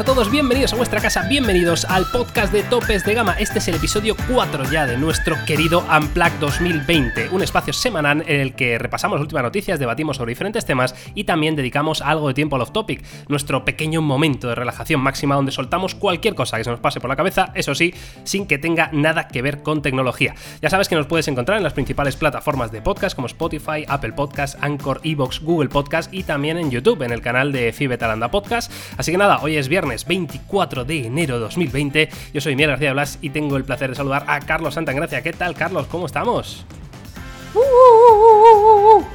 a 0.00 0.04
todos, 0.04 0.30
bienvenidos 0.30 0.72
a 0.72 0.76
vuestra 0.76 1.00
casa, 1.00 1.26
bienvenidos 1.28 1.84
al 1.84 2.06
podcast 2.12 2.52
de 2.52 2.62
Topes 2.62 3.04
de 3.04 3.14
Gama. 3.14 3.34
Este 3.40 3.58
es 3.58 3.66
el 3.66 3.74
episodio 3.74 4.14
4 4.30 4.70
ya 4.70 4.86
de 4.86 4.96
nuestro 4.96 5.34
querido 5.44 5.84
Unplug 5.90 6.38
2020, 6.38 7.30
un 7.30 7.42
espacio 7.42 7.72
semanal 7.72 8.22
en 8.28 8.40
el 8.40 8.54
que 8.54 8.78
repasamos 8.78 9.20
últimas 9.20 9.42
noticias, 9.42 9.80
debatimos 9.80 10.18
sobre 10.18 10.30
diferentes 10.30 10.64
temas 10.64 10.94
y 11.16 11.24
también 11.24 11.56
dedicamos 11.56 12.00
algo 12.00 12.28
de 12.28 12.34
tiempo 12.34 12.54
al 12.54 12.62
off-topic, 12.62 13.02
nuestro 13.26 13.64
pequeño 13.64 14.00
momento 14.00 14.46
de 14.46 14.54
relajación 14.54 15.00
máxima 15.00 15.34
donde 15.34 15.50
soltamos 15.50 15.96
cualquier 15.96 16.36
cosa 16.36 16.58
que 16.58 16.64
se 16.64 16.70
nos 16.70 16.78
pase 16.78 17.00
por 17.00 17.10
la 17.10 17.16
cabeza, 17.16 17.50
eso 17.56 17.74
sí, 17.74 17.92
sin 18.22 18.46
que 18.46 18.58
tenga 18.58 18.90
nada 18.92 19.26
que 19.26 19.42
ver 19.42 19.64
con 19.64 19.82
tecnología. 19.82 20.36
Ya 20.62 20.70
sabes 20.70 20.88
que 20.88 20.94
nos 20.94 21.06
puedes 21.06 21.26
encontrar 21.26 21.58
en 21.58 21.64
las 21.64 21.72
principales 21.72 22.14
plataformas 22.14 22.70
de 22.70 22.82
podcast 22.82 23.16
como 23.16 23.26
Spotify, 23.26 23.84
Apple 23.88 24.12
Podcast, 24.12 24.62
Anchor, 24.62 25.00
Evox, 25.02 25.40
Google 25.40 25.70
Podcast 25.70 26.14
y 26.14 26.22
también 26.22 26.56
en 26.56 26.70
YouTube, 26.70 27.02
en 27.02 27.10
el 27.10 27.20
canal 27.20 27.50
de 27.50 27.72
Fibetalanda 27.72 28.30
Podcast. 28.30 28.70
Así 28.96 29.10
que 29.10 29.18
nada, 29.18 29.40
hoy 29.42 29.56
es 29.56 29.68
viernes 29.68 29.87
24 30.06 30.84
de 30.84 31.06
enero 31.06 31.34
de 31.34 31.40
2020. 31.40 32.08
Yo 32.32 32.40
soy 32.40 32.54
Miguel 32.56 32.70
García 32.70 32.92
Blas 32.92 33.18
y 33.22 33.30
tengo 33.30 33.56
el 33.56 33.64
placer 33.64 33.90
de 33.90 33.96
saludar 33.96 34.24
a 34.26 34.40
Carlos 34.40 34.74
Santagracia. 34.74 35.22
¿Qué 35.22 35.32
tal, 35.32 35.54
Carlos? 35.54 35.86
¿Cómo 35.86 36.06
estamos? 36.06 36.64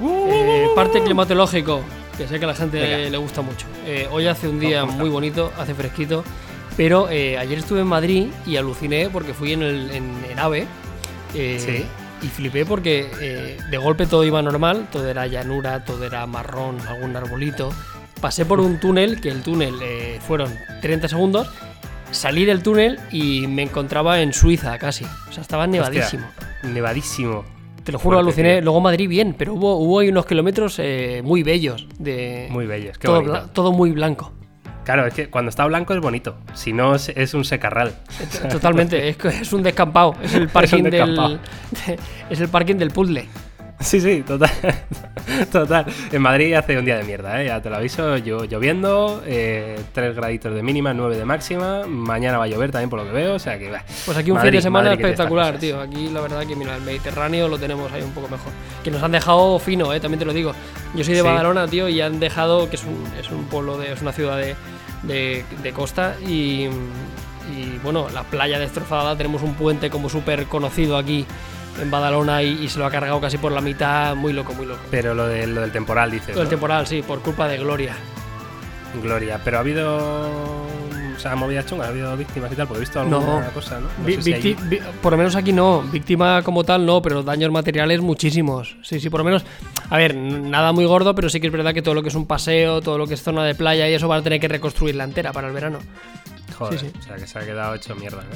Eh, 0.01 0.67
parte 0.75 1.01
climatológico, 1.03 1.81
que 2.17 2.27
sé 2.27 2.39
que 2.39 2.45
a 2.45 2.47
la 2.49 2.55
gente 2.55 2.79
Venga. 2.79 3.09
le 3.09 3.17
gusta 3.17 3.41
mucho. 3.41 3.65
Eh, 3.85 4.07
hoy 4.11 4.27
hace 4.27 4.47
un 4.47 4.59
día 4.59 4.85
muy 4.85 5.09
bonito, 5.09 5.51
hace 5.57 5.73
fresquito, 5.73 6.23
pero 6.77 7.09
eh, 7.09 7.37
ayer 7.37 7.59
estuve 7.59 7.81
en 7.81 7.87
Madrid 7.87 8.27
y 8.45 8.57
aluciné 8.57 9.09
porque 9.09 9.33
fui 9.33 9.53
en, 9.53 9.61
el, 9.63 9.91
en, 9.91 10.11
en 10.29 10.39
AVE 10.39 10.65
eh, 11.35 11.57
Sí. 11.59 11.85
y 12.25 12.29
flipé 12.29 12.65
porque 12.65 13.09
eh, 13.21 13.57
de 13.69 13.77
golpe 13.77 14.05
todo 14.07 14.23
iba 14.23 14.41
normal, 14.41 14.87
todo 14.91 15.07
era 15.07 15.27
llanura, 15.27 15.83
todo 15.85 16.03
era 16.05 16.25
marrón, 16.25 16.79
algún 16.87 17.15
arbolito. 17.15 17.71
Pasé 18.23 18.45
por 18.45 18.61
un 18.61 18.79
túnel, 18.79 19.19
que 19.19 19.27
el 19.27 19.41
túnel 19.41 19.75
eh, 19.83 20.17
fueron 20.25 20.49
30 20.81 21.09
segundos, 21.09 21.51
salí 22.09 22.45
del 22.45 22.63
túnel 22.63 22.97
y 23.11 23.47
me 23.47 23.63
encontraba 23.63 24.21
en 24.21 24.31
Suiza 24.31 24.77
casi. 24.77 25.03
O 25.27 25.33
sea, 25.33 25.41
estaba 25.41 25.67
nevadísimo. 25.67 26.25
Nevadísimo. 26.63 27.43
Te 27.83 27.91
lo 27.91 27.99
juro, 27.99 28.15
Fuerte, 28.19 28.29
aluciné. 28.29 28.53
tío. 28.53 28.61
Luego 28.61 28.79
Madrid 28.79 29.09
bien, 29.09 29.35
pero 29.37 29.55
hubo, 29.55 29.75
hubo 29.75 29.99
ahí 29.99 30.07
unos 30.07 30.25
kilómetros 30.25 30.77
eh, 30.79 31.19
muy 31.21 31.43
bellos. 31.43 31.85
De, 31.99 32.47
Muy 32.49 32.65
bellos, 32.65 32.97
qué 32.97 33.07
todo, 33.07 33.21
bla- 33.23 33.47
todo 33.51 33.73
muy 33.73 33.91
blanco. 33.91 34.31
Claro, 34.85 35.05
es 35.05 35.13
que 35.13 35.29
cuando 35.29 35.49
está 35.49 35.65
blanco 35.65 35.93
es 35.93 35.99
bonito, 35.99 36.37
si 36.53 36.71
no 36.71 36.95
es, 36.95 37.09
es 37.09 37.33
un 37.33 37.43
secarral. 37.43 37.93
Totalmente. 38.49 39.09
es, 39.09 39.17
es 39.25 39.51
un 39.51 39.63
descampado. 39.63 40.15
Es 40.23 40.33
el 40.33 40.47
parking 40.47 40.83
del. 40.83 41.39
es 42.29 42.39
el 42.39 42.47
parking 42.47 42.75
del 42.75 42.91
puzzle. 42.91 43.27
Sí, 43.83 43.99
sí, 44.01 44.23
total. 44.25 44.49
total. 45.51 45.85
En 46.11 46.21
Madrid 46.21 46.53
hace 46.53 46.77
un 46.77 46.85
día 46.85 46.97
de 46.97 47.03
mierda, 47.03 47.41
¿eh? 47.41 47.47
ya 47.47 47.61
te 47.61 47.69
lo 47.69 47.75
aviso. 47.75 48.17
Yo, 48.17 48.45
lloviendo, 48.45 49.21
3 49.25 50.15
graditos 50.15 50.53
de 50.55 50.63
mínima, 50.63 50.93
9 50.93 51.17
de 51.17 51.25
máxima. 51.25 51.85
Mañana 51.87 52.37
va 52.37 52.45
a 52.45 52.47
llover 52.47 52.71
también 52.71 52.89
por 52.89 52.99
lo 52.99 53.05
que 53.05 53.11
veo, 53.11 53.35
o 53.35 53.39
sea 53.39 53.59
que 53.59 53.69
va. 53.69 53.83
Pues 54.05 54.17
aquí 54.17 54.31
un 54.31 54.37
Madrid, 54.37 54.51
fin 54.51 54.57
de 54.57 54.61
semana 54.61 54.89
Madrid, 54.89 55.05
espectacular, 55.05 55.57
tío. 55.59 55.81
Aquí 55.81 56.09
la 56.09 56.21
verdad 56.21 56.45
que 56.45 56.55
mira, 56.55 56.75
el 56.75 56.81
Mediterráneo 56.81 57.47
lo 57.47 57.57
tenemos 57.57 57.91
ahí 57.91 58.01
un 58.01 58.11
poco 58.11 58.27
mejor. 58.29 58.51
Que 58.83 58.91
nos 58.91 59.03
han 59.03 59.11
dejado 59.11 59.59
fino, 59.59 59.93
eh, 59.93 59.99
también 59.99 60.19
te 60.19 60.25
lo 60.25 60.33
digo. 60.33 60.53
Yo 60.95 61.03
soy 61.03 61.13
de 61.15 61.21
Sí. 61.21 61.25
Badalona, 61.27 61.67
tío, 61.67 61.89
y 61.89 61.99
han 62.01 62.19
dejado, 62.19 62.69
que 62.69 62.75
es 62.77 62.83
un, 62.83 63.03
es 63.19 63.29
un 63.31 63.45
pueblo, 63.45 63.77
de, 63.77 63.91
es 63.93 64.01
una 64.01 64.11
ciudad 64.13 64.37
de, 64.37 64.55
de- 65.03 65.43
de 65.61 65.73
costa 65.73 66.15
y, 66.25 66.67
y, 67.51 67.79
bueno, 67.83 68.07
la 68.13 68.23
playa 68.23 68.59
destrozada. 68.59 69.17
Tenemos 69.17 69.41
un 69.41 69.55
puente 69.55 69.89
como 69.89 70.09
súper 70.09 70.45
conocido 70.45 70.97
aquí 70.97 71.25
en 71.81 71.89
Badalona 71.91 72.41
y, 72.43 72.63
y 72.63 72.69
se 72.69 72.79
lo 72.79 72.85
ha 72.85 72.91
cargado 72.91 73.19
casi 73.21 73.37
por 73.37 73.51
la 73.51 73.61
mitad. 73.61 74.15
Muy 74.15 74.33
loco, 74.33 74.53
muy 74.53 74.65
loco. 74.65 74.81
Pero 74.91 75.13
lo, 75.13 75.27
de- 75.27 75.47
lo 75.47 75.61
del 75.61 75.71
temporal, 75.71 76.11
dices. 76.11 76.29
Todo 76.31 76.41
el 76.41 76.45
¿no? 76.45 76.49
temporal, 76.49 76.87
sí, 76.87 77.01
por 77.01 77.21
culpa 77.21 77.47
de 77.47 77.57
Gloria. 77.57 77.95
Gloria. 79.01 79.39
Pero 79.43 79.57
ha 79.57 79.59
habido. 79.61 79.97
O 81.15 81.19
sea, 81.19 81.35
movidas 81.35 81.65
chungas, 81.67 81.87
ha 81.87 81.89
habido 81.91 82.17
víctimas 82.17 82.51
y 82.51 82.55
tal, 82.55 82.67
porque 82.67 82.79
he 82.79 82.81
visto 82.81 82.99
alguna 82.99 83.19
No. 83.45 83.51
cosa, 83.53 83.79
¿no? 83.79 83.87
No 83.99 84.09
sé 84.15 84.21
si 84.23 84.33
hay- 84.33 84.57
por 85.01 85.11
lo 85.13 85.17
menos 85.17 85.35
aquí 85.35 85.53
no, 85.53 85.81
víctima 85.83 86.41
como 86.41 86.63
tal 86.63 86.85
no, 86.85 87.01
pero 87.03 87.21
daños 87.21 87.51
materiales 87.51 88.01
muchísimos. 88.01 88.75
Sí, 88.81 88.99
sí, 88.99 89.09
por 89.11 89.19
lo 89.19 89.23
menos, 89.23 89.45
a 89.91 89.97
ver, 89.97 90.15
nada 90.15 90.71
muy 90.71 90.85
gordo, 90.85 91.13
pero 91.13 91.29
sí 91.29 91.39
que 91.39 91.47
es 91.47 91.53
verdad 91.53 91.71
que 91.73 91.83
todo 91.83 91.93
lo 91.93 92.01
que 92.01 92.09
es 92.09 92.15
un 92.15 92.25
paseo, 92.25 92.81
todo 92.81 92.97
lo 92.97 93.05
que 93.07 93.13
es 93.13 93.21
zona 93.21 93.43
de 93.45 93.53
playa 93.53 93.87
y 93.87 93.93
eso 93.93 94.07
van 94.07 94.19
a 94.21 94.23
tener 94.23 94.39
que 94.39 94.47
reconstruirla 94.47 95.03
entera 95.03 95.31
para 95.31 95.47
el 95.47 95.53
verano. 95.53 95.77
Joder, 96.57 96.79
Sí, 96.79 96.87
sí. 96.91 96.99
o 96.99 97.03
sea 97.03 97.15
que 97.15 97.27
se 97.27 97.39
ha 97.39 97.45
quedado 97.45 97.75
hecho 97.75 97.95
mierda, 97.95 98.23
¿no? 98.23 98.35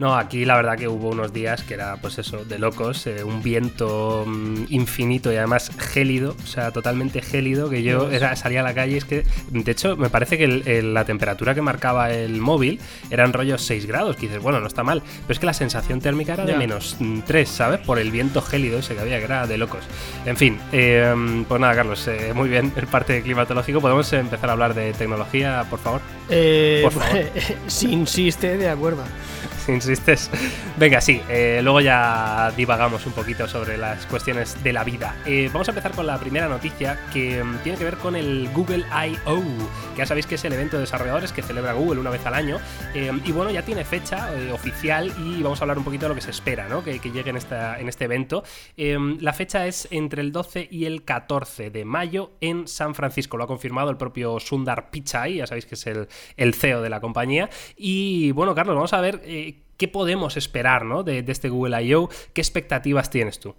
No, 0.00 0.14
aquí 0.16 0.46
la 0.46 0.56
verdad 0.56 0.78
que 0.78 0.88
hubo 0.88 1.10
unos 1.10 1.30
días 1.30 1.62
que 1.62 1.74
era, 1.74 1.96
pues 1.96 2.18
eso, 2.18 2.42
de 2.46 2.58
locos, 2.58 3.06
eh, 3.06 3.22
un 3.22 3.42
viento 3.42 4.24
mm, 4.26 4.64
infinito 4.70 5.30
y 5.30 5.36
además 5.36 5.70
gélido, 5.78 6.34
o 6.42 6.46
sea, 6.46 6.70
totalmente 6.70 7.20
gélido, 7.20 7.68
que 7.68 7.82
yo 7.82 8.10
era, 8.10 8.34
salía 8.34 8.60
a 8.60 8.62
la 8.62 8.72
calle, 8.72 8.96
es 8.96 9.04
que, 9.04 9.26
de 9.50 9.70
hecho, 9.70 9.98
me 9.98 10.08
parece 10.08 10.38
que 10.38 10.44
el- 10.44 10.66
el- 10.66 10.94
la 10.94 11.04
temperatura 11.04 11.54
que 11.54 11.60
marcaba 11.60 12.10
el 12.12 12.40
móvil 12.40 12.80
eran 13.10 13.34
rollos 13.34 13.60
6 13.60 13.84
grados, 13.84 14.16
que 14.16 14.22
dices, 14.22 14.40
bueno, 14.42 14.58
no 14.58 14.68
está 14.68 14.82
mal, 14.82 15.02
pero 15.26 15.32
es 15.34 15.38
que 15.38 15.44
la 15.44 15.52
sensación 15.52 16.00
térmica 16.00 16.32
era 16.32 16.46
de 16.46 16.52
Ya. 16.52 16.58
menos 16.58 16.96
3, 17.26 17.50
¿sabes? 17.50 17.80
Por 17.80 17.98
el 17.98 18.10
viento 18.10 18.40
gélido 18.40 18.78
ese 18.78 18.94
que 18.94 19.00
había, 19.02 19.18
que 19.18 19.26
era 19.26 19.46
de 19.46 19.58
locos. 19.58 19.84
En 20.24 20.38
fin, 20.38 20.58
eh, 20.72 21.14
pues 21.46 21.60
nada, 21.60 21.74
Carlos, 21.74 22.08
eh, 22.08 22.32
muy 22.34 22.48
bien 22.48 22.72
el 22.76 22.86
parte 22.86 23.20
climatológico, 23.20 23.82
¿podemos 23.82 24.10
empezar 24.14 24.48
a 24.48 24.54
hablar 24.54 24.72
de 24.72 24.94
tecnología, 24.94 25.66
por 25.68 25.78
favor? 25.78 26.00
Eh, 26.30 26.80
Por 26.84 26.92
favor. 26.92 27.18
si 27.66 27.92
insiste, 27.92 28.56
de 28.56 28.70
acuerdo. 28.70 29.02
si 29.66 29.72
insistes. 29.72 30.30
Venga, 30.76 31.00
sí, 31.00 31.20
eh, 31.28 31.60
luego 31.62 31.80
ya 31.80 32.52
divagamos 32.56 33.06
un 33.06 33.12
poquito 33.12 33.46
sobre 33.48 33.76
las 33.76 34.06
cuestiones 34.06 34.62
de 34.62 34.72
la 34.72 34.84
vida. 34.84 35.16
Eh, 35.26 35.50
vamos 35.52 35.68
a 35.68 35.72
empezar 35.72 35.92
con 35.92 36.06
la 36.06 36.18
primera 36.18 36.48
noticia 36.48 36.98
que 37.12 37.42
mm, 37.42 37.58
tiene 37.58 37.78
que 37.78 37.84
ver 37.84 37.96
con 37.96 38.16
el 38.16 38.48
Google 38.54 38.84
I.O., 38.90 39.42
que 39.94 39.98
ya 39.98 40.06
sabéis 40.06 40.26
que 40.26 40.36
es 40.36 40.44
el 40.44 40.52
evento 40.52 40.76
de 40.76 40.82
desarrolladores 40.82 41.32
que 41.32 41.42
celebra 41.42 41.72
Google 41.72 42.00
una 42.00 42.10
vez 42.10 42.24
al 42.26 42.34
año. 42.34 42.58
Eh, 42.94 43.10
y 43.24 43.32
bueno, 43.32 43.50
ya 43.50 43.62
tiene 43.62 43.84
fecha 43.84 44.30
oficial 44.52 45.12
y 45.18 45.42
vamos 45.42 45.60
a 45.60 45.64
hablar 45.64 45.78
un 45.78 45.84
poquito 45.84 46.06
de 46.06 46.10
lo 46.10 46.14
que 46.14 46.20
se 46.20 46.30
espera, 46.30 46.68
¿no? 46.68 46.82
Que, 46.82 46.98
que 46.98 47.10
llegue 47.10 47.30
en, 47.30 47.36
esta, 47.36 47.78
en 47.78 47.88
este 47.88 48.04
evento. 48.04 48.42
La 48.76 49.32
fecha 49.32 49.66
es 49.66 49.88
entre 49.90 50.22
el 50.22 50.32
12 50.32 50.68
y 50.70 50.84
el 50.84 51.04
14 51.04 51.70
de 51.70 51.84
mayo 51.84 52.32
en 52.40 52.66
San 52.66 52.94
Francisco. 52.94 53.36
Lo 53.36 53.44
ha 53.44 53.46
confirmado 53.46 53.90
el 53.90 53.96
propio 53.96 54.40
Sundar 54.40 54.90
Pichai, 54.90 55.36
ya 55.36 55.46
sabéis 55.46 55.66
que 55.66 55.74
es 55.74 55.86
el, 55.86 56.08
el 56.36 56.54
CEO 56.54 56.82
de 56.82 56.90
la 56.90 57.00
compañía. 57.00 57.50
Y 57.76 58.32
bueno, 58.32 58.54
Carlos, 58.54 58.74
vamos 58.74 58.92
a 58.92 59.00
ver 59.00 59.22
qué 59.76 59.88
podemos 59.88 60.36
esperar 60.36 60.84
¿no? 60.84 61.02
de, 61.02 61.22
de 61.22 61.32
este 61.32 61.48
Google 61.48 61.82
I.O. 61.82 62.08
¿Qué 62.32 62.40
expectativas 62.40 63.10
tienes 63.10 63.40
tú? 63.40 63.54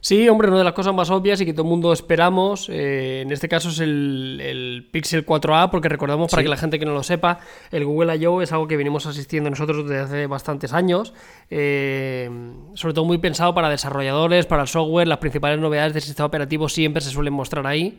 Sí, 0.00 0.28
hombre, 0.28 0.48
una 0.48 0.58
de 0.58 0.64
las 0.64 0.74
cosas 0.74 0.94
más 0.94 1.10
obvias 1.10 1.40
y 1.40 1.46
que 1.46 1.54
todo 1.54 1.62
el 1.62 1.70
mundo 1.70 1.92
esperamos, 1.92 2.68
eh, 2.68 3.22
en 3.22 3.32
este 3.32 3.48
caso 3.48 3.70
es 3.70 3.80
el, 3.80 4.38
el 4.42 4.88
Pixel 4.90 5.24
4a, 5.24 5.70
porque 5.70 5.88
recordamos, 5.88 6.30
para 6.30 6.42
que 6.42 6.48
la 6.48 6.56
gente 6.56 6.78
que 6.78 6.84
no 6.84 6.92
lo 6.92 7.02
sepa, 7.02 7.38
el 7.70 7.84
Google 7.84 8.14
I.O. 8.16 8.42
es 8.42 8.52
algo 8.52 8.68
que 8.68 8.76
venimos 8.76 9.06
asistiendo 9.06 9.48
nosotros 9.48 9.88
desde 9.88 10.00
hace 10.00 10.26
bastantes 10.26 10.72
años, 10.72 11.14
eh, 11.48 12.28
sobre 12.74 12.92
todo 12.92 13.04
muy 13.06 13.18
pensado 13.18 13.54
para 13.54 13.70
desarrolladores, 13.70 14.44
para 14.44 14.62
el 14.62 14.68
software, 14.68 15.08
las 15.08 15.18
principales 15.18 15.58
novedades 15.58 15.94
del 15.94 16.02
sistema 16.02 16.26
operativo 16.26 16.68
siempre 16.68 17.00
se 17.00 17.10
suelen 17.10 17.32
mostrar 17.32 17.66
ahí. 17.66 17.96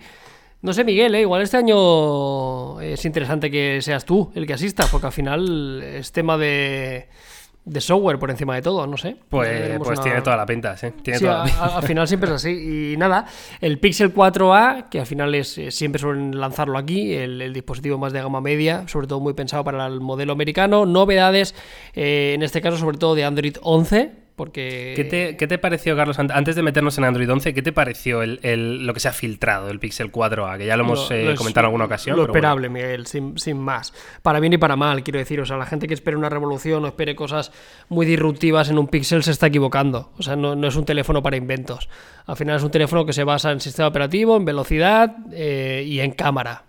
No 0.62 0.74
sé, 0.74 0.84
Miguel, 0.84 1.16
¿eh? 1.16 1.22
igual 1.22 1.42
este 1.42 1.58
año 1.58 2.80
es 2.80 3.04
interesante 3.04 3.50
que 3.52 3.82
seas 3.82 4.06
tú 4.06 4.32
el 4.36 4.46
que 4.46 4.54
asista, 4.54 4.88
porque 4.92 5.08
al 5.08 5.12
final 5.12 5.82
es 5.84 6.12
tema 6.12 6.38
de, 6.38 7.10
de 7.66 7.80
software 7.80 8.20
por 8.20 8.30
encima 8.30 8.56
de 8.56 8.62
todo, 8.62 8.86
no 8.88 8.98
sé. 8.98 9.16
Pues, 9.30 9.78
pues 9.78 9.98
una- 10.00 10.04
tiene 10.04 10.22
toda 10.22 10.36
la 10.38 10.46
pinta, 10.46 10.76
¿sí? 10.76 10.88
Tiene 11.02 11.20
Sí, 11.20 11.26
toda 11.26 11.38
la 11.38 11.42
a- 11.42 11.46
pinta. 11.46 11.66
a- 11.66 11.78
al 11.78 11.84
final 11.84 12.08
siempre 12.08 12.30
es 12.30 12.36
así. 12.36 12.94
Y 12.94 12.98
nada, 12.98 13.26
el 13.62 13.80
Pixel 13.80 14.14
4a, 14.14 14.88
que 14.90 15.00
al 15.00 15.06
final 15.06 15.34
es 15.34 15.58
eh, 15.58 15.72
siempre 15.72 16.00
suelen 16.00 16.40
lanzarlo 16.40 16.78
aquí, 16.78 17.14
el, 17.14 17.42
el 17.42 17.54
dispositivo 17.54 17.98
más 17.98 18.12
de 18.12 18.22
gama 18.22 18.42
media, 18.42 18.88
sobre 18.88 19.08
todo 19.08 19.20
muy 19.22 19.34
pensado 19.34 19.64
para 19.64 19.86
el 19.88 20.02
modelo 20.02 20.34
americano. 20.34 20.86
Novedades, 20.86 21.56
eh, 21.94 22.34
en 22.36 22.44
este 22.44 22.62
caso, 22.62 22.78
sobre 22.78 22.98
todo 22.98 23.16
de 23.16 23.24
Android 23.24 23.56
11, 23.62 24.12
porque. 24.36 24.94
¿Qué 24.96 25.04
te, 25.04 25.38
qué 25.38 25.48
te 25.48 25.58
pareció, 25.58 25.96
Carlos, 25.96 26.18
an- 26.20 26.32
antes 26.34 26.56
de 26.56 26.62
meternos 26.64 26.98
en 26.98 27.04
Android 27.04 27.30
11, 27.32 27.54
qué 27.54 27.62
te 27.62 27.72
pareció 27.72 28.22
el, 28.24 28.40
el- 28.44 28.86
lo 28.86 28.94
que 28.94 29.00
se 29.00 29.08
ha 29.08 29.14
filtrado 29.14 29.68
del 29.68 29.80
Pixel 29.80 30.12
4a? 30.12 30.58
Que 30.58 30.66
ya 30.66 30.76
lo 30.78 30.84
hemos 30.84 31.10
Lo- 31.10 31.16
eh, 31.16 31.26
lo 31.26 31.32
es- 31.32 31.38
comentado 31.38 31.64
en 31.64 31.68
alguna 31.68 31.86
ocasión. 31.86 32.16
Lo 32.16 32.24
bueno. 32.24 32.34
esperable, 32.34 32.70
Miguel, 32.70 33.06
sin, 33.08 33.38
sin 33.38 33.58
más. 33.60 33.94
Para 34.22 34.40
bien 34.40 34.54
y 34.54 34.58
para 34.58 34.76
mal, 34.76 35.04
quiero 35.04 35.20
decir. 35.20 35.40
O 35.42 35.46
sea, 35.46 35.58
la 35.58 35.66
gente 35.66 35.88
que 35.88 35.94
espere 35.94 36.18
una 36.18 36.30
revolución 36.30 36.84
o 36.84 36.88
espere 36.88 37.16
cosas 37.16 37.52
muy 37.90 38.06
disruptivas 38.06 38.70
en 38.70 38.78
un 38.80 38.88
Pixel 38.88 39.24
se 39.24 39.32
está 39.32 39.48
equivocando. 39.48 40.12
O 40.18 40.24
sea, 40.24 40.36
no, 40.36 40.56
no 40.56 40.68
es 40.68 40.76
un 40.76 40.86
teléfono 40.86 41.22
para 41.22 41.38
inventos. 41.38 41.90
Al 42.26 42.36
final 42.38 42.58
es 42.58 42.64
un 42.64 42.72
teléfono 42.72 43.06
que 43.06 43.14
se 43.14 43.24
basa 43.24 43.52
en 43.52 43.60
sistema 43.60 43.88
operativo, 43.88 44.36
en 44.38 44.46
velocidad 44.46 45.16
eh, 45.32 45.84
y 45.86 46.00
en 46.00 46.12
cámara. 46.12 46.64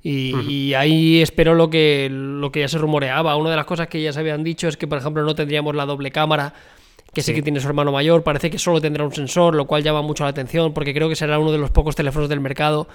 Y, 0.00 0.34
y 0.48 0.74
ahí 0.74 1.20
espero 1.20 1.54
lo 1.54 1.68
que, 1.70 2.08
lo 2.10 2.52
que 2.52 2.60
ya 2.60 2.68
se 2.68 2.78
rumoreaba. 2.78 3.34
Una 3.36 3.50
de 3.50 3.56
las 3.56 3.66
cosas 3.66 3.88
que 3.88 4.00
ya 4.00 4.12
se 4.12 4.20
habían 4.20 4.44
dicho 4.44 4.68
es 4.68 4.76
que, 4.76 4.86
por 4.86 4.96
ejemplo, 4.98 5.24
no 5.24 5.34
tendríamos 5.34 5.74
la 5.74 5.86
doble 5.86 6.12
cámara 6.12 6.54
que 7.12 7.22
sí. 7.22 7.28
Sí. 7.28 7.34
que 7.34 7.42
tiene 7.42 7.60
su 7.60 7.68
hermano 7.68 7.92
mayor, 7.92 8.22
parece 8.22 8.50
que 8.50 8.58
solo 8.58 8.80
tendrá 8.80 9.04
un 9.04 9.12
sensor, 9.12 9.54
lo 9.54 9.66
cual 9.66 9.82
llama 9.82 10.02
mucho 10.02 10.24
la 10.24 10.30
atención, 10.30 10.72
porque 10.72 10.94
creo 10.94 11.08
que 11.08 11.16
será 11.16 11.38
uno 11.38 11.52
de 11.52 11.58
los 11.58 11.70
pocos 11.70 11.96
teléfonos 11.96 12.28
del 12.28 12.40
mercado, 12.40 12.88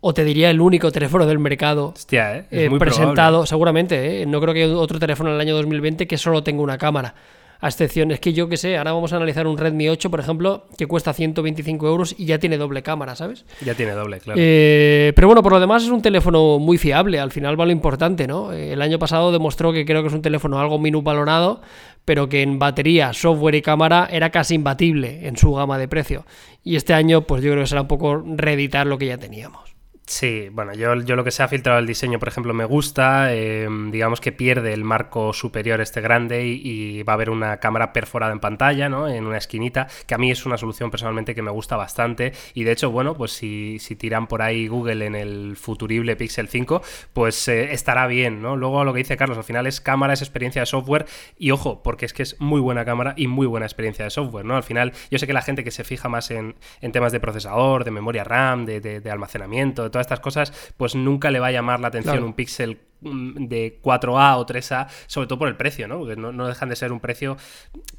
o 0.00 0.14
te 0.14 0.24
diría 0.24 0.50
el 0.50 0.60
único 0.60 0.92
teléfono 0.92 1.26
del 1.26 1.38
mercado 1.38 1.92
Hostia, 1.94 2.36
¿eh? 2.36 2.46
Es 2.50 2.62
eh, 2.62 2.70
muy 2.70 2.78
presentado, 2.78 3.14
probable. 3.14 3.46
seguramente, 3.48 4.22
¿eh? 4.22 4.26
no 4.26 4.40
creo 4.40 4.54
que 4.54 4.64
haya 4.64 4.76
otro 4.76 4.98
teléfono 4.98 5.30
en 5.30 5.36
el 5.36 5.40
año 5.40 5.56
2020 5.56 6.06
que 6.06 6.16
solo 6.18 6.42
tenga 6.42 6.62
una 6.62 6.78
cámara. 6.78 7.14
A 7.60 7.66
excepción, 7.66 8.12
es 8.12 8.20
que 8.20 8.32
yo 8.32 8.48
que 8.48 8.56
sé, 8.56 8.78
ahora 8.78 8.92
vamos 8.92 9.12
a 9.12 9.16
analizar 9.16 9.48
un 9.48 9.58
Redmi 9.58 9.88
8, 9.88 10.10
por 10.12 10.20
ejemplo, 10.20 10.66
que 10.76 10.86
cuesta 10.86 11.12
125 11.12 11.88
euros 11.88 12.14
y 12.16 12.24
ya 12.24 12.38
tiene 12.38 12.56
doble 12.56 12.84
cámara, 12.84 13.16
¿sabes? 13.16 13.44
Ya 13.64 13.74
tiene 13.74 13.92
doble, 13.92 14.20
claro. 14.20 14.38
Eh, 14.40 15.12
pero 15.16 15.26
bueno, 15.26 15.42
por 15.42 15.50
lo 15.50 15.58
demás 15.58 15.82
es 15.82 15.88
un 15.88 16.00
teléfono 16.00 16.60
muy 16.60 16.78
fiable, 16.78 17.18
al 17.18 17.32
final 17.32 17.60
va 17.60 17.66
lo 17.66 17.72
importante, 17.72 18.28
¿no? 18.28 18.52
Eh, 18.52 18.74
el 18.74 18.80
año 18.80 19.00
pasado 19.00 19.32
demostró 19.32 19.72
que 19.72 19.84
creo 19.84 20.02
que 20.02 20.08
es 20.08 20.14
un 20.14 20.22
teléfono 20.22 20.60
algo 20.60 20.78
minusvalorado, 20.78 21.60
pero 22.08 22.26
que 22.26 22.40
en 22.40 22.58
batería, 22.58 23.12
software 23.12 23.56
y 23.56 23.60
cámara 23.60 24.08
era 24.10 24.30
casi 24.30 24.54
imbatible 24.54 25.28
en 25.28 25.36
su 25.36 25.52
gama 25.52 25.76
de 25.76 25.88
precio. 25.88 26.24
Y 26.64 26.76
este 26.76 26.94
año, 26.94 27.26
pues 27.26 27.42
yo 27.42 27.50
creo 27.50 27.64
que 27.64 27.68
será 27.68 27.82
un 27.82 27.86
poco 27.86 28.24
reeditar 28.24 28.86
lo 28.86 28.96
que 28.96 29.04
ya 29.04 29.18
teníamos. 29.18 29.76
Sí, 30.08 30.48
bueno, 30.50 30.72
yo, 30.72 30.94
yo 31.02 31.16
lo 31.16 31.22
que 31.22 31.30
se 31.30 31.42
ha 31.42 31.48
filtrado 31.48 31.78
el 31.78 31.86
diseño, 31.86 32.18
por 32.18 32.28
ejemplo, 32.28 32.54
me 32.54 32.64
gusta. 32.64 33.34
Em, 33.34 33.90
digamos 33.90 34.22
que 34.22 34.32
pierde 34.32 34.72
el 34.72 34.82
marco 34.82 35.34
superior 35.34 35.82
este 35.82 36.00
grande 36.00 36.46
y, 36.46 37.02
va 37.02 37.12
a 37.12 37.14
haber 37.14 37.28
una 37.28 37.58
cámara 37.58 37.92
perforada 37.92 38.32
en 38.32 38.40
pantalla, 38.40 38.88
¿no? 38.88 39.06
En 39.06 39.26
una 39.26 39.36
esquinita, 39.36 39.86
que 40.06 40.14
a 40.14 40.18
mí 40.18 40.30
es 40.30 40.46
una 40.46 40.56
solución 40.56 40.90
personalmente 40.90 41.34
que 41.34 41.42
me 41.42 41.50
gusta 41.50 41.76
bastante. 41.76 42.32
Y 42.54 42.64
de 42.64 42.72
hecho, 42.72 42.90
bueno, 42.90 43.14
pues 43.14 43.32
si, 43.32 43.78
si 43.80 43.96
tiran 43.96 44.28
por 44.28 44.40
ahí 44.40 44.66
Google 44.66 45.04
en 45.04 45.14
el 45.14 45.56
futurible 45.58 46.16
Pixel 46.16 46.48
5, 46.48 46.80
pues 47.12 47.46
eh, 47.48 47.74
estará 47.74 48.06
bien, 48.06 48.40
¿no? 48.40 48.56
Luego 48.56 48.84
lo 48.84 48.94
que 48.94 48.98
dice 49.00 49.18
Carlos, 49.18 49.36
al 49.36 49.44
final 49.44 49.66
es 49.66 49.82
cámara, 49.82 50.14
es 50.14 50.22
experiencia 50.22 50.62
de 50.62 50.66
software. 50.66 51.04
Y 51.36 51.50
ojo, 51.50 51.82
porque 51.82 52.06
es 52.06 52.14
que 52.14 52.22
es 52.22 52.40
muy 52.40 52.62
buena 52.62 52.86
cámara 52.86 53.12
y 53.14 53.26
muy 53.26 53.46
buena 53.46 53.66
experiencia 53.66 54.06
de 54.06 54.10
software, 54.10 54.46
¿no? 54.46 54.56
Al 54.56 54.64
final, 54.64 54.94
yo 55.10 55.18
sé 55.18 55.26
que 55.26 55.34
la 55.34 55.42
gente 55.42 55.64
que 55.64 55.70
se 55.70 55.84
fija 55.84 56.08
más 56.08 56.30
en, 56.30 56.56
temas 56.92 57.12
de 57.12 57.20
procesador, 57.20 57.84
de 57.84 57.90
memoria 57.90 58.24
RAM, 58.24 58.64
de, 58.64 58.80
de, 58.80 59.00
de 59.02 59.10
almacenamiento, 59.10 59.84
de 59.84 59.97
estas 60.02 60.20
cosas, 60.20 60.72
pues 60.76 60.94
nunca 60.94 61.30
le 61.30 61.40
va 61.40 61.48
a 61.48 61.52
llamar 61.52 61.80
la 61.80 61.88
atención 61.88 62.22
un 62.22 62.34
Pixel 62.34 62.78
mm, 63.00 63.46
de 63.46 63.80
4A 63.82 64.38
o 64.38 64.46
3A, 64.46 64.88
sobre 65.06 65.26
todo 65.26 65.38
por 65.38 65.48
el 65.48 65.56
precio, 65.56 65.88
¿no? 65.88 65.98
Porque 65.98 66.16
no, 66.16 66.46
dejan 66.46 66.68
de 66.68 66.76
ser 66.76 66.92
un 66.92 67.00
precio 67.00 67.36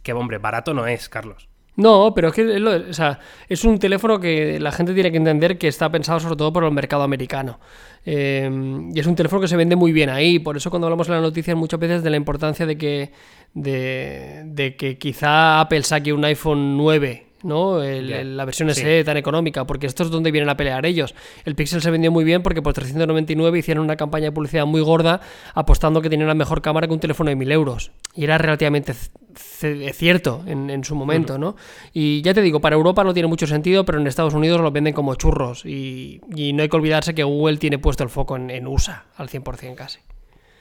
que, 0.04 0.13
hombre, 0.13 0.38
barato 0.38 0.74
no 0.74 0.88
es, 0.88 1.10
Carlos. 1.10 1.48
No, 1.75 2.13
pero 2.13 2.28
es 2.28 2.34
que 2.34 3.22
es, 3.48 3.63
un 3.63 3.80
teléfono 3.80 4.19
que 4.19 4.60
la 4.60 4.74
gente 4.74 4.94
tiene 4.94 5.12
que 5.12 5.18
entender 5.18 5.57
que 5.57 5.69
está 5.69 5.90
pensado 5.90 6.19
sobre 6.19 6.36
todo 6.36 6.51
por 6.51 6.66
el 6.66 6.72
mercado 6.72 7.04
americano. 7.04 7.60
Em, 8.04 8.92
y 8.94 9.00
es 9.00 9.07
un 9.07 9.16
teléfono 9.16 9.42
que 9.42 9.48
se 9.48 9.56
vende 9.56 9.78
muy 9.78 9.94
bien 9.94 10.10
ahí. 10.10 10.40
Por 10.40 10.57
eso 10.57 10.69
cuando 10.69 10.88
hablamos 10.88 11.07
en 11.07 11.13
la 11.13 11.22
noticia 11.22 11.56
muchas 11.56 11.80
veces 11.80 12.04
de 12.04 12.10
la 12.10 12.18
importancia 12.18 12.66
de 12.66 12.78
que, 12.78 13.13
de, 13.54 14.42
de 14.46 14.75
que 14.75 14.98
quizá 14.98 15.62
Apple 15.62 15.84
saque 15.84 16.12
un 16.12 16.25
iPhone 16.25 16.75
9 16.75 17.28
¿no? 17.44 17.80
la 17.80 18.45
versión 18.45 18.74
SE 18.74 19.03
tan 19.03 19.18
económica, 19.18 19.65
porque 19.65 19.88
esto 19.88 20.03
es 20.03 20.09
donde 20.09 20.31
vienen 20.31 20.50
a 20.50 20.57
pelear 20.57 20.86
ellos. 20.86 21.15
El 21.45 21.56
Pixel 21.56 21.81
se 21.81 21.91
vendió 21.91 22.12
muy 22.12 22.24
bien 22.24 22.44
porque 22.44 22.62
por 22.62 22.74
399 22.74 23.59
hicieron 23.59 23.83
una 23.83 23.95
campaña 23.95 24.25
de 24.25 24.31
publicidad 24.31 24.65
muy 24.65 24.81
gorda 24.81 25.21
apostando 25.53 26.01
que 26.01 26.09
tenía 26.09 26.25
una 26.25 26.36
mejor 26.36 26.62
cámara 26.62 26.88
que 26.88 26.94
un 26.94 27.00
teléfono 27.00 27.30
de 27.30 27.36
1000 27.36 27.51
euros. 27.51 27.91
Y 28.15 28.24
era 28.24 28.38
relativamente 28.38 28.94
cierto 29.94 30.44
en, 30.45 30.83
su 30.83 30.95
momento, 30.95 31.38
¿no? 31.38 31.56
Y 31.94 32.21
ya 32.21 32.33
te 32.33 32.41
digo, 32.41 32.59
para 32.59 32.75
Europa 32.75 33.03
no 33.03 33.13
tiene 33.13 33.27
mucho 33.27 33.47
sentido, 33.47 33.86
pero 33.86 34.00
en 34.00 34.07
Estados 34.07 34.33
Unidos 34.33 34.62
lo 34.62 34.71
venden 34.71 34.94
como 34.94 35.15
churros. 35.15 35.65
Y, 35.65 36.21
no 36.53 36.63
hay 36.63 36.69
que 36.69 36.75
olvidarse 36.75 37.13
que 37.13 37.24
Google 37.24 37.57
tiene 37.57 37.77
puesto 37.77 38.03
el 38.03 38.09
foco 38.09 38.36
en, 38.36 38.50
en 38.50 38.68
USA 38.68 39.06
al 39.15 39.30
100% 39.30 39.75
casi. 39.75 40.00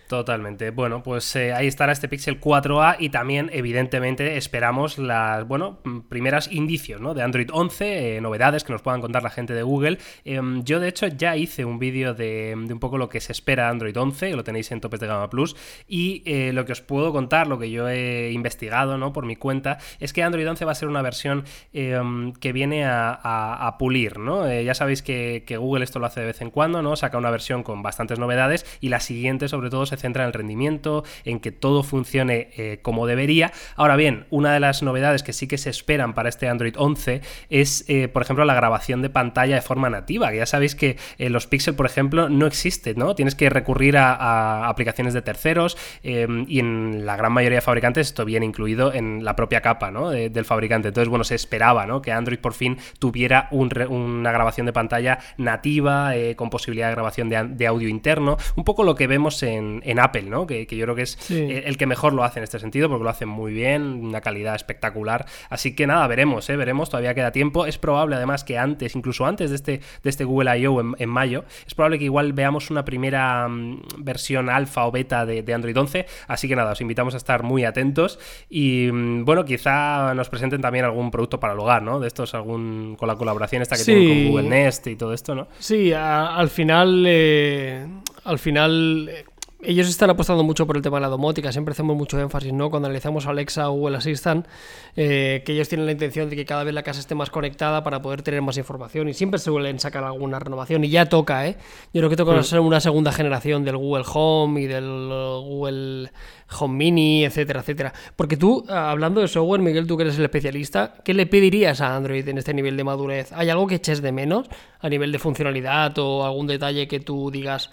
Totalmente. 0.08 0.70
Bueno, 0.70 1.02
pues 1.02 1.36
eh, 1.36 1.52
ahí 1.52 1.66
estará 1.66 1.92
este 1.92 2.08
Pixel 2.08 2.40
4A 2.40 2.96
y 2.98 3.10
también, 3.10 3.50
evidentemente, 3.52 4.38
esperamos 4.38 4.96
las, 4.96 5.46
bueno, 5.46 5.80
mm, 5.84 6.00
primeras 6.08 6.50
indicios 6.50 6.98
¿no? 6.98 7.12
de 7.12 7.22
Android 7.22 7.50
11, 7.52 8.16
eh, 8.16 8.20
novedades 8.22 8.64
que 8.64 8.72
nos 8.72 8.80
puedan 8.80 9.02
contar 9.02 9.22
la 9.22 9.28
gente 9.28 9.52
de 9.52 9.62
Google. 9.62 9.98
Em, 10.24 10.64
yo, 10.64 10.80
de 10.80 10.88
hecho, 10.88 11.08
ya 11.08 11.36
hice 11.36 11.66
un 11.66 11.78
vídeo 11.78 12.14
de, 12.14 12.54
un 12.56 12.80
poco 12.80 12.96
lo 12.96 13.10
que 13.10 13.20
se 13.20 13.32
espera 13.32 13.68
Android 13.68 13.94
11, 13.94 14.34
lo 14.34 14.44
tenéis 14.44 14.72
en 14.72 14.80
Topes 14.80 14.98
de 14.98 15.08
Gama 15.08 15.28
Plus, 15.28 15.54
y 15.86 16.22
eh, 16.24 16.54
lo 16.54 16.64
que 16.64 16.72
os 16.72 16.80
puedo 16.80 17.12
contar, 17.12 17.46
lo 17.46 17.58
que 17.58 17.70
yo 17.70 17.86
he 17.86 18.32
investigado 18.32 18.96
¿no? 18.96 19.12
por 19.12 19.26
mi 19.26 19.36
cuenta, 19.36 19.76
es 20.00 20.14
que 20.14 20.22
Android 20.22 20.48
11 20.48 20.64
va 20.64 20.72
a 20.72 20.74
ser 20.74 20.88
una 20.88 21.02
versión 21.02 21.44
em, 21.74 22.32
que 22.32 22.52
viene 22.54 22.86
a, 22.86 23.76
pulir, 23.78 24.18
¿no? 24.18 24.50
ya 24.50 24.74
sabéis 24.74 25.02
que, 25.02 25.44
que, 25.46 25.58
Google 25.58 25.84
esto 25.84 25.98
lo 25.98 26.06
hace 26.06 26.20
de 26.20 26.26
vez 26.26 26.40
en 26.40 26.50
cuando, 26.50 26.80
¿no? 26.82 26.96
Saca 26.96 27.18
una 27.18 27.30
versión 27.30 27.62
con 27.62 27.82
bastantes 27.82 28.18
novedades 28.18 28.64
y 28.80 28.88
la 28.88 29.00
siguiente, 29.00 29.48
sobre 29.48 29.68
todo, 29.70 29.84
se 29.86 29.97
centra 29.98 30.24
en 30.24 30.28
el 30.28 30.32
rendimiento, 30.32 31.04
en 31.24 31.40
que 31.40 31.52
todo 31.52 31.82
funcione 31.82 32.50
eh, 32.56 32.78
como 32.82 33.06
debería. 33.06 33.52
Ahora 33.76 33.96
bien, 33.96 34.26
una 34.30 34.52
de 34.52 34.60
las 34.60 34.82
novedades 34.82 35.22
que 35.22 35.32
sí 35.32 35.46
que 35.46 35.58
se 35.58 35.70
esperan 35.70 36.14
para 36.14 36.28
este 36.28 36.48
Android 36.48 36.74
11 36.76 37.20
es, 37.50 37.84
eh, 37.88 38.08
por 38.08 38.22
ejemplo, 38.22 38.44
la 38.44 38.54
grabación 38.54 39.02
de 39.02 39.10
pantalla 39.10 39.56
de 39.56 39.62
forma 39.62 39.90
nativa, 39.90 40.32
ya 40.32 40.46
sabéis 40.46 40.74
que 40.74 40.96
en 41.18 41.32
los 41.32 41.46
Pixel, 41.46 41.74
por 41.74 41.86
ejemplo, 41.86 42.28
no 42.28 42.46
existe, 42.46 42.94
¿no? 42.94 43.14
Tienes 43.14 43.34
que 43.34 43.50
recurrir 43.50 43.96
a, 43.96 44.68
aplicaciones 44.68 45.14
de 45.14 45.22
terceros 45.22 45.76
y 46.02 46.58
en 46.58 47.06
la 47.06 47.16
gran 47.16 47.32
mayoría 47.32 47.58
de 47.58 47.62
fabricantes 47.62 48.08
esto 48.08 48.24
viene 48.24 48.46
incluido 48.46 48.92
en 48.92 49.24
la 49.24 49.36
propia 49.36 49.60
capa 49.60 49.90
¿no? 49.90 50.10
del 50.10 50.44
fabricante. 50.44 50.88
Entonces, 50.88 51.08
bueno, 51.08 51.24
se 51.24 51.34
esperaba 51.34 51.86
¿no? 51.86 52.02
que 52.02 52.12
Android 52.12 52.38
por 52.38 52.54
fin 52.54 52.78
tuviera 52.98 53.48
una 53.50 54.32
grabación 54.32 54.66
de 54.66 54.72
pantalla 54.72 55.18
nativa 55.36 56.16
eh, 56.16 56.36
con 56.36 56.50
posibilidad 56.50 56.88
de 56.88 56.94
grabación 56.94 57.28
de, 57.28 57.66
audio 57.66 57.88
interno, 57.88 58.38
un 58.56 58.64
poco 58.64 58.82
lo 58.82 58.94
que 58.94 59.06
vemos 59.06 59.42
en, 59.42 59.82
en 59.88 59.98
Apple 59.98 60.28
que, 60.46 60.76
yo 60.76 60.84
creo 60.84 60.94
que 60.94 61.02
es 61.02 61.30
el 61.30 61.76
que 61.78 61.86
mejor 61.86 62.12
lo 62.12 62.22
hace 62.22 62.40
en 62.40 62.44
este 62.44 62.58
sentido, 62.58 62.88
porque 62.88 63.04
lo 63.04 63.10
hace 63.10 63.24
muy 63.24 63.52
bien, 63.52 63.82
una 64.04 64.20
calidad 64.20 64.54
espectacular. 64.54 65.24
Así 65.48 65.74
que 65.74 65.86
nada, 65.86 66.06
veremos, 66.06 66.48
¿eh? 66.50 66.56
veremos, 66.56 66.90
todavía 66.90 67.14
queda 67.14 67.32
tiempo. 67.32 67.64
Es 67.64 67.78
probable 67.78 68.16
además 68.16 68.44
que 68.44 68.58
antes, 68.58 68.94
incluso 68.94 69.24
antes 69.24 69.50
de 69.50 69.56
este, 69.56 69.80
de 70.02 70.10
este 70.10 70.24
Google 70.24 70.58
I.O. 70.58 70.80
En, 70.98 71.08
mayo, 71.08 71.44
es 71.66 71.74
probable 71.74 71.98
que 71.98 72.04
igual 72.04 72.34
veamos 72.34 72.70
una 72.70 72.84
primera 72.84 73.48
mm, 73.48 73.80
versión 73.98 74.50
alfa 74.50 74.86
o 74.86 74.92
beta 74.92 75.24
de, 75.24 75.54
Android 75.54 75.76
11. 75.76 76.06
Así 76.26 76.48
que 76.48 76.54
nada, 76.54 76.72
os 76.72 76.80
invitamos 76.82 77.14
a 77.14 77.16
estar 77.16 77.42
muy 77.42 77.64
atentos 77.64 78.18
y 78.50 78.90
mm, 78.92 79.24
bueno, 79.24 79.46
quizá 79.46 80.12
nos 80.14 80.28
presenten 80.28 80.60
también 80.60 80.84
algún 80.84 81.10
producto 81.10 81.40
para 81.40 81.54
el 81.54 81.58
hogar, 81.58 81.82
¿no? 81.82 81.98
De 81.98 82.08
estos, 82.08 82.34
algún 82.34 82.96
con 82.98 83.08
la 83.08 83.16
colaboración 83.16 83.62
esta 83.62 83.76
que 83.76 83.84
tienen 83.84 84.08
con 84.08 84.32
Google 84.32 84.48
Nest 84.48 84.86
y 84.86 84.96
todo 84.96 85.14
esto, 85.14 85.34
¿no? 85.34 85.48
Sí, 85.58 85.92
al 85.94 86.50
final, 86.50 87.04
eh, 87.06 87.86
al 88.24 88.38
final 88.38 89.08
eh, 89.10 89.24
ellos 89.60 89.88
están 89.88 90.08
apostando 90.08 90.44
mucho 90.44 90.66
por 90.66 90.76
el 90.76 90.82
tema 90.82 90.98
de 90.98 91.02
la 91.02 91.08
domótica, 91.08 91.50
siempre 91.50 91.72
hacemos 91.72 91.96
mucho 91.96 92.18
énfasis, 92.20 92.52
¿no? 92.52 92.70
Cuando 92.70 92.86
analizamos 92.86 93.26
Alexa 93.26 93.70
o 93.70 93.72
Google 93.72 93.96
Assistant, 93.96 94.46
eh, 94.94 95.42
que 95.44 95.52
ellos 95.52 95.68
tienen 95.68 95.86
la 95.86 95.92
intención 95.92 96.30
de 96.30 96.36
que 96.36 96.44
cada 96.44 96.62
vez 96.62 96.72
la 96.72 96.84
casa 96.84 97.00
esté 97.00 97.16
más 97.16 97.30
conectada 97.30 97.82
para 97.82 98.00
poder 98.00 98.22
tener 98.22 98.40
más 98.40 98.56
información 98.56 99.08
y 99.08 99.14
siempre 99.14 99.38
se 99.38 99.46
suelen 99.46 99.80
sacar 99.80 100.04
alguna 100.04 100.38
renovación 100.38 100.84
y 100.84 100.90
ya 100.90 101.06
toca, 101.06 101.48
¿eh? 101.48 101.56
Yo 101.92 102.00
creo 102.00 102.10
que 102.10 102.16
toca 102.16 102.32
mm. 102.32 102.66
una 102.66 102.80
segunda 102.80 103.10
generación 103.10 103.64
del 103.64 103.76
Google 103.76 104.04
Home 104.12 104.60
y 104.60 104.66
del 104.68 104.86
Google 104.86 106.12
Home 106.56 106.76
Mini, 106.76 107.24
etcétera, 107.24 107.60
etcétera. 107.60 107.92
Porque 108.14 108.36
tú, 108.36 108.64
hablando 108.68 109.20
de 109.20 109.26
software, 109.26 109.60
Miguel, 109.60 109.88
tú 109.88 109.96
que 109.96 110.04
eres 110.04 110.18
el 110.18 110.24
especialista, 110.24 110.94
¿qué 111.04 111.14
le 111.14 111.26
pedirías 111.26 111.80
a 111.80 111.96
Android 111.96 112.26
en 112.28 112.38
este 112.38 112.54
nivel 112.54 112.76
de 112.76 112.84
madurez? 112.84 113.32
¿Hay 113.32 113.50
algo 113.50 113.66
que 113.66 113.74
eches 113.74 114.02
de 114.02 114.12
menos 114.12 114.48
a 114.78 114.88
nivel 114.88 115.10
de 115.10 115.18
funcionalidad 115.18 115.98
o 115.98 116.24
algún 116.24 116.46
detalle 116.46 116.86
que 116.86 117.00
tú 117.00 117.32
digas... 117.32 117.70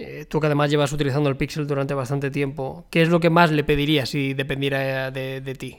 Eh, 0.00 0.24
tú 0.26 0.40
que 0.40 0.46
además 0.46 0.70
llevas 0.70 0.92
utilizando 0.92 1.28
el 1.28 1.36
Pixel 1.36 1.66
durante 1.66 1.94
bastante 1.94 2.30
tiempo, 2.30 2.86
¿qué 2.90 3.02
es 3.02 3.08
lo 3.08 3.20
que 3.20 3.28
más 3.30 3.50
le 3.50 3.64
pedirías 3.64 4.08
si 4.08 4.32
dependiera 4.34 5.10
de 5.10 5.56
ti? 5.58 5.78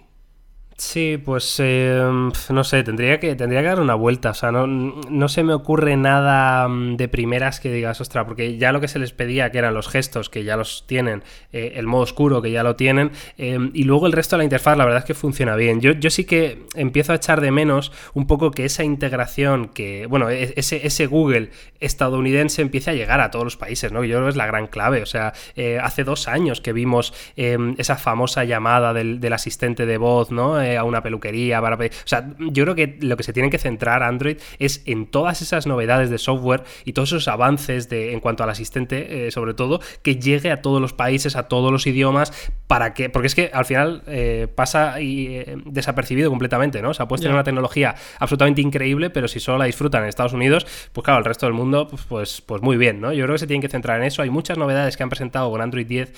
Sí, 0.82 1.22
pues 1.24 1.60
em, 1.60 2.32
no 2.50 2.64
sé, 2.64 2.84
tendría 2.84 3.20
que, 3.20 3.36
tendría 3.36 3.62
que 3.62 3.68
dar 3.68 3.80
una 3.80 3.94
vuelta. 3.94 4.32
O 4.32 4.34
sea, 4.34 4.52
no, 4.52 4.66
no, 4.66 5.30
se 5.30 5.44
me 5.44 5.54
ocurre 5.54 5.96
nada 5.96 6.68
mm, 6.68 6.98
de 6.98 7.08
primeras 7.08 7.60
que 7.60 7.72
digas, 7.72 8.02
ostra, 8.02 8.26
porque 8.26 8.58
ya 8.58 8.72
lo 8.72 8.82
que 8.82 8.88
se 8.88 8.98
les 8.98 9.12
pedía, 9.14 9.52
que 9.52 9.60
eran 9.60 9.76
los 9.76 9.88
gestos, 9.88 10.32
que 10.32 10.44
ya 10.44 10.58
los 10.58 10.88
tienen, 10.88 11.24
eh, 11.54 11.74
el 11.76 11.86
modo 11.86 12.02
oscuro, 12.02 12.42
que 12.42 12.50
ya 12.50 12.64
lo 12.64 12.78
tienen, 12.78 13.12
em, 13.38 13.70
y 13.76 13.84
luego 13.84 14.08
el 14.08 14.12
resto 14.12 14.36
de 14.36 14.40
la 14.40 14.44
interfaz, 14.46 14.76
la 14.76 14.86
verdad 14.86 15.02
es 15.02 15.06
que 15.06 15.14
funciona 15.14 15.56
bien. 15.56 15.82
Yo, 15.82 15.92
yo 15.92 16.10
sí 16.10 16.26
que 16.26 16.66
empiezo 16.74 17.14
a 17.14 17.18
echar 17.18 17.42
de 17.42 17.52
menos 17.52 17.92
un 18.16 18.26
poco 18.26 18.50
que 18.50 18.66
esa 18.66 18.84
integración, 18.84 19.68
que, 19.68 20.08
bueno, 20.08 20.32
e, 20.32 20.52
ese, 20.56 20.88
ese 20.88 21.06
Google 21.06 21.52
estadounidense 21.80 22.64
empiece 22.64 22.90
a 22.90 22.94
llegar 22.96 23.22
a 23.22 23.30
todos 23.30 23.46
los 23.46 23.56
países, 23.56 23.92
¿no? 23.92 24.04
Yo 24.04 24.16
creo 24.16 24.24
que 24.24 24.32
es 24.32 24.36
la 24.36 24.48
gran 24.48 24.66
clave. 24.66 25.04
O 25.04 25.06
sea, 25.06 25.34
eh, 25.56 25.80
hace 25.80 26.04
dos 26.04 26.28
años 26.28 26.60
que 26.60 26.74
vimos 26.74 27.14
em, 27.36 27.76
esa 27.78 27.98
famosa 27.98 28.46
llamada 28.46 28.96
del, 28.96 29.20
del 29.20 29.34
asistente 29.34 29.86
de 29.86 29.98
voz, 29.98 30.32
¿no? 30.32 30.60
A 30.78 30.84
una 30.84 31.02
peluquería, 31.04 31.62
para 31.62 31.76
O 31.76 31.90
sea, 32.06 32.34
yo 32.40 32.64
creo 32.64 32.76
que 32.76 32.98
lo 33.02 33.18
que 33.18 33.24
se 33.24 33.34
tiene 33.34 33.50
que 33.50 33.58
centrar 33.58 34.04
Android 34.04 34.38
es 34.60 34.84
en 34.86 35.08
todas 35.08 35.42
esas 35.42 35.68
novedades 35.68 36.10
de 36.10 36.18
software 36.18 36.64
y 36.86 36.94
todos 36.94 37.10
esos 37.10 37.28
avances 37.28 37.90
de, 37.90 38.14
en 38.14 38.20
cuanto 38.20 38.44
al 38.44 38.50
asistente, 38.50 39.28
eh, 39.28 39.32
sobre 39.32 39.54
todo, 39.54 39.80
que 40.02 40.18
llegue 40.18 40.52
a 40.52 40.62
todos 40.62 40.82
los 40.82 40.94
países, 40.94 41.36
a 41.36 41.48
todos 41.48 41.72
los 41.72 41.88
idiomas, 41.88 42.32
para 42.68 42.94
que. 42.94 43.10
Porque 43.10 43.28
es 43.28 43.36
que 43.36 43.52
al 43.54 43.66
final 43.66 44.04
eh, 44.08 44.48
pasa 44.54 45.02
y, 45.02 45.28
eh, 45.28 45.58
desapercibido 45.66 46.30
completamente, 46.30 46.82
¿no? 46.82 46.90
O 46.90 46.94
sea, 46.94 47.08
puedes 47.08 47.22
tener 47.22 47.34
una 47.34 47.44
tecnología 47.44 47.96
absolutamente 48.20 48.62
increíble, 48.62 49.10
pero 49.10 49.28
si 49.28 49.40
solo 49.40 49.58
la 49.58 49.66
disfrutan 49.66 50.04
en 50.04 50.10
Estados 50.10 50.34
Unidos, 50.34 50.66
pues 50.92 51.04
claro, 51.04 51.20
el 51.20 51.26
resto 51.26 51.46
del 51.46 51.54
mundo, 51.54 51.88
pues, 51.88 52.04
pues, 52.04 52.42
pues 52.42 52.62
muy 52.62 52.78
bien, 52.78 53.02
¿no? 53.02 53.14
Yo 53.14 53.24
creo 53.26 53.36
que 53.36 53.40
se 53.40 53.48
tienen 53.48 53.62
que 53.62 53.70
centrar 53.70 54.00
en 54.00 54.06
eso. 54.06 54.22
Hay 54.22 54.30
muchas 54.30 54.58
novedades 54.58 54.98
que 54.98 55.04
han 55.04 55.10
presentado 55.10 55.50
con 55.50 55.62
Android 55.62 55.86
10 55.86 56.14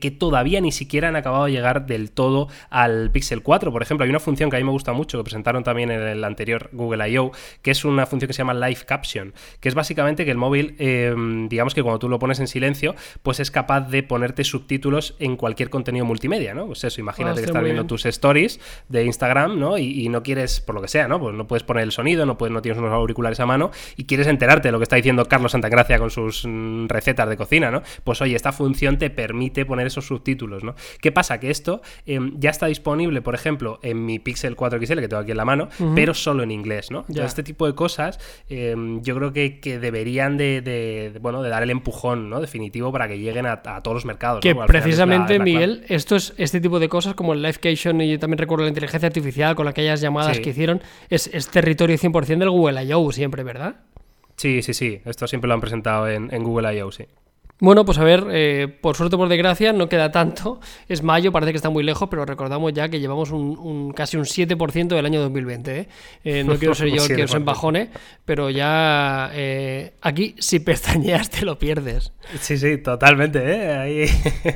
que 0.00 0.10
todavía 0.10 0.60
ni 0.60 0.72
siquiera 0.72 1.08
han 1.08 1.16
acabado 1.16 1.46
de 1.46 1.52
llegar 1.52 1.86
del 1.86 2.10
todo 2.10 2.48
al 2.70 3.10
Pixel 3.10 3.42
4, 3.42 3.72
por 3.72 3.82
ejemplo 3.82 3.95
ejemplo, 3.96 4.04
hay 4.04 4.10
una 4.10 4.20
función 4.20 4.50
que 4.50 4.56
a 4.56 4.58
mí 4.58 4.64
me 4.64 4.70
gusta 4.70 4.92
mucho, 4.92 5.18
que 5.18 5.24
presentaron 5.24 5.64
también 5.64 5.90
en 5.90 6.00
el 6.02 6.24
anterior 6.24 6.68
Google 6.72 7.08
I.O., 7.10 7.32
que 7.62 7.70
es 7.70 7.84
una 7.84 8.06
función 8.06 8.26
que 8.26 8.32
se 8.32 8.38
llama 8.38 8.54
Live 8.54 8.80
Caption, 8.86 9.32
que 9.60 9.68
es 9.68 9.74
básicamente 9.74 10.24
que 10.24 10.30
el 10.30 10.36
móvil, 10.38 10.74
em, 10.78 11.48
digamos 11.48 11.74
que 11.74 11.82
cuando 11.82 11.98
tú 11.98 12.08
lo 12.08 12.18
pones 12.18 12.40
en 12.40 12.46
silencio, 12.48 12.94
pues 13.22 13.40
es 13.40 13.50
capaz 13.50 13.82
de 13.88 14.02
ponerte 14.02 14.44
subtítulos 14.44 15.16
en 15.18 15.36
cualquier 15.36 15.70
contenido 15.70 16.04
multimedia, 16.04 16.54
¿no? 16.54 16.66
Pues 16.66 16.84
eso, 16.84 17.00
imagínate 17.00 17.32
Ah, 17.32 17.34
que 17.34 17.40
está 17.40 17.50
estás 17.50 17.62
viendo 17.64 17.82
bien. 17.82 17.88
tus 17.88 18.06
stories 18.06 18.60
de 18.88 19.04
Instagram, 19.04 19.58
¿no? 19.58 19.78
Y, 19.78 20.04
y 20.04 20.08
no 20.08 20.22
quieres, 20.22 20.60
por 20.60 20.74
lo 20.74 20.82
que 20.82 20.88
sea, 20.88 21.08
¿no? 21.08 21.18
Pues 21.20 21.34
no 21.34 21.46
puedes 21.46 21.62
poner 21.62 21.82
el 21.82 21.92
sonido, 21.92 22.26
no, 22.26 22.38
puedes, 22.38 22.52
no 22.52 22.62
tienes 22.62 22.78
unos 22.78 22.92
auriculares 22.92 23.40
a 23.40 23.46
mano 23.46 23.70
y 23.96 24.04
quieres 24.04 24.26
enterarte 24.26 24.68
de 24.68 24.72
lo 24.72 24.78
que 24.78 24.84
está 24.84 24.96
diciendo 24.96 25.24
Carlos 25.26 25.52
Santagracia 25.52 25.98
con 25.98 26.10
sus 26.10 26.44
mm, 26.46 26.86
recetas 26.88 27.28
de 27.28 27.36
cocina, 27.36 27.70
¿no? 27.70 27.82
Pues 28.04 28.20
oye, 28.20 28.36
esta 28.36 28.52
función 28.52 28.98
te 28.98 29.10
permite 29.10 29.64
poner 29.66 29.86
esos 29.86 30.06
subtítulos, 30.06 30.64
¿no? 30.64 30.74
¿Qué 31.00 31.12
pasa? 31.12 31.40
Que 31.40 31.50
esto 31.50 31.80
em, 32.06 32.32
ya 32.38 32.50
está 32.50 32.66
disponible, 32.66 33.22
por 33.22 33.34
ejemplo, 33.34 33.78
en 33.86 34.04
mi 34.04 34.18
Pixel 34.18 34.56
4XL 34.56 35.00
que 35.00 35.08
tengo 35.08 35.22
aquí 35.22 35.30
en 35.30 35.36
la 35.36 35.44
mano, 35.44 35.68
pero 35.94 36.12
solo 36.14 36.42
en 36.42 36.50
inglés, 36.50 36.90
¿no? 36.90 37.00
Entonces, 37.00 37.16
Ya. 37.22 37.26
este 37.26 37.42
tipo 37.42 37.66
de 37.66 37.74
cosas 37.74 38.18
em, 38.48 39.02
yo 39.02 39.14
creo 39.16 39.32
que, 39.32 39.60
que 39.60 39.78
deberían 39.78 40.36
de, 40.36 40.60
de- 40.60 41.10
de, 41.12 41.18
bueno, 41.20 41.42
de 41.42 41.50
dar 41.50 41.62
el 41.62 41.70
empujón, 41.70 42.28
¿no? 42.30 42.40
Definitivo 42.40 42.92
para 42.92 43.08
que 43.08 43.18
lleguen 43.18 43.46
a, 43.46 43.62
a 43.64 43.82
todos 43.82 43.94
los 43.94 44.04
mercados. 44.04 44.40
Que 44.40 44.54
¿no? 44.54 44.62
Al 44.62 44.68
final 44.68 44.76
es 44.76 44.82
la- 44.82 44.82
precisamente, 45.06 45.32
es 45.34 45.38
la 45.38 45.44
clave. 45.44 45.50
Miguel, 45.66 45.84
esto 45.88 46.16
es 46.16 46.34
este 46.36 46.60
tipo 46.60 46.78
de 46.78 46.88
cosas 46.88 47.14
como 47.14 47.32
el 47.32 47.42
Livecation 47.42 48.00
y 48.00 48.10
yo 48.10 48.18
también 48.18 48.38
recuerdo 48.38 48.64
la 48.64 48.68
inteligencia 48.70 49.06
artificial 49.06 49.54
con 49.54 49.68
aquellas 49.68 50.00
llamadas 50.00 50.36
Sí. 50.36 50.42
que 50.42 50.50
hicieron, 50.50 50.80
es, 51.10 51.28
es 51.32 51.48
territorio 51.48 51.96
100% 51.96 52.38
del 52.38 52.50
Google 52.50 52.82
I.O. 52.84 53.12
siempre, 53.12 53.42
¿verdad? 53.42 53.76
Sí, 54.36 54.62
sí, 54.62 54.74
sí. 54.74 55.00
Esto 55.04 55.26
siempre 55.26 55.48
lo 55.48 55.54
han 55.54 55.60
presentado 55.60 56.08
en, 56.08 56.28
en 56.32 56.42
Google 56.44 56.76
I.O., 56.76 56.92
sí. 56.92 57.04
Bueno, 57.58 57.86
pues 57.86 57.96
a 57.96 58.04
ver, 58.04 58.26
eh, 58.32 58.68
por 58.82 58.96
suerte 58.96 59.16
o 59.16 59.18
por 59.18 59.30
desgracia, 59.30 59.72
no 59.72 59.88
queda 59.88 60.12
tanto. 60.12 60.60
Es 60.88 61.02
mayo, 61.02 61.32
parece 61.32 61.52
que 61.52 61.56
está 61.56 61.70
muy 61.70 61.82
lejos, 61.84 62.06
pero 62.10 62.26
recordamos 62.26 62.70
ya 62.74 62.90
que 62.90 63.00
llevamos 63.00 63.30
un, 63.30 63.56
un- 63.58 63.92
casi 63.92 64.18
un 64.18 64.24
7% 64.26 64.88
del 64.94 65.06
año 65.06 65.20
2020. 65.22 65.78
¿eh? 65.80 65.88
Eh, 66.22 66.44
no 66.44 66.54
quiero 66.58 66.74
ser 66.74 66.88
yo 66.88 67.02
el 67.02 67.16
que 67.16 67.24
os 67.24 67.30
7%. 67.32 67.36
embajone, 67.36 67.90
pero 68.26 68.50
ya 68.50 69.30
eh, 69.32 69.94
aquí 70.02 70.34
si 70.38 70.60
pestañeas 70.60 71.30
te 71.30 71.46
lo 71.46 71.58
pierdes. 71.58 72.12
Sí, 72.40 72.58
sí, 72.58 72.76
totalmente, 72.76 73.38
¿eh? 73.42 73.72
Ahí... 73.74 74.06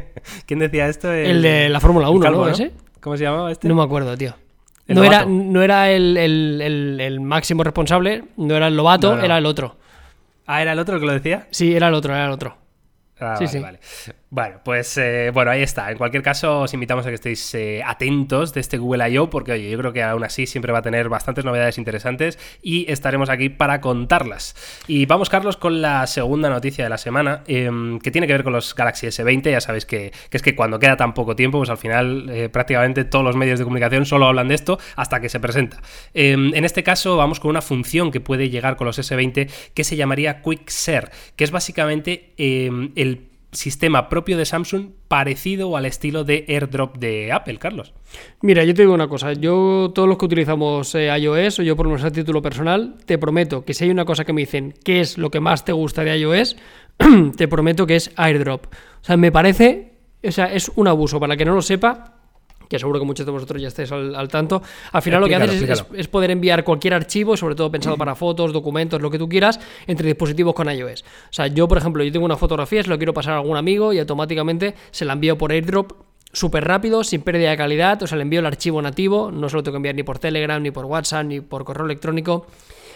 ¿Quién 0.47 0.59
decía 0.59 0.87
esto? 0.89 1.11
El 1.11 1.41
de 1.41 1.71
la 1.71 1.81
Fórmula 1.81 2.09
el 2.09 2.15
1, 2.17 2.23
calvo, 2.23 2.45
¿no? 2.47 2.53
¿Ese? 2.53 2.73
¿Cómo 3.01 3.17
se 3.17 3.25
llamaba 3.25 3.51
este? 3.51 3.67
No 3.67 3.75
me 3.77 3.83
acuerdo, 3.83 4.15
tío. 4.17 4.35
No 4.89 5.05
era, 5.05 5.25
no 5.25 5.63
era 5.63 5.91
el, 5.91 6.17
el- 6.19 6.61
el- 6.61 7.01
el 7.01 7.21
máximo 7.21 7.63
responsable, 7.65 8.25
no 8.37 8.57
era 8.57 8.67
el 8.67 8.77
lobato, 8.77 9.13
No, 9.13 9.17
no. 9.19 9.25
era 9.25 9.39
el 9.39 9.47
otro. 9.47 9.77
Ah, 10.47 10.61
¿era 10.61 10.73
el 10.73 10.79
otro 10.81 10.97
el 10.97 11.01
que 11.01 11.07
lo 11.07 11.13
decía? 11.15 11.47
Sí, 11.51 11.75
era 11.75 11.89
el 11.89 11.95
otro, 11.95 12.13
era 12.13 12.27
el 12.27 12.33
otro. 12.33 12.57
Ah, 13.21 13.37
Sí, 13.37 13.45
vale, 13.45 13.51
sí. 13.51 13.59
vale. 13.61 13.81
Bueno, 14.33 14.61
pues 14.65 14.97
eh, 14.97 15.33
bueno, 15.35 15.51
ahí 15.51 15.61
está. 15.61 15.91
En 15.91 15.99
cualquier 15.99 16.23
caso, 16.23 16.61
os 16.61 16.73
invitamos 16.73 17.05
a 17.05 17.09
que 17.09 17.17
estéis 17.17 17.53
eh, 17.57 17.83
atentos 17.85 18.55
de 18.55 18.61
este 18.61 18.79
Google 18.79 19.11
I.O. 19.11 19.29
porque 19.29 19.51
oye, 19.51 19.69
yo 19.69 19.77
creo 19.77 19.93
que 19.93 20.05
aún 20.05 20.23
así 20.23 20.47
siempre 20.47 20.71
va 20.71 20.79
a 20.79 20.83
tener 20.83 21.09
bastantes 21.09 21.45
novedades 21.45 21.79
interesantes 21.79 22.39
y 22.63 22.89
estaremos 22.89 23.29
aquí 23.29 23.49
para 23.49 23.81
contarlas. 23.81 24.55
Y 24.87 25.05
vamos, 25.07 25.31
Carlos, 25.31 25.57
con 25.57 25.83
la 25.83 26.07
segunda 26.07 26.49
noticia 26.49 26.85
de 26.85 26.91
la 26.91 26.99
semana, 26.99 27.43
em, 27.49 27.99
que 27.99 28.13
tiene 28.13 28.29
que 28.29 28.35
ver 28.35 28.45
con 28.45 28.53
los 28.53 28.73
Galaxy 28.73 29.09
S20. 29.09 29.51
Ya 29.51 29.61
sabéis 29.61 29.85
que, 29.85 30.13
que 30.31 30.37
es 30.37 30.45
que 30.45 30.55
cuando 30.55 30.79
queda 30.79 30.97
tan 30.97 31.13
poco 31.13 31.35
tiempo, 31.35 31.59
pues 31.59 31.71
al 31.71 31.79
final 31.79 32.31
eh, 32.31 32.49
prácticamente 32.49 33.03
todos 33.05 33.25
los 33.25 33.35
medios 33.35 33.59
de 33.59 33.65
comunicación 33.65 34.07
solo 34.07 34.27
hablan 34.27 34.47
de 34.47 34.55
esto 34.55 34.79
hasta 34.95 35.21
que 35.21 35.29
se 35.29 35.41
presenta. 35.41 35.83
Em, 36.15 36.55
en 36.55 36.65
este 36.65 36.85
caso, 36.85 37.17
vamos 37.17 37.41
con 37.41 37.51
una 37.51 37.63
función 37.63 38.13
que 38.13 38.21
puede 38.21 38.49
llegar 38.49 38.77
con 38.77 38.87
los 38.87 38.97
S20 38.97 39.51
que 39.75 39.83
se 39.83 39.97
llamaría 39.97 40.41
Quick 40.41 40.71
que 41.35 41.43
es 41.43 41.51
básicamente 41.51 42.33
em, 42.37 42.93
el 42.95 43.30
sistema 43.53 44.09
propio 44.09 44.37
de 44.37 44.45
Samsung 44.45 44.91
parecido 45.09 45.77
al 45.77 45.87
estilo 45.87 46.25
de 46.25 46.45
AirDrop 46.49 46.99
de 46.99 47.33
Apple, 47.33 47.59
Carlos. 47.59 47.93
Mira, 48.43 48.65
yo 48.65 48.75
te 48.75 48.83
digo 48.83 48.95
una 48.95 49.09
cosa, 49.09 49.33
yo 49.33 49.91
todos 49.95 50.09
los 50.09 50.19
que 50.19 50.27
utilizamos 50.27 50.95
eh, 50.95 51.09
iOS 51.17 51.61
o 51.61 51.63
yo 51.63 51.77
por 51.77 51.89
nuestro 51.89 52.13
título 52.13 52.43
personal, 52.43 52.97
te 53.05 53.19
prometo 53.19 53.65
que 53.65 53.75
si 53.75 53.85
hay 53.85 53.91
una 53.91 54.05
cosa 54.05 54.25
que 54.25 54.33
me 54.33 54.43
dicen 54.43 54.75
qué 54.85 55.01
es 55.01 55.19
lo 55.19 55.31
que 55.31 55.41
más 55.41 55.65
te 55.65 55.73
gusta 55.73 56.05
de 56.05 56.17
iOS, 56.19 56.57
te 57.37 57.49
prometo 57.49 57.87
que 57.87 57.97
es 57.97 58.13
AirDrop. 58.17 58.67
O 58.67 59.05
sea, 59.05 59.17
me 59.17 59.33
parece, 59.33 59.95
o 60.23 60.31
sea, 60.31 60.53
es 60.53 60.71
un 60.77 60.89
abuso 60.89 61.19
para 61.19 61.35
el 61.35 61.39
que 61.39 61.45
no 61.45 61.55
lo 61.55 61.63
sepa. 61.63 62.20
Que 62.71 62.79
seguro 62.79 63.01
que 63.01 63.05
muchos 63.05 63.27
de 63.27 63.33
vosotros 63.33 63.61
ya 63.61 63.67
estáis 63.67 63.91
al, 63.91 64.15
al 64.15 64.29
tanto. 64.29 64.63
Al 64.93 65.03
final 65.03 65.21
lo 65.21 65.27
que 65.27 65.35
haces 65.35 65.85
es 65.93 66.07
poder 66.07 66.31
enviar 66.31 66.63
cualquier 66.63 66.95
archivo, 66.95 67.37
sobre 67.37 67.57
todo 67.57 67.69
pensado 67.69 67.97
para 67.97 68.15
fotos, 68.15 68.53
documentos, 68.53 69.03
lo 69.03 69.11
que 69.11 69.19
tú 69.19 69.29
quieras, 69.29 69.59
entre 69.89 70.07
dispositivos 70.07 70.55
con 70.55 70.71
iOS. 70.71 71.03
O 71.03 71.33
sea, 71.33 71.49
yo, 71.49 71.67
por 71.67 71.79
ejemplo, 71.79 72.05
yo 72.05 72.13
tengo 72.13 72.25
una 72.25 72.37
fotografía, 72.37 72.81
se 72.85 72.89
lo 72.89 72.97
quiero 72.97 73.13
pasar 73.13 73.35
a 73.35 73.39
algún 73.39 73.57
amigo 73.57 73.93
y 73.93 73.99
automáticamente 73.99 74.77
se 74.93 75.05
la 75.05 75.15
envío 75.15 75.37
por 75.37 75.51
AirDrop 75.51 75.93
súper 76.33 76.65
rápido, 76.65 77.03
sin 77.03 77.23
pérdida 77.23 77.51
de 77.51 77.57
calidad, 77.57 78.01
o 78.05 78.07
sea, 78.07 78.17
le 78.17 78.23
envío 78.23 78.39
el 78.39 78.47
archivo 78.47 78.81
nativo, 78.81 79.33
no 79.33 79.49
se 79.49 79.57
lo 79.57 79.65
tengo 79.65 79.75
que 79.75 79.79
enviar 79.79 79.97
ni 79.97 80.05
por 80.05 80.21
Telegram, 80.21 80.63
ni 80.63 80.71
por 80.71 80.85
WhatsApp, 80.85 81.27
ni 81.27 81.41
por 81.41 81.65
correo 81.65 81.87
electrónico. 81.87 82.47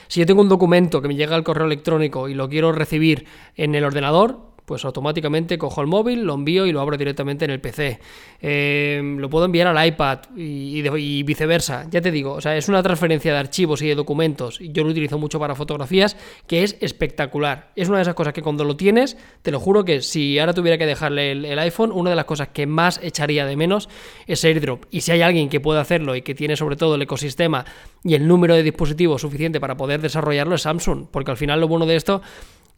Si 0.06 0.20
yo 0.20 0.26
tengo 0.26 0.40
un 0.40 0.48
documento 0.48 1.02
que 1.02 1.08
me 1.08 1.16
llega 1.16 1.34
al 1.34 1.42
correo 1.42 1.66
electrónico 1.66 2.28
y 2.28 2.34
lo 2.34 2.48
quiero 2.48 2.70
recibir 2.72 3.26
en 3.56 3.74
el 3.74 3.84
ordenador, 3.84 4.53
pues 4.64 4.84
automáticamente 4.84 5.58
cojo 5.58 5.80
el 5.80 5.86
móvil, 5.86 6.22
lo 6.22 6.34
envío 6.34 6.66
y 6.66 6.72
lo 6.72 6.80
abro 6.80 6.96
directamente 6.96 7.44
en 7.44 7.50
el 7.50 7.60
PC. 7.60 8.00
Eh, 8.40 9.16
lo 9.18 9.28
puedo 9.28 9.44
enviar 9.44 9.66
al 9.66 9.86
iPad 9.86 10.20
y, 10.36 10.82
y 10.96 11.22
viceversa. 11.22 11.86
Ya 11.90 12.00
te 12.00 12.10
digo, 12.10 12.32
o 12.32 12.40
sea, 12.40 12.56
es 12.56 12.68
una 12.68 12.82
transferencia 12.82 13.32
de 13.32 13.38
archivos 13.38 13.82
y 13.82 13.88
de 13.88 13.94
documentos. 13.94 14.58
Yo 14.60 14.84
lo 14.84 14.90
utilizo 14.90 15.18
mucho 15.18 15.38
para 15.38 15.54
fotografías, 15.54 16.16
que 16.46 16.62
es 16.62 16.76
espectacular. 16.80 17.72
Es 17.76 17.88
una 17.88 17.98
de 17.98 18.02
esas 18.02 18.14
cosas 18.14 18.32
que 18.32 18.42
cuando 18.42 18.64
lo 18.64 18.76
tienes, 18.76 19.16
te 19.42 19.50
lo 19.50 19.60
juro 19.60 19.84
que 19.84 20.00
si 20.00 20.38
ahora 20.38 20.54
tuviera 20.54 20.78
que 20.78 20.86
dejarle 20.86 21.32
el, 21.32 21.44
el 21.44 21.58
iPhone, 21.58 21.92
una 21.92 22.10
de 22.10 22.16
las 22.16 22.24
cosas 22.24 22.48
que 22.48 22.66
más 22.66 23.00
echaría 23.02 23.44
de 23.46 23.56
menos 23.56 23.88
es 24.26 24.44
AirDrop. 24.44 24.84
Y 24.90 25.02
si 25.02 25.12
hay 25.12 25.22
alguien 25.22 25.48
que 25.48 25.60
puede 25.60 25.80
hacerlo 25.80 26.16
y 26.16 26.22
que 26.22 26.34
tiene 26.34 26.56
sobre 26.56 26.76
todo 26.76 26.94
el 26.94 27.02
ecosistema 27.02 27.64
y 28.02 28.14
el 28.14 28.26
número 28.26 28.54
de 28.54 28.62
dispositivos 28.62 29.20
suficiente 29.20 29.60
para 29.60 29.76
poder 29.76 30.00
desarrollarlo 30.00 30.54
es 30.54 30.62
Samsung. 30.62 31.06
Porque 31.10 31.30
al 31.30 31.36
final 31.36 31.60
lo 31.60 31.68
bueno 31.68 31.86
de 31.86 31.96
esto 31.96 32.22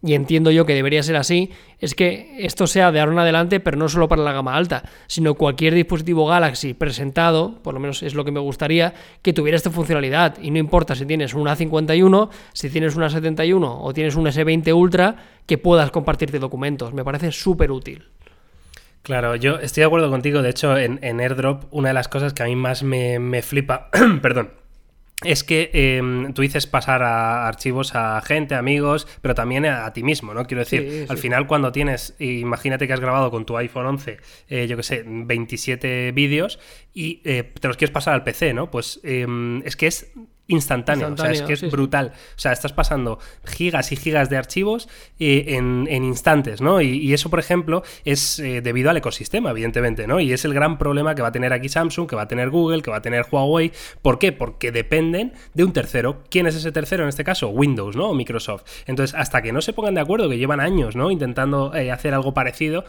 y 0.03 0.15
entiendo 0.15 0.50
yo 0.50 0.67
que 0.67 0.75
debería 0.75 1.03
ser 1.03 1.17
así, 1.17 1.50
es 1.79 1.95
que 1.95 2.37
esto 2.38 2.67
sea 2.67 2.93
de 2.93 3.00
ahora 3.00 3.12
en 3.12 3.19
adelante, 3.19 3.61
pero 3.61 3.76
no 3.76 3.88
solo 3.88 4.09
para 4.09 4.23
la 4.23 4.33
gama 4.33 4.57
alta, 4.57 4.85
sino 5.07 5.35
cualquier 5.35 5.75
dispositivo 5.75 6.26
Galaxy 6.26 6.75
presentado, 6.75 7.61
por 7.62 7.75
lo 7.75 7.81
menos 7.81 8.03
es 8.03 8.15
lo 8.15 8.25
que 8.25 8.31
me 8.31 8.41
gustaría, 8.41 8.95
que 9.23 9.33
tuviera 9.33 9.57
esta 9.57 9.71
funcionalidad. 9.71 10.37
Y 10.41 10.50
no 10.50 10.59
importa 10.59 10.95
si 10.95 11.07
tienes 11.07 11.35
una 11.35 11.57
51, 11.57 12.31
si 12.53 12.71
tienes 12.71 12.95
una 12.95 13.11
71 13.11 13.83
o 13.83 13.93
tienes 13.93 14.17
un 14.17 14.26
S20 14.26 14.75
Ultra, 14.75 15.17
que 15.47 15.59
puedas 15.59 15.91
compartirte 15.91 16.38
documentos. 16.38 16.93
Me 16.93 17.05
parece 17.05 17.33
súper 17.33 17.71
útil. 17.71 18.09
Claro, 19.03 19.37
yo 19.37 19.59
estoy 19.61 19.83
de 19.83 19.87
acuerdo 19.87 20.11
contigo. 20.11 20.43
De 20.43 20.50
hecho, 20.50 20.76
en, 20.76 20.99
en 21.03 21.21
AirDrop, 21.21 21.65
una 21.71 21.88
de 21.88 21.95
las 21.95 22.09
cosas 22.09 22.35
que 22.35 22.43
a 22.43 22.47
mí 22.47 22.57
más 22.57 22.83
me, 22.83 23.19
me 23.19 23.41
flipa, 23.41 23.88
perdón, 24.23 24.50
es 25.25 25.44
que 25.44 25.70
eh, 25.73 26.02
tú 26.35 26.42
dices 26.42 26.66
pasar 26.66 27.02
a 27.02 27.49
archivos 27.49 27.94
a 27.94 28.20
gente, 28.20 28.54
amigos, 28.54 29.08
pero 29.23 29.35
también 29.35 29.64
a, 29.64 29.87
a 29.87 29.92
ti 29.94 30.02
mismo, 30.02 30.35
¿no? 30.35 30.44
Quiero 30.46 30.61
decir, 30.61 30.88
Sí, 30.90 31.06
al 31.08 31.16
final 31.16 31.46
cuando 31.46 31.73
tienes, 31.73 32.14
imagínate 32.18 32.87
que 32.87 32.92
has 32.92 33.00
grabado 33.00 33.30
con 33.30 33.46
tu 33.46 33.56
iPhone 33.56 33.87
11, 33.87 34.18
eh, 34.49 34.66
yo 34.66 34.76
que 34.76 34.82
sé, 34.82 35.04
27 35.06 36.12
vídeos 36.12 36.58
y 36.92 37.23
eh, 37.25 37.50
te 37.58 37.66
los 37.68 37.78
quieres 37.78 37.92
pasar 37.92 38.12
al 38.12 38.25
PC, 38.25 38.52
¿no? 38.52 38.70
Pues 38.70 39.00
eh, 39.04 39.26
es 39.64 39.76
que 39.76 39.87
es 39.87 40.12
instantáneo, 40.49 41.12
o 41.12 41.17
sea, 41.17 41.33
es 41.33 41.43
que 41.43 41.55
es 41.55 41.61
sí. 41.61 41.67
brutal. 41.67 42.12
O 42.15 42.38
sea, 42.38 42.53
estás 42.53 42.73
pasando 42.73 43.19
gigas 43.45 43.93
y 43.93 43.97
gigas 43.97 44.31
de 44.31 44.37
archivos 44.37 44.88
eh, 45.19 45.45
en, 45.49 45.87
en 45.91 46.05
instantes, 46.05 46.61
¿no? 46.61 46.81
Y, 46.81 46.99
y 46.99 47.15
eso, 47.15 47.31
por 47.31 47.38
ejemplo, 47.38 47.83
es 48.05 48.38
eh, 48.38 48.61
debido 48.61 48.91
al 48.91 48.97
ecosistema, 48.97 49.50
evidentemente, 49.50 50.07
¿no? 50.07 50.21
Y 50.21 50.33
es 50.33 50.45
el 50.45 50.55
gran 50.55 50.79
problema 50.79 51.15
que 51.15 51.23
va 51.23 51.29
a 51.29 51.33
tener 51.33 51.53
aquí 51.53 51.69
Samsung, 51.69 52.09
que 52.09 52.17
va 52.17 52.23
a 52.23 52.29
tener 52.29 52.50
Google, 52.50 52.83
que 52.83 52.91
va 52.91 52.99
a 52.99 53.03
tener 53.03 53.26
Huawei. 53.31 53.73
¿Por 54.03 54.19
qué? 54.19 54.33
Porque 54.33 54.73
dependen 54.73 55.33
de 55.55 55.65
un 55.65 55.73
tercero. 55.73 56.23
¿Quién 56.31 56.47
es 56.47 56.55
ese 56.55 56.73
tercero 56.73 57.03
en 57.03 57.09
este 57.09 57.25
caso? 57.25 57.49
Windows, 57.49 57.97
¿no? 57.97 58.11
O 58.11 58.15
Microsoft. 58.15 58.65
Entonces, 58.87 59.15
hasta 59.15 59.43
que 59.43 59.53
no 59.53 59.61
se 59.61 59.73
pongan 59.73 59.95
de 59.95 60.00
acuerdo, 60.00 60.29
que 60.29 60.38
llevan 60.38 60.61
años, 60.61 60.97
¿no? 60.97 61.11
Intentando 61.11 61.75
eh, 61.75 61.91
hacer 61.91 62.15
algo 62.15 62.35
parecido, 62.35 62.85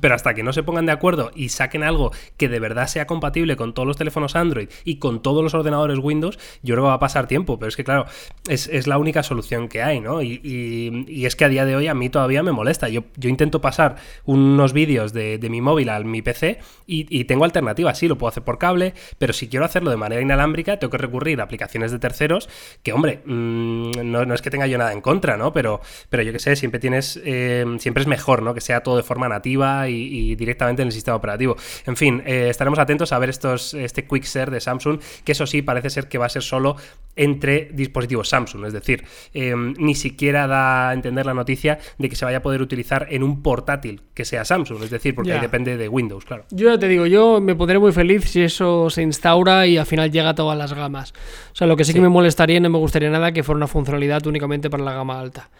pero 0.00 0.14
hasta 0.14 0.34
que 0.34 0.42
no 0.42 0.52
se 0.52 0.62
pongan 0.62 0.86
de 0.86 0.92
acuerdo 0.92 1.30
y 1.34 1.48
saquen 1.50 1.82
algo 1.82 2.12
que 2.36 2.48
de 2.48 2.60
verdad 2.60 2.86
sea 2.86 3.06
compatible 3.06 3.56
con 3.56 3.74
todos 3.74 3.86
los 3.86 3.96
teléfonos 3.96 4.36
Android 4.36 4.68
y 4.84 4.96
con 4.98 5.22
todos 5.22 5.42
los 5.42 5.54
ordenadores 5.54 5.98
Windows, 5.98 6.38
yo 6.62 6.74
creo 6.74 6.84
que 6.84 6.88
va 6.88 6.94
a 6.94 6.98
pasar 6.98 7.26
tiempo. 7.26 7.58
Pero 7.58 7.68
es 7.68 7.76
que, 7.76 7.84
claro, 7.84 8.06
es, 8.48 8.68
es 8.68 8.86
la 8.86 8.98
única 8.98 9.22
solución 9.22 9.68
que 9.68 9.82
hay, 9.82 10.00
¿no? 10.00 10.22
Y, 10.22 10.40
y- 10.42 11.04
y 11.08 11.26
es 11.26 11.36
que 11.36 11.44
a 11.44 11.48
día 11.48 11.64
de 11.64 11.76
hoy 11.76 11.86
a 11.86 11.94
mí 11.94 12.08
todavía 12.10 12.42
me 12.42 12.52
molesta. 12.52 12.88
Yo, 12.88 13.04
yo 13.16 13.28
intento 13.28 13.60
pasar 13.60 13.96
unos 14.24 14.72
vídeos 14.72 15.12
de, 15.12 15.38
de 15.38 15.50
mi 15.50 15.60
móvil 15.60 15.88
a 15.88 16.00
mi 16.00 16.22
PC 16.22 16.58
y, 16.86 17.06
y 17.16 17.24
tengo 17.24 17.44
alternativas. 17.44 17.98
Sí, 17.98 18.08
lo 18.08 18.18
puedo 18.18 18.28
hacer 18.30 18.42
por 18.42 18.58
cable, 18.58 18.94
pero 19.18 19.32
si 19.32 19.48
quiero 19.48 19.64
hacerlo 19.64 19.90
de 19.90 19.96
manera 19.96 20.20
inalámbrica, 20.22 20.78
tengo 20.78 20.90
que 20.90 20.98
recurrir 20.98 21.40
a 21.40 21.44
aplicaciones 21.44 21.92
de 21.92 21.98
terceros 21.98 22.48
que, 22.82 22.92
hombre, 22.92 23.20
mm, 23.24 23.90
no, 24.04 24.24
no 24.24 24.34
es 24.34 24.42
que 24.42 24.50
tenga 24.50 24.66
yo 24.66 24.78
nada 24.78 24.92
en 24.92 25.00
contra, 25.00 25.36
¿no? 25.36 25.52
Pero, 25.52 25.80
pero 26.10 26.22
yo 26.22 26.32
qué 26.32 26.38
sé, 26.38 26.56
siempre 26.56 26.80
tienes, 26.80 27.20
eh, 27.24 27.64
siempre 27.78 28.02
es 28.02 28.06
mejor, 28.06 28.42
¿no? 28.42 28.54
Que 28.54 28.60
sea 28.60 28.82
todo 28.82 28.96
de 28.96 29.02
forma 29.02 29.28
nativa 29.28 29.83
y, 29.88 30.34
directamente 30.34 30.82
en 30.82 30.88
el 30.88 30.92
sistema 30.92 31.16
operativo. 31.16 31.56
En 31.86 31.96
fin, 31.96 32.22
eh, 32.26 32.48
estaremos 32.50 32.78
atentos 32.78 33.12
a 33.12 33.18
ver 33.18 33.30
estos, 33.30 33.74
este 33.74 34.06
Quick 34.06 34.24
Share 34.24 34.50
de 34.50 34.60
Samsung, 34.60 35.00
que 35.24 35.32
eso 35.32 35.46
sí 35.46 35.62
parece 35.62 35.90
ser 35.90 36.08
que 36.08 36.18
va 36.18 36.26
a 36.26 36.28
ser 36.28 36.42
solo 36.42 36.76
entre 37.16 37.70
dispositivos 37.72 38.28
Samsung, 38.28 38.66
es 38.66 38.72
decir, 38.72 39.04
em, 39.32 39.74
ni 39.78 39.94
siquiera 39.94 40.46
da 40.46 40.90
a 40.90 40.94
entender 40.94 41.26
la 41.26 41.34
noticia 41.34 41.78
de 41.98 42.08
que 42.08 42.16
se 42.16 42.24
vaya 42.24 42.38
a 42.38 42.42
poder 42.42 42.60
utilizar 42.60 43.06
en 43.10 43.22
un 43.22 43.42
portátil 43.42 44.02
que 44.14 44.24
sea 44.24 44.44
Samsung, 44.44 44.82
es 44.82 44.90
decir, 44.90 45.14
porque 45.14 45.32
ahí 45.32 45.40
depende 45.40 45.76
de 45.76 45.88
Windows, 45.88 46.24
claro. 46.24 46.44
Yo 46.50 46.70
ya 46.70 46.78
te 46.78 46.88
digo, 46.88 47.06
yo 47.06 47.40
me 47.40 47.54
pondré 47.54 47.78
muy 47.78 47.92
feliz 47.92 48.24
si 48.24 48.42
eso 48.42 48.90
se 48.90 49.02
instaura 49.02 49.66
y 49.66 49.76
al 49.76 49.86
final 49.86 50.10
llega 50.10 50.30
a 50.30 50.34
todas 50.34 50.58
las 50.58 50.72
gamas. 50.72 51.12
O 51.52 51.56
sea, 51.56 51.66
lo 51.66 51.76
que 51.76 51.84
sí, 51.84 51.92
que 51.92 52.00
me 52.00 52.08
molestaría, 52.08 52.58
no 52.60 52.70
me 52.70 52.78
gustaría 52.78 53.10
nada 53.10 53.32
que 53.32 53.42
fuera 53.42 53.56
una 53.56 53.68
funcionalidad 53.68 54.26
únicamente 54.26 54.70
para 54.70 54.82
la 54.82 54.92
gama 54.92 55.20
alta. 55.20 55.50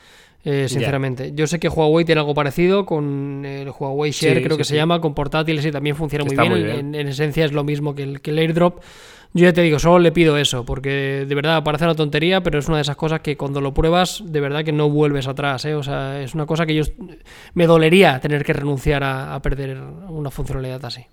Eh, 0.44 0.68
sinceramente. 0.68 1.32
Yo 1.34 1.46
sé 1.46 1.58
que 1.58 1.68
Huawei 1.68 2.04
tiene 2.04 2.20
algo 2.20 2.34
parecido 2.34 2.84
con 2.84 3.44
el 3.46 3.70
Huawei 3.70 4.10
Share, 4.10 4.42
creo 4.42 4.58
que 4.58 4.64
se 4.64 4.76
llama, 4.76 5.00
con 5.00 5.14
portátiles 5.14 5.64
y 5.64 5.70
también 5.70 5.96
funciona 5.96 6.24
muy 6.24 6.62
bien. 6.62 6.94
En, 6.94 7.08
esencia 7.08 7.46
es 7.46 7.52
lo 7.52 7.64
mismo 7.64 7.94
que 7.94 8.02
el, 8.02 8.20
que 8.20 8.30
el 8.30 8.38
AirDrop. 8.38 8.80
Yo 9.32 9.46
ya 9.46 9.52
te 9.52 9.62
digo, 9.62 9.78
solo 9.80 9.98
le 9.98 10.12
pido 10.12 10.36
eso, 10.36 10.64
porque 10.64 11.24
de 11.26 11.34
verdad 11.34 11.64
parece 11.64 11.84
una 11.84 11.94
tontería, 11.96 12.42
pero 12.42 12.58
es 12.58 12.68
una 12.68 12.76
de 12.76 12.82
esas 12.82 12.94
cosas 12.94 13.20
que 13.20 13.36
cuando 13.36 13.60
lo 13.60 13.74
pruebas, 13.74 14.22
de 14.24 14.40
verdad 14.40 14.64
que 14.64 14.70
no 14.70 14.88
vuelves 14.90 15.26
atrás. 15.26 15.64
¿eh? 15.64 15.74
O 15.74 15.82
sea, 15.82 16.22
es 16.22 16.34
una 16.34 16.46
cosa 16.46 16.66
que 16.66 16.74
yo 16.74 16.84
me 17.54 17.66
dolería 17.66 18.20
tener 18.20 18.44
que 18.44 18.52
renunciar 18.52 19.02
a 19.02 19.40
perder 19.42 19.80
una 20.08 20.30
funcionalidad 20.30 20.84
así. 20.84 21.06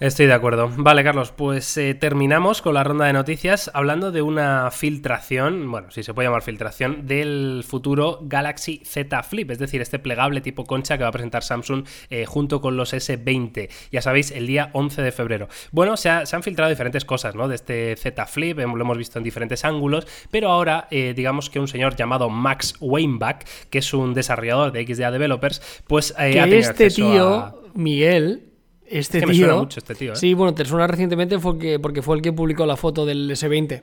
Estoy 0.00 0.26
de 0.26 0.32
acuerdo. 0.32 0.72
Vale, 0.76 1.04
Carlos, 1.04 1.30
pues 1.30 1.76
eh, 1.76 1.94
terminamos 1.94 2.62
con 2.62 2.74
la 2.74 2.82
ronda 2.82 3.06
de 3.06 3.12
noticias 3.12 3.70
hablando 3.74 4.10
de 4.10 4.22
una 4.22 4.72
filtración, 4.72 5.70
bueno, 5.70 5.92
si 5.92 6.02
se 6.02 6.12
puede 6.12 6.26
llamar 6.26 6.42
filtración, 6.42 7.06
del 7.06 7.64
futuro 7.64 8.18
Galaxy 8.22 8.82
Z 8.84 9.22
Flip, 9.22 9.52
es 9.52 9.60
decir, 9.60 9.80
este 9.80 10.00
plegable 10.00 10.40
tipo 10.40 10.64
concha 10.64 10.98
que 10.98 11.04
va 11.04 11.10
a 11.10 11.12
presentar 11.12 11.44
Samsung 11.44 11.86
eh, 12.10 12.26
junto 12.26 12.60
con 12.60 12.76
los 12.76 12.92
S20, 12.92 13.70
ya 13.92 14.02
sabéis, 14.02 14.32
el 14.32 14.48
día 14.48 14.70
11 14.72 15.00
de 15.00 15.12
febrero. 15.12 15.48
Bueno, 15.70 15.96
se, 15.96 16.08
han 16.08 16.42
filtrado 16.42 16.70
diferentes 16.70 17.04
cosas, 17.04 17.36
¿no? 17.36 17.46
De 17.46 17.54
este 17.54 17.94
Z 17.94 18.26
Flip, 18.26 18.58
lo 18.58 18.80
hemos 18.80 18.98
visto 18.98 19.18
en 19.18 19.24
diferentes 19.24 19.64
ángulos, 19.64 20.08
pero 20.28 20.50
ahora, 20.50 20.88
eh, 20.90 21.14
digamos 21.14 21.50
que 21.50 21.60
un 21.60 21.68
señor 21.68 21.94
llamado 21.94 22.28
Max 22.30 22.74
Weinbach, 22.80 23.44
que 23.70 23.78
es 23.78 23.94
un 23.94 24.12
desarrollador 24.12 24.72
de 24.72 24.92
XDA 24.92 25.12
Developers, 25.12 25.62
pues 25.86 26.12
ha 26.16 26.24
tenido 26.24 26.58
este 26.58 26.90
tío, 26.90 27.62
Miguel 27.74 28.53
este 28.86 29.20
tío. 29.22 29.58
mucho 29.58 29.80
este 29.80 29.94
tío. 29.94 30.12
¿eh? 30.12 30.16
Sí, 30.16 30.34
bueno, 30.34 30.54
te 30.54 30.64
suena 30.64 30.86
recientemente 30.86 31.38
porque, 31.38 31.78
porque 31.78 32.02
fue 32.02 32.16
el 32.16 32.22
que 32.22 32.32
publicó 32.32 32.66
la 32.66 32.76
foto 32.76 33.06
del 33.06 33.30
S20. 33.30 33.82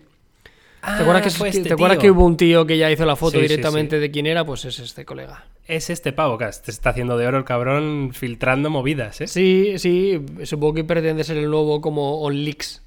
¿Te 0.81 1.03
acuerdas, 1.03 1.37
que, 1.37 1.47
este 1.49 1.61
¿te 1.61 1.73
acuerdas 1.73 1.99
que 1.99 2.09
hubo 2.09 2.25
un 2.25 2.35
tío 2.35 2.65
que 2.65 2.75
ya 2.75 2.89
hizo 2.89 3.05
la 3.05 3.15
foto 3.15 3.39
directamente 3.39 3.99
de 3.99 4.09
quién 4.09 4.25
era? 4.25 4.43
Pues 4.43 4.65
es 4.65 4.79
este 4.79 5.05
colega. 5.05 5.45
Es 5.67 5.91
este 5.91 6.11
pavo, 6.11 6.39
que 6.39 6.45
te 6.45 6.71
está 6.71 6.89
haciendo 6.89 7.17
de 7.17 7.27
oro 7.27 7.37
el 7.37 7.43
cabrón 7.43 8.11
filtrando 8.13 8.71
movidas, 8.71 9.21
¿eh? 9.21 9.27
Sí, 9.27 9.75
sí, 9.77 10.19
supongo 10.43 10.73
que 10.73 10.83
pretende 10.83 11.23
ser 11.23 11.37
el 11.37 11.51
nuevo 11.51 11.81
como 11.81 12.21
OnLeaks. 12.21 12.81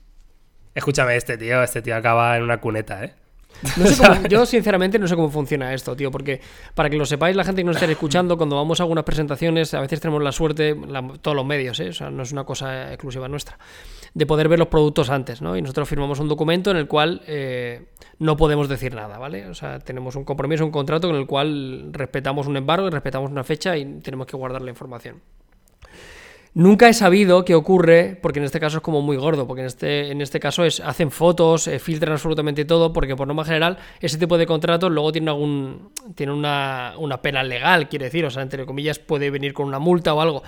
Escúchame, 0.75 1.15
este 1.15 1.39
tío, 1.39 1.63
este 1.63 1.83
tío 1.83 1.95
acaba 1.95 2.37
en 2.37 2.43
una 2.43 2.61
cuneta, 2.61 3.05
¿eh? 3.05 3.15
yo 4.29 4.47
sinceramente 4.47 4.99
no 4.99 5.07
sé 5.07 5.17
cómo 5.17 5.31
funciona 5.31 5.73
esto, 5.73 5.97
tío, 5.97 6.11
porque 6.11 6.41
para 6.75 6.91
que 6.91 6.97
lo 6.97 7.07
sepáis, 7.07 7.37
la 7.37 7.45
gente 7.45 7.63
que 7.63 7.67
nos 7.67 7.77
esté 7.77 7.91
escuchando, 7.91 8.37
cuando 8.37 8.57
vamos 8.57 8.81
a 8.81 8.83
algunas 8.83 9.05
presentaciones, 9.05 9.75
a 9.75 9.81
veces 9.81 10.01
tenemos 10.01 10.23
la 10.23 10.33
suerte, 10.33 10.77
todos 11.23 11.37
los 11.37 11.47
medios, 11.47 11.79
¿eh? 11.81 11.89
o 11.89 11.93
sea, 11.93 12.11
no 12.11 12.23
es 12.23 12.33
una 12.33 12.45
cosa 12.45 12.93
exclusiva 12.93 13.29
nuestra, 13.29 13.59
de 14.13 14.27
poder 14.27 14.49
ver 14.49 14.59
los 14.59 14.69
productos 14.69 15.11
antes, 15.11 15.43
¿no? 15.43 15.57
Y 15.57 15.63
nosotros 15.63 15.89
firmamos 15.89 16.21
un 16.21 16.29
documento 16.29 16.71
en 16.71 16.77
el 16.77 16.87
cual 16.87 17.23
eh, 17.27 17.87
no 18.19 18.37
podemos 18.37 18.69
decir 18.69 18.95
nada, 18.95 19.19
¿vale? 19.19 19.47
O 19.49 19.55
sea, 19.55 19.79
tenemos 19.79 20.17
un 20.17 20.25
compromiso, 20.25 20.65
un 20.65 20.71
contrato 20.71 21.09
con 21.09 21.17
el 21.17 21.27
cual 21.27 21.93
respetamos 21.93 22.47
un 22.47 22.57
embargo 22.57 22.87
y 22.87 22.91
respetamos 22.91 23.31
una 23.31 23.45
fecha 23.45 23.77
y 23.77 24.01
tenemos 24.01 24.27
que 24.27 24.37
guardar 24.37 24.63
la 24.63 24.71
información. 24.71 25.21
Nunca 26.57 26.89
he 26.89 26.95
sabido 26.95 27.45
qué 27.45 27.57
ocurre, 27.57 28.17
porque 28.23 28.39
en 28.39 28.45
este 28.45 28.61
caso 28.61 28.77
es 28.77 28.83
como 28.83 29.03
muy 29.03 29.17
gordo, 29.17 29.45
porque 29.49 29.63
en 29.63 29.67
este, 29.67 30.13
en 30.13 30.21
este 30.21 30.39
caso 30.39 30.65
es, 30.65 30.79
hacen 30.79 31.11
fotos, 31.11 31.67
eh, 31.67 31.81
filtran 31.81 32.13
absolutamente 32.13 32.65
todo, 32.65 32.93
porque 32.93 33.17
por 33.17 33.27
norma 33.27 33.45
general 33.45 33.77
ese 34.01 34.19
tipo 34.19 34.39
de 34.39 34.47
contratos 34.47 34.93
luego 34.93 35.11
tiene 35.11 35.31
algún 35.31 35.91
tiene 36.15 36.33
una, 36.33 36.95
una 36.97 37.21
pena 37.21 37.43
legal, 37.43 37.89
quiere 37.89 38.05
decir, 38.05 38.25
o 38.25 38.31
sea, 38.31 38.43
entre 38.43 38.65
comillas 38.67 39.01
puede 39.01 39.31
venir 39.31 39.53
con 39.53 39.67
una 39.67 39.81
multa 39.81 40.15
o 40.15 40.21
algo. 40.21 40.45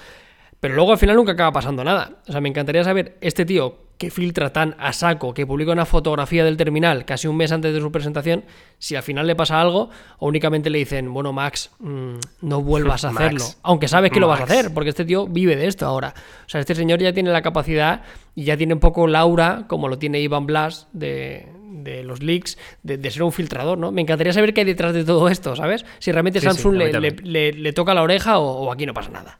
Pero 0.60 0.76
luego 0.76 0.92
al 0.92 0.98
final 0.98 1.16
nunca 1.16 1.32
acaba 1.32 1.52
pasando 1.52 1.82
nada. 1.82 2.22
O 2.28 2.32
sea, 2.32 2.40
me 2.40 2.48
encantaría 2.48 2.84
saber, 2.84 3.18
este 3.20 3.44
tío 3.44 3.85
que 3.98 4.10
filtra 4.10 4.52
tan 4.52 4.76
a 4.78 4.92
saco, 4.92 5.32
que 5.32 5.46
publica 5.46 5.72
una 5.72 5.86
fotografía 5.86 6.44
del 6.44 6.56
terminal 6.56 7.04
casi 7.04 7.28
un 7.28 7.36
mes 7.36 7.52
antes 7.52 7.72
de 7.72 7.80
su 7.80 7.90
presentación, 7.90 8.44
si 8.78 8.94
al 8.94 9.02
final 9.02 9.26
le 9.26 9.34
pasa 9.34 9.60
algo 9.60 9.90
o 10.18 10.26
únicamente 10.26 10.68
le 10.70 10.78
dicen, 10.78 11.12
bueno, 11.12 11.32
Max, 11.32 11.70
mm, 11.78 12.16
no 12.42 12.62
vuelvas 12.62 13.04
a 13.04 13.08
hacerlo. 13.10 13.44
Aunque 13.62 13.88
sabes 13.88 14.10
que 14.10 14.20
lo 14.20 14.28
vas 14.28 14.40
a 14.40 14.44
hacer, 14.44 14.74
porque 14.74 14.90
este 14.90 15.04
tío 15.04 15.26
vive 15.26 15.56
de 15.56 15.66
esto 15.66 15.86
ahora. 15.86 16.14
O 16.46 16.48
sea, 16.48 16.60
este 16.60 16.74
señor 16.74 17.00
ya 17.00 17.12
tiene 17.12 17.30
la 17.30 17.42
capacidad 17.42 18.02
y 18.34 18.44
ya 18.44 18.56
tiene 18.56 18.74
un 18.74 18.80
poco 18.80 19.06
Laura, 19.06 19.64
como 19.66 19.88
lo 19.88 19.98
tiene 19.98 20.20
Iván 20.20 20.46
Blas 20.46 20.88
de, 20.92 21.46
los 22.04 22.22
leaks, 22.22 22.58
de, 22.82 23.10
ser 23.10 23.22
un 23.22 23.32
filtrador, 23.32 23.78
¿no? 23.78 23.92
Me 23.92 24.02
encantaría 24.02 24.32
saber 24.32 24.52
qué 24.52 24.60
hay 24.62 24.66
detrás 24.66 24.92
de 24.92 25.04
todo 25.04 25.28
esto, 25.28 25.56
¿sabes? 25.56 25.86
Si 26.00 26.12
realmente 26.12 26.40
Samsung 26.40 26.76
le, 26.76 27.72
toca 27.72 27.94
la 27.94 28.02
oreja 28.02 28.38
o 28.38 28.70
aquí 28.70 28.84
no 28.84 28.92
pasa 28.92 29.10
nada. 29.10 29.38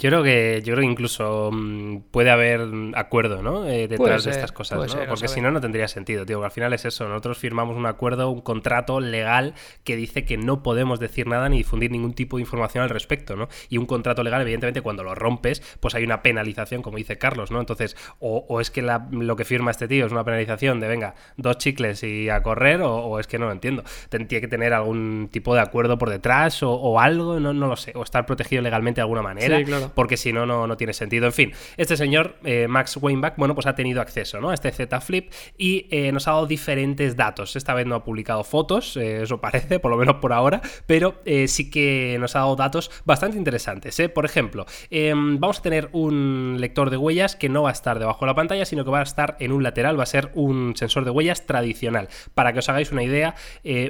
Yo 0.00 0.08
creo 0.08 0.22
que, 0.22 0.62
yo 0.64 0.72
creo 0.72 0.86
que 0.86 0.90
incluso 0.90 1.50
mm, 1.52 2.04
puede 2.10 2.30
haber 2.30 2.66
acuerdo, 2.94 3.42
¿no? 3.42 3.66
Eh, 3.66 3.86
detrás 3.86 4.24
de 4.24 4.30
estas 4.30 4.50
cosas, 4.50 4.94
¿no? 4.96 5.06
Porque 5.06 5.28
si 5.28 5.42
no, 5.42 5.50
no 5.50 5.60
tendría 5.60 5.88
sentido, 5.88 6.24
tío. 6.24 6.42
Al 6.42 6.50
final 6.50 6.72
es 6.72 6.86
eso. 6.86 7.06
Nosotros 7.06 7.36
firmamos 7.36 7.76
un 7.76 7.84
acuerdo, 7.84 8.30
un 8.30 8.40
contrato 8.40 8.98
legal 9.00 9.52
que 9.84 9.96
dice 9.96 10.24
que 10.24 10.38
no 10.38 10.62
podemos 10.62 11.00
decir 11.00 11.26
nada 11.26 11.50
ni 11.50 11.58
difundir 11.58 11.90
ningún 11.90 12.14
tipo 12.14 12.38
de 12.38 12.42
información 12.42 12.82
al 12.82 12.88
respecto, 12.88 13.36
¿no? 13.36 13.48
Y 13.68 13.76
un 13.76 13.84
contrato 13.84 14.22
legal, 14.22 14.40
evidentemente, 14.40 14.80
cuando 14.80 15.04
lo 15.04 15.14
rompes, 15.14 15.62
pues 15.80 15.94
hay 15.94 16.04
una 16.04 16.22
penalización, 16.22 16.80
como 16.80 16.96
dice 16.96 17.18
Carlos, 17.18 17.50
¿no? 17.50 17.60
Entonces, 17.60 17.94
o, 18.20 18.58
es 18.58 18.70
que 18.70 18.80
lo 18.80 19.36
que 19.36 19.44
firma 19.44 19.70
este 19.70 19.86
tío 19.86 20.06
es 20.06 20.12
una 20.12 20.24
penalización 20.24 20.80
de, 20.80 20.88
venga, 20.88 21.14
dos 21.36 21.58
chicles 21.58 22.02
y 22.04 22.30
a 22.30 22.42
correr, 22.42 22.80
o, 22.80 23.20
es 23.20 23.26
que 23.26 23.38
no 23.38 23.44
lo 23.44 23.52
entiendo. 23.52 23.84
Tiene 24.08 24.26
que 24.26 24.48
tener 24.48 24.72
algún 24.72 25.28
tipo 25.30 25.54
de 25.54 25.60
acuerdo 25.60 25.98
por 25.98 26.08
detrás 26.08 26.62
o, 26.62 26.98
algo, 26.98 27.38
no, 27.38 27.52
no 27.52 27.66
lo 27.66 27.76
sé. 27.76 27.92
O 27.94 28.02
estar 28.02 28.24
protegido 28.24 28.62
legalmente 28.62 29.00
de 29.00 29.02
alguna 29.02 29.20
manera. 29.20 29.58
Sí, 29.58 29.64
claro 29.64 29.89
porque 29.94 30.16
si 30.16 30.32
no, 30.32 30.46
no, 30.46 30.76
tiene 30.76 30.92
sentido. 30.92 31.26
En 31.26 31.32
fin, 31.32 31.52
este 31.76 31.96
señor, 31.96 32.36
eh, 32.44 32.66
Max 32.68 32.96
Weinbach, 33.00 33.36
bueno, 33.36 33.54
pues 33.54 33.66
ha 33.66 33.74
tenido 33.74 34.00
acceso 34.00 34.40
¿no? 34.40 34.50
a 34.50 34.54
este 34.54 34.70
Z 34.70 35.00
Flip 35.00 35.32
y 35.58 35.86
eh, 35.90 36.12
nos 36.12 36.28
ha 36.28 36.32
dado 36.32 36.46
diferentes 36.46 37.16
datos. 37.16 37.56
Esta 37.56 37.74
vez 37.74 37.86
no 37.86 37.94
ha 37.94 38.04
publicado 38.04 38.44
fotos, 38.44 38.96
eh, 38.96 39.22
eso 39.22 39.40
parece, 39.40 39.78
por 39.80 39.90
lo 39.90 39.96
menos 39.96 40.16
por 40.16 40.32
ahora, 40.32 40.60
pero 40.86 41.20
sí 41.46 41.70
que 41.70 42.16
nos 42.20 42.36
ha 42.36 42.40
dado 42.40 42.56
datos 42.56 42.90
bastante 43.04 43.36
interesantes. 43.36 44.00
Por 44.14 44.24
ejemplo, 44.24 44.66
em, 44.90 45.38
vamos 45.38 45.58
a 45.58 45.62
tener 45.62 45.88
un 45.92 46.56
lector 46.58 46.90
de 46.90 46.96
huellas 46.96 47.36
que 47.36 47.48
no 47.48 47.62
va 47.62 47.70
a 47.70 47.72
estar 47.72 47.98
debajo 47.98 48.24
de 48.24 48.30
la 48.30 48.34
pantalla, 48.34 48.64
sino 48.64 48.84
que 48.84 48.90
va 48.90 49.00
a 49.00 49.04
estar 49.04 49.36
en 49.40 49.52
un 49.52 49.62
lateral, 49.62 49.98
va 49.98 50.04
a 50.04 50.06
ser 50.06 50.30
un 50.34 50.76
sensor 50.76 51.04
de 51.04 51.10
huellas 51.10 51.46
tradicional. 51.46 52.08
Para 52.34 52.52
que 52.52 52.60
os 52.60 52.68
hagáis 52.68 52.92
una 52.92 53.02
idea, 53.02 53.34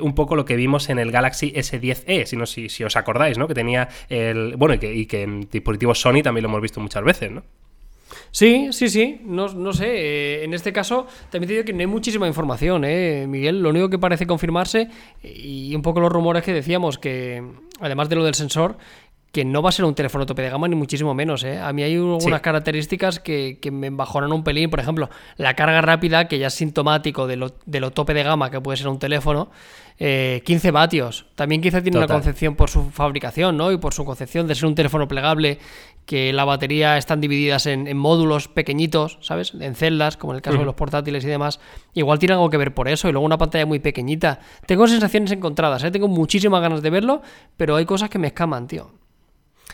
un 0.01 0.15
poco 0.15 0.37
lo 0.37 0.45
que 0.45 0.57
vimos 0.57 0.89
en 0.89 0.99
el 0.99 1.11
Galaxy 1.11 1.53
S10e, 1.53 2.47
si, 2.47 2.69
si, 2.69 2.85
os 2.85 2.97
acordáis, 2.97 3.39
¿no? 3.39 3.49
Que 3.49 3.55
tenía 3.55 3.89
el. 4.09 4.57
Bueno, 4.57 4.75
y 4.75 4.79
que, 4.79 4.95
y 4.95 5.07
en 5.23 5.49
dispositivos 5.51 5.90
Sony 5.95 6.23
también 6.23 6.43
lo 6.43 6.49
hemos 6.49 6.63
visto 6.63 6.81
muchas 6.81 7.05
veces, 7.05 7.31
¿no? 7.31 7.43
Sí, 8.33 8.69
sí, 8.73 8.89
sí, 8.89 9.21
no, 9.25 9.49
no 9.49 9.73
sé. 9.73 9.87
Eh, 9.87 10.45
en 10.45 10.55
este 10.55 10.73
caso, 10.73 11.07
también 11.31 11.49
te 11.49 11.55
digo 11.55 11.65
que 11.65 11.73
no 11.73 11.81
hay 11.81 11.87
muchísima 11.87 12.27
información, 12.27 12.85
¿eh? 12.85 13.27
Miguel. 13.29 13.63
Lo 13.63 13.71
único 13.71 13.89
que 13.89 13.99
parece 13.99 14.27
confirmarse, 14.27 14.89
y 15.23 15.75
un 15.75 15.83
poco 15.83 16.01
los 16.01 16.13
rumores 16.13 16.45
que 16.45 16.53
decíamos, 16.53 16.99
que 16.99 17.43
además 17.81 18.09
de 18.09 18.17
lo 18.17 18.25
del 18.25 18.35
sensor, 18.35 18.77
que 19.33 19.45
no 19.45 19.63
va 19.63 19.69
a 19.69 19.73
ser 19.73 19.85
un 19.85 19.95
teléfono 19.95 20.27
tope 20.27 20.43
de 20.43 20.51
gama, 20.51 20.67
ni 20.67 20.75
muchísimo 20.75 21.15
menos. 21.15 21.45
¿eh? 21.45 21.59
A 21.59 21.73
mí 21.73 21.83
hay 21.83 21.95
algunas 21.95 22.41
características 22.41 23.21
que, 23.21 23.59
me 23.71 23.91
bajonan 23.91 24.33
un 24.33 24.43
pelín. 24.43 24.71
Por 24.71 24.81
ejemplo, 24.81 25.09
la 25.37 25.55
carga 25.55 25.81
rápida, 25.81 26.27
que 26.27 26.39
ya 26.39 26.49
es 26.49 26.55
sintomático 26.55 27.27
de 27.27 27.37
lo, 27.37 27.53
de 27.65 27.81
lo 27.81 27.93
tope 27.93 28.13
de 28.15 28.25
gama 28.25 28.51
que 28.51 28.61
puede 28.61 28.77
ser 28.77 28.89
un 28.89 28.99
teléfono. 28.99 29.51
15 30.01 30.69
eh, 30.69 30.71
vatios. 30.71 31.27
También 31.35 31.61
quizá 31.61 31.83
tiene 31.83 31.99
una 31.99 32.07
concepción 32.07 32.57
por 32.57 32.71
su 32.71 32.91
fabricación, 32.91 33.59
¿no? 33.59 33.71
Y 33.71 33.77
por 33.77 33.93
su 33.93 34.07
concepción 34.07 34.47
de 34.47 34.55
ser 34.55 34.65
un 34.65 34.75
teléfono 34.75 35.07
plegable, 35.07 35.59
que 36.07 36.33
la 36.33 36.47
batería 36.47 36.97
están 36.97 37.21
divididas 37.21 37.67
en, 37.67 37.95
módulos 37.99 38.49
pequeñitos, 38.49 39.19
¿sabes? 39.21 39.53
En 39.61 39.75
celdas, 39.75 40.17
como 40.17 40.33
en 40.33 40.37
el 40.37 40.43
caso 40.43 40.57
de 40.57 40.65
los 40.65 40.75
portátiles 40.75 41.23
y 41.25 41.29
demás. 41.29 41.61
Igual 41.93 42.19
tiene 42.19 42.33
algo 42.33 42.49
que 42.49 42.57
ver 42.57 42.73
por 42.73 42.89
eso. 42.89 43.09
Y 43.09 43.13
luego 43.13 43.27
una 43.27 43.37
pantalla 43.37 43.67
muy 43.67 43.79
pequeñita. 43.79 44.41
Tengo 44.67 44.89
sensaciones 44.89 45.33
encontradas, 45.33 45.85
¿eh? 45.85 45.91
Tengo 45.91 46.09
muchísimas 46.09 46.63
ganas 46.63 46.81
de 46.81 46.89
verlo, 46.89 47.21
pero 47.59 47.77
hay 47.77 47.85
cosas 47.85 48.09
que 48.09 48.19
me 48.19 48.29
escaman, 48.29 48.67
tío. 48.67 49.00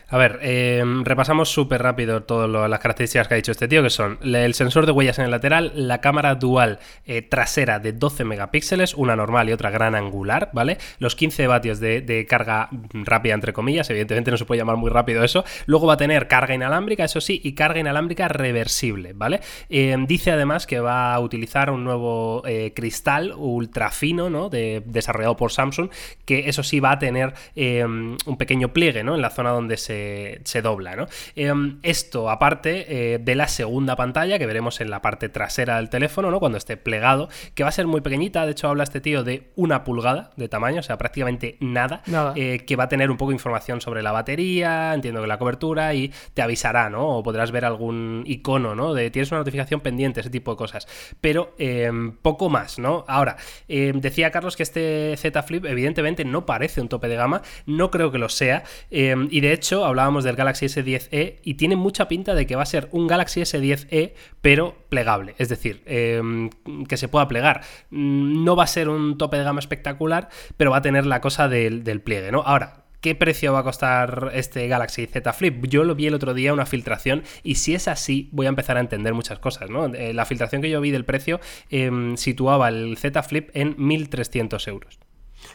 A 0.08 0.18
ver, 0.18 0.38
em, 0.42 1.04
repasamos 1.04 1.50
súper 1.50 1.82
rápido 1.82 2.22
todas 2.22 2.48
las 2.48 2.80
características 2.80 3.28
que 3.28 3.34
ha 3.34 3.36
dicho 3.36 3.52
este 3.52 3.68
tío, 3.68 3.82
que 3.82 3.90
son 3.90 4.18
el 4.22 4.54
sensor 4.54 4.86
de 4.86 4.92
huellas 4.92 5.18
en 5.18 5.24
el 5.24 5.30
lateral, 5.30 5.72
la 5.74 6.00
cámara 6.00 6.34
dual 6.34 6.78
eh, 7.04 7.22
trasera 7.22 7.78
de 7.78 7.92
12 7.92 8.24
megapíxeles, 8.24 8.94
una 8.94 9.16
normal 9.16 9.48
y 9.48 9.52
otra 9.52 9.70
gran 9.70 9.94
angular, 9.94 10.50
¿vale? 10.52 10.78
Los 10.98 11.16
15 11.16 11.46
vatios 11.46 11.80
de, 11.80 12.26
carga 12.28 12.68
rápida, 12.92 13.34
entre 13.34 13.52
comillas, 13.52 13.88
evidentemente 13.90 14.30
no 14.30 14.36
se 14.36 14.44
puede 14.44 14.60
llamar 14.60 14.76
muy 14.76 14.90
rápido 14.90 15.24
eso. 15.24 15.44
Luego 15.66 15.86
va 15.86 15.94
a 15.94 15.96
tener 15.96 16.28
carga 16.28 16.54
inalámbrica, 16.54 17.04
eso 17.04 17.20
sí, 17.20 17.40
y 17.42 17.52
carga 17.52 17.80
inalámbrica 17.80 18.28
reversible, 18.28 19.12
¿vale? 19.12 19.40
Em, 19.68 20.06
dice 20.06 20.32
además 20.32 20.66
que 20.66 20.80
va 20.80 21.14
a 21.14 21.20
utilizar 21.20 21.70
un 21.70 21.84
nuevo 21.84 22.42
eh, 22.46 22.72
cristal 22.74 23.32
ultra 23.36 23.90
fino, 23.90 24.30
¿no? 24.30 24.48
desarrollado 24.48 25.36
por 25.36 25.52
Samsung, 25.52 25.90
que 26.24 26.48
eso 26.48 26.62
sí 26.62 26.80
va 26.80 26.92
a 26.92 26.98
tener 26.98 27.34
un 27.56 28.36
pequeño 28.38 28.72
pliegue, 28.72 29.04
¿no? 29.04 29.14
En 29.14 29.22
la 29.22 29.30
zona 29.30 29.50
donde 29.50 29.76
se 29.76 29.85
se, 29.86 30.62
dobla, 30.62 30.96
¿no? 30.96 31.06
Em, 31.34 31.78
esto, 31.82 32.30
aparte 32.30 33.14
eh, 33.14 33.18
de 33.18 33.34
la 33.34 33.48
segunda 33.48 33.96
pantalla 33.96 34.38
que 34.38 34.46
veremos 34.46 34.80
en 34.80 34.90
la 34.90 35.02
parte 35.02 35.28
trasera 35.28 35.76
del 35.76 35.90
teléfono, 35.90 36.30
¿no? 36.30 36.40
Cuando 36.40 36.58
esté 36.58 36.76
plegado, 36.76 37.28
que 37.54 37.62
va 37.62 37.68
a 37.68 37.72
ser 37.72 37.86
muy 37.86 38.00
pequeñita, 38.00 38.44
de 38.44 38.52
hecho 38.52 38.68
habla 38.68 38.84
este 38.84 39.00
tío 39.00 39.22
de 39.22 39.50
una 39.54 39.84
pulgada 39.84 40.30
de 40.36 40.48
tamaño, 40.48 40.80
o 40.80 40.82
sea, 40.82 40.98
prácticamente 40.98 41.56
nada, 41.60 42.02
eh, 42.34 42.64
que 42.66 42.76
va 42.76 42.84
a 42.84 42.88
tener 42.88 43.10
un 43.10 43.16
poco 43.16 43.30
de 43.30 43.36
información 43.36 43.80
sobre 43.80 44.02
la 44.02 44.12
batería, 44.12 44.94
entiendo 44.94 45.20
que 45.20 45.26
la 45.26 45.38
cobertura, 45.38 45.94
y 45.94 46.12
te 46.34 46.42
avisará, 46.42 46.90
¿no? 46.90 47.18
O 47.18 47.22
podrás 47.22 47.52
ver 47.52 47.64
algún 47.64 48.24
icono, 48.26 48.74
¿no? 48.74 48.94
De 48.94 49.10
tienes 49.10 49.30
una 49.30 49.38
notificación 49.38 49.80
pendiente, 49.80 50.20
ese 50.20 50.30
tipo 50.30 50.50
de 50.52 50.56
cosas. 50.56 50.86
Pero 51.20 51.54
em, 51.58 52.16
poco 52.16 52.48
más, 52.48 52.78
¿no? 52.78 53.04
Ahora, 53.08 53.36
em, 53.68 54.00
decía 54.00 54.30
Carlos 54.30 54.56
que 54.56 54.62
este 54.62 55.14
Z 55.16 55.42
Flip 55.42 55.64
evidentemente 55.64 56.24
no 56.24 56.46
parece 56.46 56.80
un 56.80 56.88
tope 56.88 57.08
de 57.08 57.16
gama, 57.16 57.42
no 57.66 57.90
creo 57.90 58.10
que 58.10 58.18
lo 58.18 58.28
sea, 58.28 58.64
y 58.90 59.40
de 59.40 59.52
hecho 59.52 59.65
hablábamos 59.72 60.24
del 60.24 60.36
Galaxy 60.36 60.66
S10e 60.66 61.40
y 61.42 61.54
tiene 61.54 61.76
mucha 61.76 62.08
pinta 62.08 62.34
de 62.34 62.46
que 62.46 62.56
va 62.56 62.62
a 62.62 62.66
ser 62.66 62.88
un 62.92 63.06
Galaxy 63.06 63.40
S10e, 63.40 64.12
pero 64.40 64.76
plegable, 64.88 65.34
es 65.38 65.48
decir, 65.48 65.82
que 65.84 66.96
se 66.96 67.08
pueda 67.08 67.28
plegar. 67.28 67.62
Mm, 67.90 68.44
no 68.44 68.56
va 68.56 68.64
a 68.64 68.68
ser 68.68 68.88
un 68.88 69.18
tope 69.18 69.38
de 69.38 69.44
gama 69.44 69.60
espectacular, 69.60 70.28
pero 70.56 70.70
va 70.70 70.78
a 70.78 70.82
tener 70.82 71.06
la 71.06 71.20
cosa 71.20 71.48
del, 71.48 71.84
del 71.84 72.00
pliegue, 72.00 72.32
¿no? 72.32 72.42
Ahora, 72.42 72.86
¿Qué 73.06 73.14
precio 73.14 73.52
va 73.52 73.60
a 73.60 73.62
costar 73.62 74.32
este 74.34 74.66
Galaxy 74.66 75.06
Z 75.06 75.32
Flip? 75.32 75.66
Yo 75.66 75.84
lo 75.84 75.94
vi 75.94 76.08
el 76.08 76.14
otro 76.14 76.34
día, 76.34 76.52
una 76.52 76.66
filtración, 76.66 77.22
y 77.44 77.54
si 77.54 77.72
es 77.72 77.86
así, 77.86 78.28
voy 78.32 78.46
a 78.46 78.48
empezar 78.48 78.78
a 78.78 78.80
entender 78.80 79.14
muchas 79.14 79.38
cosas, 79.38 79.70
¿no? 79.70 79.86
Eh, 79.86 80.12
la 80.12 80.24
filtración 80.24 80.60
que 80.60 80.70
yo 80.70 80.80
vi 80.80 80.90
del 80.90 81.04
precio 81.04 81.38
em, 81.70 82.16
situaba 82.16 82.68
el 82.68 82.96
Z 82.96 83.22
Flip 83.22 83.50
en 83.54 83.76
1.300 83.76 84.66
euros. 84.66 84.98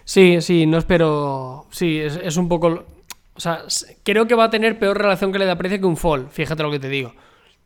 Sí, 0.05 0.37
sí, 0.39 0.65
no 0.65 0.77
espero... 0.77 1.67
Sí, 1.71 1.99
es, 1.99 2.37
un 2.37 2.47
poco... 2.47 2.85
O 3.41 3.69
sea, 3.69 3.95
creo 4.03 4.27
que 4.27 4.35
va 4.35 4.43
a 4.45 4.49
tener 4.51 4.77
peor 4.77 4.95
relación 4.95 5.31
que 5.31 5.39
le 5.39 5.45
da 5.45 5.55
precio 5.55 5.79
que 5.79 5.85
un 5.87 5.97
Fold, 5.97 6.29
fíjate 6.29 6.61
lo 6.61 6.69
que 6.69 6.79
te 6.79 6.89
digo. 6.89 7.11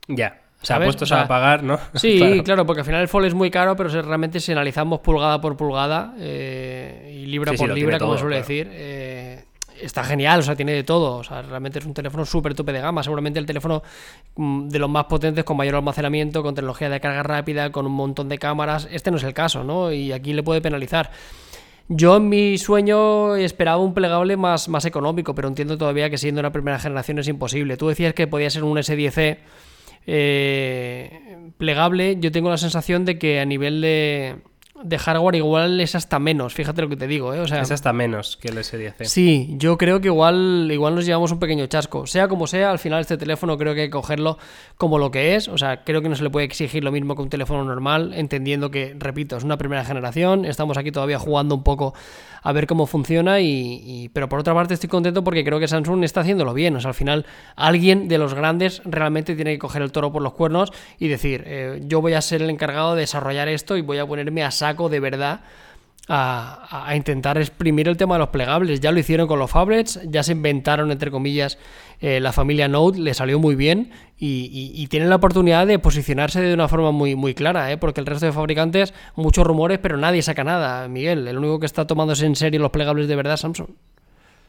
Ya. 0.08 0.42
O 0.62 0.66
sea, 0.66 0.78
puestos 0.78 1.12
a 1.12 1.28
pagar, 1.28 1.64
¿no? 1.64 1.78
Sí, 1.96 2.42
claro. 2.46 2.66
porque 2.66 2.80
al 2.80 2.86
final 2.86 3.02
el 3.02 3.10
Fold 3.10 3.28
es 3.28 3.34
muy 3.34 3.52
caro, 3.52 3.76
pero 3.76 3.90
si 3.90 4.00
realmente 4.00 4.40
si 4.40 4.54
analizamos 4.54 5.02
pulgada 5.02 5.42
por 5.42 5.58
pulgada 5.58 6.14
eh, 6.18 7.20
y 7.22 7.26
libra 7.26 7.52
por 7.52 7.74
libra, 7.74 8.00
como 8.00 8.18
suele 8.18 8.38
decir, 8.38 8.70
eh, 8.72 9.44
está 9.82 10.06
genial, 10.06 10.40
o 10.40 10.44
sea, 10.44 10.56
tiene 10.56 10.72
de 10.72 10.86
todo. 10.86 11.18
O 11.18 11.24
sea, 11.26 11.42
realmente 11.42 11.80
es 11.80 11.86
un 11.86 11.94
teléfono 11.94 12.26
súper 12.26 12.56
tope 12.56 12.72
de 12.72 12.80
gama. 12.80 13.04
Seguramente 13.04 13.38
el 13.38 13.46
teléfono 13.46 13.84
mm, 14.38 14.70
de 14.70 14.80
los 14.80 14.90
más 14.90 15.06
potentes, 15.06 15.44
con 15.44 15.58
mayor 15.58 15.76
almacenamiento, 15.76 16.42
con 16.42 16.56
tecnología 16.56 16.90
de 16.90 17.02
carga 17.02 17.22
rápida, 17.22 17.70
con 17.74 17.86
un 17.86 17.92
montón 17.92 18.30
de 18.30 18.38
cámaras. 18.38 18.88
Este 18.90 19.12
no 19.12 19.18
es 19.18 19.24
el 19.24 19.34
caso, 19.34 19.66
¿no? 19.66 19.92
Y 19.92 20.14
aquí 20.14 20.32
le 20.32 20.42
puede 20.42 20.62
penalizar. 20.62 21.12
Yo 21.88 22.18
en 22.18 22.30
mi 22.30 22.58
sueño 22.58 23.36
esperaba 23.36 23.78
un 23.78 23.94
plegable 23.94 24.38
más, 24.38 24.70
más 24.70 24.86
económico, 24.86 25.36
pero 25.36 25.48
entiendo 25.48 25.78
todavía 25.78 26.10
que 26.10 26.18
siendo 26.18 26.40
una 26.40 26.52
primera 26.52 26.80
generación 26.80 27.20
es 27.20 27.28
imposible. 27.28 27.78
Tú 27.78 27.88
decías 27.88 28.14
que 28.16 28.26
podía 28.26 28.50
ser 28.50 28.64
un 28.64 28.78
S10e 28.78 29.38
eh, 30.08 31.52
plegable. 31.58 32.18
Yo 32.20 32.32
tengo 32.32 32.50
la 32.50 32.58
sensación 32.58 33.06
de 33.06 33.20
que 33.20 33.40
a 33.40 33.46
nivel 33.46 33.82
de 33.82 34.38
de 34.86 35.00
hardware 35.00 35.36
igual 35.36 35.82
es 35.82 35.96
hasta 35.96 36.20
menos, 36.20 36.54
fíjate 36.54 36.82
lo 36.82 36.90
que 36.90 36.96
te 36.96 37.08
digo, 37.08 37.34
¿eh? 37.34 37.40
O 37.40 37.48
sea, 37.48 37.62
es 37.62 37.72
hasta 37.72 37.92
menos 37.92 38.38
que 38.38 38.50
el 38.50 38.58
S10. 38.58 39.06
Sí, 39.06 39.56
yo 39.58 39.78
creo 39.78 40.00
que 40.00 40.08
igual, 40.08 40.70
igual 40.72 40.96
nos 40.96 41.06
llevamos 41.06 41.32
un 41.32 41.40
pequeño 41.40 41.66
chasco. 41.66 42.06
Sea 42.06 42.28
como 42.28 42.46
sea, 42.46 42.72
al 42.72 42.80
final 42.80 43.02
este 43.02 43.18
teléfono 43.18 43.58
creo 43.58 43.74
que 43.74 43.82
hay 43.82 43.88
que 43.88 43.92
cogerlo 43.92 44.38
como 44.78 45.00
lo 45.00 45.10
que 45.10 45.36
es. 45.36 45.48
O 45.48 45.58
sea, 45.58 45.84
creo 45.84 46.02
que 46.02 46.10
no 46.10 46.16
se 46.16 46.24
le 46.24 46.30
puede 46.30 46.46
exigir 46.46 46.84
lo 46.84 46.92
mismo 46.92 47.16
que 47.16 47.24
un 47.24 47.30
teléfono 47.30 47.64
normal, 47.64 48.14
entendiendo 48.14 48.70
que, 48.70 48.96
repito, 48.98 49.38
es 49.38 49.44
una 49.44 49.58
primera 49.58 49.84
generación. 49.84 50.46
Estamos 50.46 50.78
aquí 50.78 50.92
todavía 50.92 51.18
jugando 51.18 51.56
un 51.56 51.64
poco 51.64 51.94
a 52.44 52.52
ver 52.52 52.68
cómo 52.68 52.86
funciona. 52.86 53.42
Y, 53.42 54.10
pero 54.14 54.30
por 54.30 54.40
otra 54.40 54.54
parte 54.54 54.76
estoy 54.76 54.90
contento 54.90 55.24
porque 55.24 55.44
creo 55.44 55.60
que 55.60 55.68
Samsung 55.68 56.04
está 56.04 56.22
haciéndolo 56.22 56.54
bien. 56.54 56.76
O 56.76 56.80
sea, 56.80 56.90
al 56.90 56.96
final 56.96 57.26
alguien 57.56 58.08
de 58.08 58.18
los 58.20 58.34
grandes 58.34 58.82
realmente 58.86 59.36
tiene 59.36 59.54
que 59.54 59.60
coger 59.60 59.82
el 59.82 59.92
toro 59.92 60.12
por 60.12 60.22
los 60.22 60.34
cuernos 60.34 60.72
y 61.00 61.08
decir, 61.08 61.44
eh, 61.48 61.82
yo 61.86 62.02
voy 62.02 62.14
a 62.14 62.22
ser 62.22 62.42
el 62.44 62.50
encargado 62.50 62.94
de 62.94 63.02
desarrollar 63.02 63.48
esto 63.48 63.78
y 63.78 63.82
voy 63.82 63.98
a 63.98 64.06
ponerme 64.06 64.44
a 64.44 64.52
saco 64.52 64.75
de 64.90 65.00
verdad 65.00 65.42
a, 66.08 66.94
intentar 66.96 67.38
exprimir 67.38 67.88
el 67.88 67.98
tema 67.98 68.16
de 68.16 68.20
los 68.20 68.30
plegables. 68.30 68.80
Ya 68.80 68.92
lo 68.92 69.00
hicieron 69.00 69.28
con 69.28 69.40
los 69.40 69.50
phablets, 69.50 70.00
ya 70.06 70.24
se 70.24 70.34
inventaron, 70.34 70.92
entre 70.92 71.12
comillas, 71.12 71.58
eh, 72.00 72.20
la 72.20 72.32
familia 72.32 72.68
Note, 72.68 73.00
le 73.00 73.14
salió 73.14 73.40
muy 73.40 73.56
bien 73.56 73.92
y, 74.18 74.88
tienen 74.88 75.10
la 75.10 75.16
oportunidad 75.16 75.66
de 75.68 75.80
posicionarse 75.80 76.42
de 76.42 76.54
una 76.54 76.68
forma 76.68 76.92
muy, 76.92 77.16
muy 77.16 77.34
clara, 77.34 77.72
¿eh? 77.72 77.78
porque 77.78 78.02
el 78.02 78.06
resto 78.06 78.26
de 78.26 78.32
fabricantes, 78.32 78.94
muchos 79.16 79.46
rumores, 79.46 79.80
pero 79.80 79.98
nadie 79.98 80.22
saca 80.22 80.44
nada, 80.44 80.88
Miguel. 80.88 81.28
El 81.28 81.38
único 81.38 81.60
que 81.60 81.66
está 81.66 81.88
tomándose 81.88 82.26
en 82.26 82.36
serio 82.36 82.60
los 82.60 82.72
plegables 82.72 83.08
de 83.08 83.16
verdad 83.16 83.34
es 83.34 83.40
Samsung. 83.42 83.70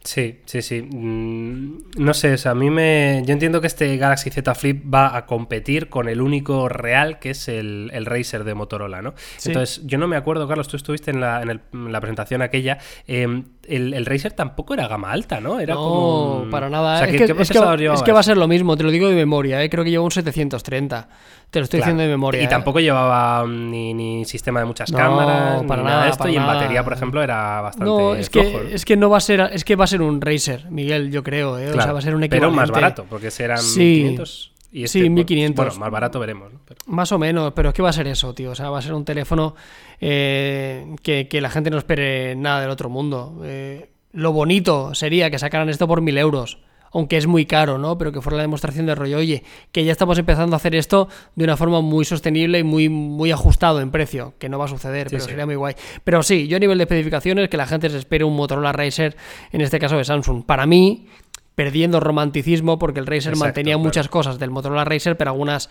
Sí, 0.07 0.39
sí, 0.45 0.63
sí. 0.63 0.83
Mm, 0.83 1.79
no 1.97 2.15
sé, 2.15 2.35
o 2.35 2.39
sea, 2.39 2.53
a 2.53 2.55
mí 2.55 2.71
me. 2.71 3.23
Yo 3.27 3.33
entiendo 3.33 3.61
que 3.61 3.67
este 3.67 3.97
Galaxy 3.97 4.31
Z 4.31 4.55
Flip 4.55 4.95
va 4.95 5.17
a 5.17 5.27
competir 5.27 5.89
con 5.89 6.09
el 6.09 6.21
único 6.21 6.69
real 6.69 7.19
que 7.19 7.31
es 7.31 7.49
el, 7.49 7.91
el 7.93 8.07
Razer 8.07 8.45
de 8.45 8.55
Motorola, 8.55 9.03
¿no? 9.03 9.15
Entonces, 9.45 9.85
yo 9.85 9.99
no 9.99 10.07
me 10.07 10.17
acuerdo, 10.17 10.47
Carlos, 10.47 10.69
tú 10.69 10.77
estuviste 10.77 11.11
en 11.11 11.21
la, 11.21 11.43
en, 11.43 11.61
la 11.93 12.01
presentación 12.01 12.41
aquella. 12.41 12.79
Em, 13.09 13.47
el, 13.69 13.95
el, 13.95 14.07
Razer 14.07 14.33
tampoco 14.33 14.75
era 14.75 14.89
gama 14.89 15.13
alta, 15.13 15.41
¿no? 15.41 15.61
Era 15.61 15.75
no, 15.75 16.47
para 16.51 16.69
nada. 16.69 17.05
es, 17.05 17.11
que, 17.11 17.25
es, 17.25 17.51
que, 17.51 18.13
va 18.13 18.21
a 18.21 18.23
ser 18.23 18.37
lo 18.37 18.49
mismo, 18.49 18.77
te 18.77 18.83
lo 18.83 18.91
digo 18.91 19.09
de 19.09 19.15
memoria, 19.15 19.63
¿eh? 19.63 19.71
creo 19.71 19.85
que 19.85 19.91
lleva 19.91 20.05
un 20.05 20.11
730. 20.11 21.09
Te 21.51 21.61
lo 21.61 21.65
estoy 21.65 21.79
diciendo 21.79 22.03
de 22.03 22.09
memoria. 22.09 22.43
Y 22.43 22.45
¿eh? 22.45 22.49
tampoco 22.49 22.81
llevaba 22.81 23.47
ni, 23.47 23.95
ni, 23.95 24.25
sistema 24.25 24.61
de 24.61 24.67
muchas 24.67 24.91
cámaras, 24.91 25.63
para 25.65 25.83
nada, 25.83 26.05
de 26.05 26.11
esto. 26.11 26.29
y 26.29 26.37
en 26.37 26.47
batería, 26.47 26.83
por 26.83 26.93
ejemplo, 26.93 27.23
era 27.23 27.61
bastante. 27.61 27.91
No, 27.91 28.15
es 28.15 28.29
que, 28.29 28.71
es 28.73 28.85
que 28.85 28.97
no 28.97 29.11
va 29.11 29.19
a 29.19 29.21
ser. 29.21 29.41
Es 29.53 29.65
que 29.65 29.77
va 29.77 29.85
a 29.85 29.89
ser 29.89 30.03
un 30.03 30.21
Razer, 30.21 30.71
Miguel, 30.71 31.11
yo 31.11 31.23
creo. 31.23 31.59
¿eh? 31.59 31.71
o 31.71 31.81
sea, 31.81 31.93
va 31.93 31.99
a 31.99 32.03
ser 32.03 32.15
un 32.15 32.25
equivalente. 32.25 32.47
Pero 32.47 32.51
más 32.51 32.71
barato, 32.71 33.07
porque 33.09 33.31
serán 33.31 33.59
sí. 33.59 34.03
500. 34.03 34.56
Y 34.73 34.87
sí, 34.89 35.09
1500. 35.09 35.65
Pues, 35.65 35.75
bueno, 35.75 35.81
más 35.81 35.91
barato 35.91 36.19
veremos. 36.21 36.53
Más 36.87 37.13
o 37.13 37.19
menos, 37.19 37.53
pero 37.55 37.71
es 37.71 37.75
que 37.75 37.83
va 37.83 37.91
a 37.91 37.93
ser 37.93 38.07
eso, 38.09 38.35
tío. 38.35 38.51
O 38.51 38.55
sea, 38.55 38.71
va 38.71 38.79
a 38.79 38.83
ser 38.83 38.95
un 38.95 39.05
teléfono 39.05 39.55
eh, 40.01 40.95
que, 41.03 41.29
que, 41.29 41.41
la 41.41 41.51
gente 41.51 41.71
no 41.71 41.79
espere 41.79 42.35
nada 42.37 42.61
del 42.61 42.71
otro 42.71 42.89
mundo. 42.89 43.41
Eh, 43.45 43.91
lo 44.13 44.33
bonito 44.33 44.95
sería 44.95 45.31
que 45.31 45.39
sacaran 45.39 45.69
esto 45.69 45.87
por 45.87 46.01
mil 46.01 46.19
euros 46.19 46.59
aunque 46.97 47.19
es 47.19 47.27
muy 47.27 47.45
caro, 47.45 47.77
¿no? 47.77 47.99
Pero 47.99 48.11
que 48.11 48.23
fuera 48.23 48.37
la 48.37 48.43
demostración 48.43 48.87
de 48.87 48.95
rollo, 48.95 49.19
oye, 49.19 49.43
que 49.71 49.85
ya 49.85 49.93
estamos 49.93 50.19
empezando 50.19 50.55
a 50.55 50.59
hacer 50.59 50.75
esto 50.75 51.09
de 51.35 51.45
una 51.45 51.57
forma 51.57 51.83
muy 51.83 52.07
sostenible 52.07 52.59
y 52.59 52.63
muy, 52.63 52.89
muy 52.89 53.31
ajustado 53.33 53.81
en 53.81 53.91
precio, 53.91 54.33
que 54.39 54.49
no 54.49 54.59
va 54.59 54.65
a 54.65 54.69
suceder, 54.69 55.09
pero 55.11 55.23
sería 55.23 55.45
muy 55.45 55.57
guay. 55.57 55.75
Pero 56.05 56.23
sí, 56.23 56.49
yo 56.49 56.57
a 56.57 56.61
nivel 56.61 56.79
de 56.79 56.85
especificaciones, 56.85 57.51
que 57.51 57.59
la 57.59 57.67
gente 57.67 57.91
se 57.91 57.99
espere 57.99 58.25
un 58.25 58.35
Motorola 58.35 58.73
Racer, 58.73 59.15
en 59.53 59.61
este 59.61 59.79
caso 59.79 59.99
de 59.99 60.05
Samsung. 60.05 60.45
Para 60.45 60.65
mí, 60.67 61.07
perdiendo 61.57 61.99
romanticismo, 62.01 62.79
porque 62.79 63.01
el 63.01 63.07
Racer 63.07 63.35
mantenía 63.35 63.79
muchas 63.79 64.09
cosas 64.09 64.39
del 64.39 64.51
Motorola 64.51 64.85
Racer, 64.85 65.17
pero 65.17 65.33
algunas 65.33 65.69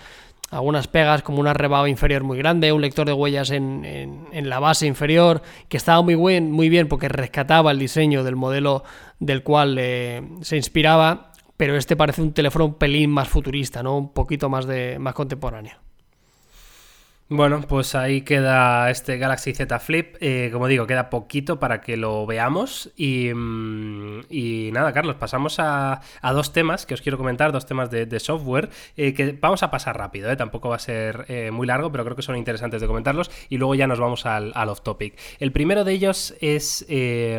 algunas 0.52 0.88
pegas 0.88 1.22
como 1.24 1.40
un 1.40 1.48
arrebado 1.48 1.88
inferior 1.88 2.24
muy 2.24 2.38
grande, 2.38 2.72
un 2.72 2.82
lector 2.82 3.08
de 3.08 3.14
huellas 3.14 3.50
en, 3.52 3.84
en, 4.32 4.50
la 4.50 4.60
base 4.60 4.86
inferior, 4.86 5.42
que 5.70 5.78
estaba 5.78 6.02
muy, 6.02 6.16
buen, 6.16 6.52
muy 6.52 6.70
bien 6.70 6.88
porque 6.88 7.10
rescataba 7.10 7.72
el 7.72 7.80
diseño 7.80 8.24
del 8.24 8.36
modelo 8.36 8.84
del 9.20 9.44
cual 9.44 9.78
eh, 9.80 10.22
se 10.42 10.56
inspiraba, 10.56 11.32
pero 11.58 11.76
este 11.76 11.96
parece 11.96 12.22
un 12.22 12.34
teléfono 12.34 12.66
un 12.66 12.76
pelín 12.76 13.10
más 13.10 13.28
futurista, 13.28 13.82
¿no? 13.82 13.98
un 13.98 14.14
poquito 14.14 14.50
más, 14.50 14.68
de, 14.68 14.98
más 15.00 15.14
contemporáneo. 15.14 15.85
Bueno, 17.28 17.62
pues 17.68 17.96
ahí 17.96 18.22
queda 18.22 18.92
este 18.92 19.18
Galaxy 19.18 19.52
Z 19.52 19.80
Flip. 19.80 20.16
Eh, 20.20 20.52
como 20.54 20.68
digo, 20.68 20.86
queda 20.86 21.10
poquito 21.10 21.60
para 21.60 21.82
que 21.82 21.98
lo 21.98 22.28
veamos. 22.28 22.92
Y, 22.96 23.34
mm, 23.34 24.72
nada, 24.72 24.94
Carlos, 24.94 25.16
pasamos 25.16 25.56
a, 25.58 26.02
dos 26.22 26.54
temas 26.54 26.86
que 26.86 26.94
os 26.94 27.02
quiero 27.02 27.18
comentar, 27.18 27.52
dos 27.52 27.66
temas 27.66 27.90
de, 27.90 28.20
software, 28.20 28.70
eh, 28.96 29.16
que 29.16 29.36
vamos 29.42 29.64
a 29.64 29.72
pasar 29.72 29.98
rápido, 29.98 30.30
eh. 30.30 30.36
tampoco 30.36 30.70
va 30.70 30.76
a 30.76 30.80
ser 30.80 31.52
muy 31.52 31.66
largo, 31.66 31.92
pero 31.92 32.04
creo 32.04 32.16
que 32.16 32.22
son 32.22 32.38
interesantes 32.38 32.80
de 32.80 32.86
comentarlos. 32.86 33.32
Y 33.50 33.58
luego 33.58 33.74
ya 33.74 33.88
nos 33.88 34.00
vamos 34.00 34.28
al, 34.28 34.54
off 34.70 34.82
topic. 34.82 35.18
El 35.40 35.52
primero 35.52 35.84
de 35.84 35.94
ellos 35.94 36.36
es, 36.42 36.86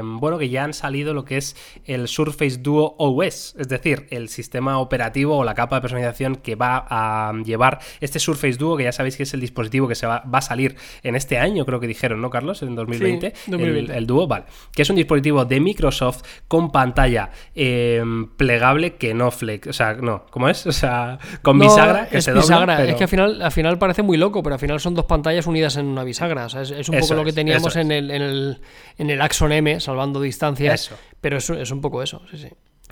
bueno, 0.02 0.36
que 0.38 0.48
ya 0.48 0.64
han 0.64 0.74
salido 0.74 1.14
lo 1.14 1.24
que 1.24 1.36
es 1.36 1.54
el 1.84 2.08
Surface 2.08 2.58
Duo 2.58 2.96
OS, 2.98 3.54
es 3.56 3.68
decir, 3.68 4.08
el 4.10 4.30
sistema 4.30 4.78
operativo 4.80 5.36
o 5.36 5.44
la 5.44 5.54
capa 5.54 5.76
de 5.76 5.82
personalización 5.82 6.34
que 6.34 6.56
va 6.56 6.86
a 6.90 7.32
llevar 7.44 7.78
este 8.00 8.18
Surface 8.18 8.58
Duo, 8.58 8.76
que 8.76 8.82
ya 8.82 8.92
sabéis 8.92 9.16
que 9.16 9.22
es 9.22 9.32
el 9.32 9.40
dispositivo 9.40 9.75
que 9.88 9.94
se 9.94 10.06
va, 10.06 10.22
a 10.30 10.40
salir 10.40 10.76
en 11.02 11.16
este 11.16 11.38
año, 11.38 11.64
creo 11.66 11.80
que 11.80 11.86
dijeron, 11.86 12.20
¿no, 12.20 12.30
Carlos? 12.30 12.62
En 12.62 12.74
2020. 12.74 13.32
El, 13.48 14.06
Duo, 14.06 14.26
vale. 14.26 14.44
Que 14.72 14.82
es 14.82 14.90
un 14.90 14.96
dispositivo 14.96 15.44
de 15.44 15.60
Microsoft 15.60 16.22
con 16.48 16.70
pantalla 16.72 17.30
em, 17.54 18.28
plegable 18.36 18.94
que 18.94 19.14
no 19.14 19.30
flex. 19.30 19.68
O 19.68 19.72
sea, 19.72 19.94
no, 19.94 20.26
¿cómo 20.30 20.48
es? 20.48 20.66
O 20.66 20.72
sea, 20.72 21.18
con 21.42 21.58
bisagra 21.58 22.08
que 22.08 22.18
es 22.18 22.24
se 22.24 22.32
bisagra. 22.32 22.84
Es 22.84 22.94
que 22.94 23.04
al 23.04 23.08
final, 23.08 23.42
al 23.42 23.52
final 23.52 23.78
parece 23.78 24.02
muy 24.02 24.16
loco, 24.16 24.42
pero 24.42 24.54
al 24.54 24.60
final 24.60 24.80
son 24.80 24.94
dos 24.94 25.04
pantallas 25.04 25.46
unidas 25.46 25.76
en 25.76 25.86
una 25.86 26.04
bisagra. 26.04 26.46
O 26.46 26.48
sea, 26.48 26.62
es, 26.62 26.88
un 26.88 26.98
poco 26.98 27.14
lo 27.14 27.24
que 27.24 27.32
teníamos 27.32 27.76
en, 27.76 27.92
el, 27.92 28.10
en, 28.10 28.22
el, 28.22 28.58
en 28.98 29.10
el 29.10 29.20
Axon 29.20 29.52
M, 29.52 29.78
salvando 29.80 30.20
distancias. 30.20 30.90
Pero 31.20 31.38
es, 31.38 31.50
es 31.50 31.70
un 31.70 31.80
poco 31.80 32.02
eso, 32.02 32.22
sí, 32.30 32.38
sí. 32.38 32.48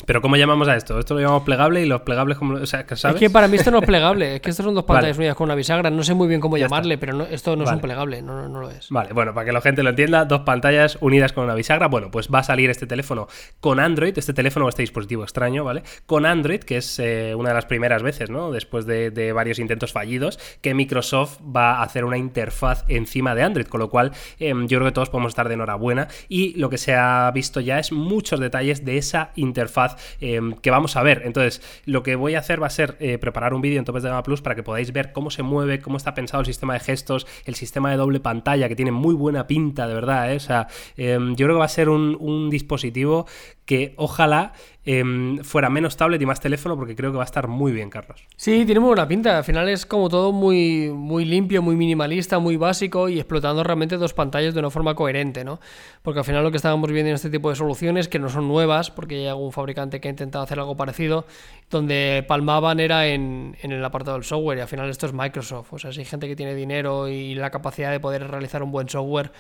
Pero 0.06 0.20
¿cómo 0.20 0.36
llamamos 0.36 0.68
a 0.68 0.76
esto? 0.76 0.98
Esto 0.98 1.14
lo 1.14 1.20
llamamos 1.20 1.44
plegable 1.44 1.82
y 1.82 1.86
los 1.86 2.02
plegables, 2.02 2.36
como, 2.36 2.54
o 2.54 2.66
sea, 2.66 2.84
¿sabes? 2.96 3.16
Es 3.16 3.20
que 3.20 3.30
para 3.30 3.48
mí 3.48 3.56
esto 3.56 3.70
no 3.70 3.78
es 3.78 3.86
plegable, 3.86 4.36
es 4.36 4.40
que 4.42 4.50
estos 4.50 4.64
son 4.64 4.74
dos 4.74 4.84
pantallas 4.86 5.16
unidas 5.16 5.36
con 5.36 5.46
una 5.46 5.54
bisagra, 5.54 5.88
no 5.90 6.02
sé 6.02 6.14
muy 6.14 6.28
bien 6.28 6.40
cómo 6.40 6.58
llamarle, 6.58 6.98
pero 6.98 7.14
no, 7.14 7.24
esto 7.24 7.56
no 7.56 7.64
es 7.64 7.70
un 7.70 7.80
plegable, 7.80 8.20
no, 8.20 8.48
no, 8.48 8.60
lo 8.60 8.70
es. 8.70 8.88
Vale, 8.90 9.12
bueno, 9.12 9.32
para 9.32 9.46
que 9.46 9.52
la 9.52 9.60
gente 9.60 9.82
lo 9.82 9.90
entienda, 9.90 10.24
dos 10.24 10.40
pantallas 10.40 10.98
unidas 11.00 11.32
con 11.32 11.44
una 11.44 11.54
bisagra, 11.54 11.86
bueno, 11.88 12.10
pues 12.10 12.28
va 12.28 12.40
a 12.40 12.42
salir 12.42 12.70
este 12.70 12.86
teléfono 12.86 13.28
con 13.60 13.80
Android, 13.80 14.16
este 14.18 14.34
teléfono 14.34 14.66
o 14.66 14.68
este 14.68 14.82
dispositivo 14.82 15.22
extraño, 15.22 15.64
¿vale? 15.64 15.82
Con 16.06 16.26
Android, 16.26 16.60
que 16.60 16.78
es 16.78 16.98
eh, 16.98 17.34
una 17.34 17.50
de 17.50 17.54
las 17.54 17.66
primeras 17.66 18.02
veces, 18.02 18.30
¿no? 18.30 18.50
Después 18.50 18.86
de, 18.86 19.32
varios 19.32 19.58
intentos 19.58 19.92
fallidos, 19.92 20.38
que 20.60 20.74
Microsoft 20.74 21.38
va 21.44 21.76
a 21.76 21.82
hacer 21.82 22.04
una 22.04 22.18
interfaz 22.18 22.84
encima 22.88 23.34
de 23.34 23.42
Android, 23.42 23.66
con 23.66 23.80
lo 23.80 23.88
cual 23.88 24.12
em, 24.38 24.66
yo 24.66 24.78
creo 24.78 24.90
que 24.90 24.94
todos 24.94 25.08
podemos 25.08 25.30
estar 25.30 25.48
de 25.48 25.54
enhorabuena 25.54 26.08
y 26.28 26.54
lo 26.58 26.68
que 26.68 26.78
se 26.78 26.94
ha 26.94 27.30
visto 27.32 27.60
ya 27.60 27.78
es 27.78 27.90
muchos 27.90 28.38
detalles 28.38 28.84
de 28.84 28.98
esa 28.98 29.30
interfaz 29.36 29.93
em, 30.20 30.52
que 30.54 30.70
vamos 30.70 30.96
a 30.96 31.02
ver. 31.02 31.22
Entonces, 31.24 31.62
lo 31.84 32.02
que 32.02 32.16
voy 32.16 32.34
a 32.34 32.40
hacer 32.40 32.62
va 32.62 32.66
a 32.66 32.70
ser 32.70 32.96
eh, 33.00 33.18
preparar 33.18 33.54
un 33.54 33.60
vídeo 33.60 33.78
en 33.78 33.84
Topes 33.84 34.02
de 34.02 34.08
Gama 34.08 34.22
Plus 34.22 34.42
para 34.42 34.54
que 34.54 34.62
podáis 34.62 34.92
ver 34.92 35.12
cómo 35.12 35.30
se 35.30 35.42
mueve, 35.42 35.80
cómo 35.80 35.96
está 35.96 36.14
pensado 36.14 36.40
el 36.40 36.46
sistema 36.46 36.74
de 36.74 36.80
gestos, 36.80 37.26
el 37.44 37.54
sistema 37.54 37.90
de 37.90 37.96
doble 37.96 38.20
pantalla, 38.20 38.68
que 38.68 38.76
tiene 38.76 38.92
muy 38.92 39.14
buena 39.14 39.46
pinta, 39.46 39.86
de 39.86 39.94
verdad. 39.94 40.32
¿eh? 40.32 40.36
O 40.36 40.40
sea, 40.40 40.68
yo 40.96 41.34
creo 41.34 41.48
que 41.48 41.54
va 41.54 41.64
a 41.64 41.68
ser 41.68 41.88
un 41.88 42.50
dispositivo 42.50 43.26
que 43.64 43.94
ojalá 43.96 44.52
Em, 44.86 45.38
fuera 45.38 45.70
menos 45.70 45.96
tablet 45.96 46.20
y 46.20 46.26
más 46.26 46.40
teléfono, 46.40 46.76
porque 46.76 46.94
creo 46.94 47.10
que 47.10 47.16
va 47.16 47.22
a 47.22 47.24
estar 47.24 47.48
muy 47.48 47.72
bien, 47.72 47.88
Carlos. 47.88 48.22
Sí, 48.36 48.66
tiene 48.66 48.80
muy 48.80 48.88
buena 48.88 49.08
pinta. 49.08 49.38
Al 49.38 49.44
final 49.44 49.66
es 49.70 49.86
como 49.86 50.10
todo 50.10 50.30
muy, 50.30 50.90
muy 50.90 51.24
limpio, 51.24 51.62
muy 51.62 51.74
minimalista, 51.74 52.38
muy 52.38 52.58
básico 52.58 53.08
y 53.08 53.18
explotando 53.18 53.64
realmente 53.64 53.96
dos 53.96 54.12
pantallas 54.12 54.52
de 54.52 54.60
una 54.60 54.68
forma 54.68 54.94
coherente, 54.94 55.42
¿no? 55.42 55.58
Porque 56.02 56.18
al 56.20 56.26
final 56.26 56.44
lo 56.44 56.50
que 56.50 56.58
estábamos 56.58 56.92
viendo 56.92 57.08
en 57.08 57.14
este 57.14 57.30
tipo 57.30 57.48
de 57.48 57.56
soluciones, 57.56 58.08
que 58.08 58.18
no 58.18 58.28
son 58.28 58.46
nuevas, 58.46 58.90
porque 58.90 59.14
hay 59.14 59.26
algún 59.26 59.52
fabricante 59.52 60.02
que 60.02 60.08
ha 60.08 60.10
intentado 60.10 60.44
hacer 60.44 60.58
algo 60.58 60.76
parecido, 60.76 61.24
donde 61.70 62.22
palmaban 62.28 62.78
era 62.78 63.06
en, 63.06 63.56
en 63.62 63.72
el 63.72 63.82
apartado 63.82 64.18
del 64.18 64.24
software 64.24 64.58
y 64.58 64.60
al 64.60 64.68
final 64.68 64.90
esto 64.90 65.06
es 65.06 65.14
Microsoft. 65.14 65.72
O 65.72 65.78
sea, 65.78 65.92
si 65.92 66.00
hay 66.00 66.06
gente 66.06 66.28
que 66.28 66.36
tiene 66.36 66.54
dinero 66.54 67.08
y 67.08 67.34
la 67.34 67.50
capacidad 67.50 67.90
de 67.90 68.00
poder 68.00 68.28
realizar 68.28 68.62
un 68.62 68.70
buen 68.70 68.90
software 68.90 69.32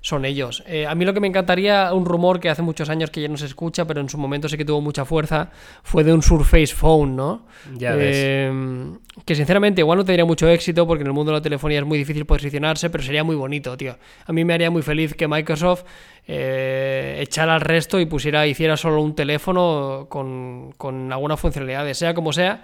son 0.00 0.24
ellos. 0.24 0.62
Eh, 0.66 0.86
a 0.86 0.94
mí 0.94 1.04
lo 1.04 1.14
que 1.14 1.20
me 1.20 1.26
encantaría, 1.26 1.92
un 1.92 2.04
rumor 2.04 2.40
que 2.40 2.48
hace 2.48 2.62
muchos 2.62 2.88
años 2.88 3.10
que 3.10 3.20
ya 3.20 3.28
no 3.28 3.36
se 3.36 3.46
escucha, 3.46 3.84
pero 3.86 4.00
en 4.00 4.08
su 4.08 4.18
momento 4.18 4.48
sí 4.48 4.56
que 4.56 4.64
tuvo 4.64 4.80
mucha 4.80 5.04
fuerza, 5.04 5.50
fue 5.82 6.04
de 6.04 6.12
un 6.12 6.22
Surface 6.22 6.74
Phone, 6.74 7.16
¿no? 7.16 7.46
Ya 7.76 7.94
ves. 7.94 8.16
Eh, 8.16 8.52
que 9.24 9.34
sinceramente 9.34 9.80
igual 9.80 9.98
no 9.98 10.04
tendría 10.04 10.24
mucho 10.24 10.48
éxito 10.48 10.86
porque 10.86 11.02
en 11.02 11.08
el 11.08 11.12
mundo 11.12 11.32
de 11.32 11.38
la 11.38 11.42
telefonía 11.42 11.80
es 11.80 11.84
muy 11.84 11.98
difícil 11.98 12.24
posicionarse, 12.24 12.90
pero 12.90 13.02
sería 13.02 13.24
muy 13.24 13.36
bonito, 13.36 13.76
tío. 13.76 13.96
A 14.26 14.32
mí 14.32 14.44
me 14.44 14.54
haría 14.54 14.70
muy 14.70 14.82
feliz 14.82 15.14
que 15.14 15.26
Microsoft 15.26 15.84
eh, 16.26 17.18
echara 17.20 17.54
al 17.54 17.60
resto 17.60 17.98
y 18.00 18.06
pusiera, 18.06 18.46
hiciera 18.46 18.76
solo 18.76 19.02
un 19.02 19.14
teléfono 19.14 20.06
con, 20.08 20.72
con 20.76 21.12
alguna 21.12 21.36
funcionalidad, 21.36 21.92
sea 21.94 22.14
como 22.14 22.32
sea 22.32 22.62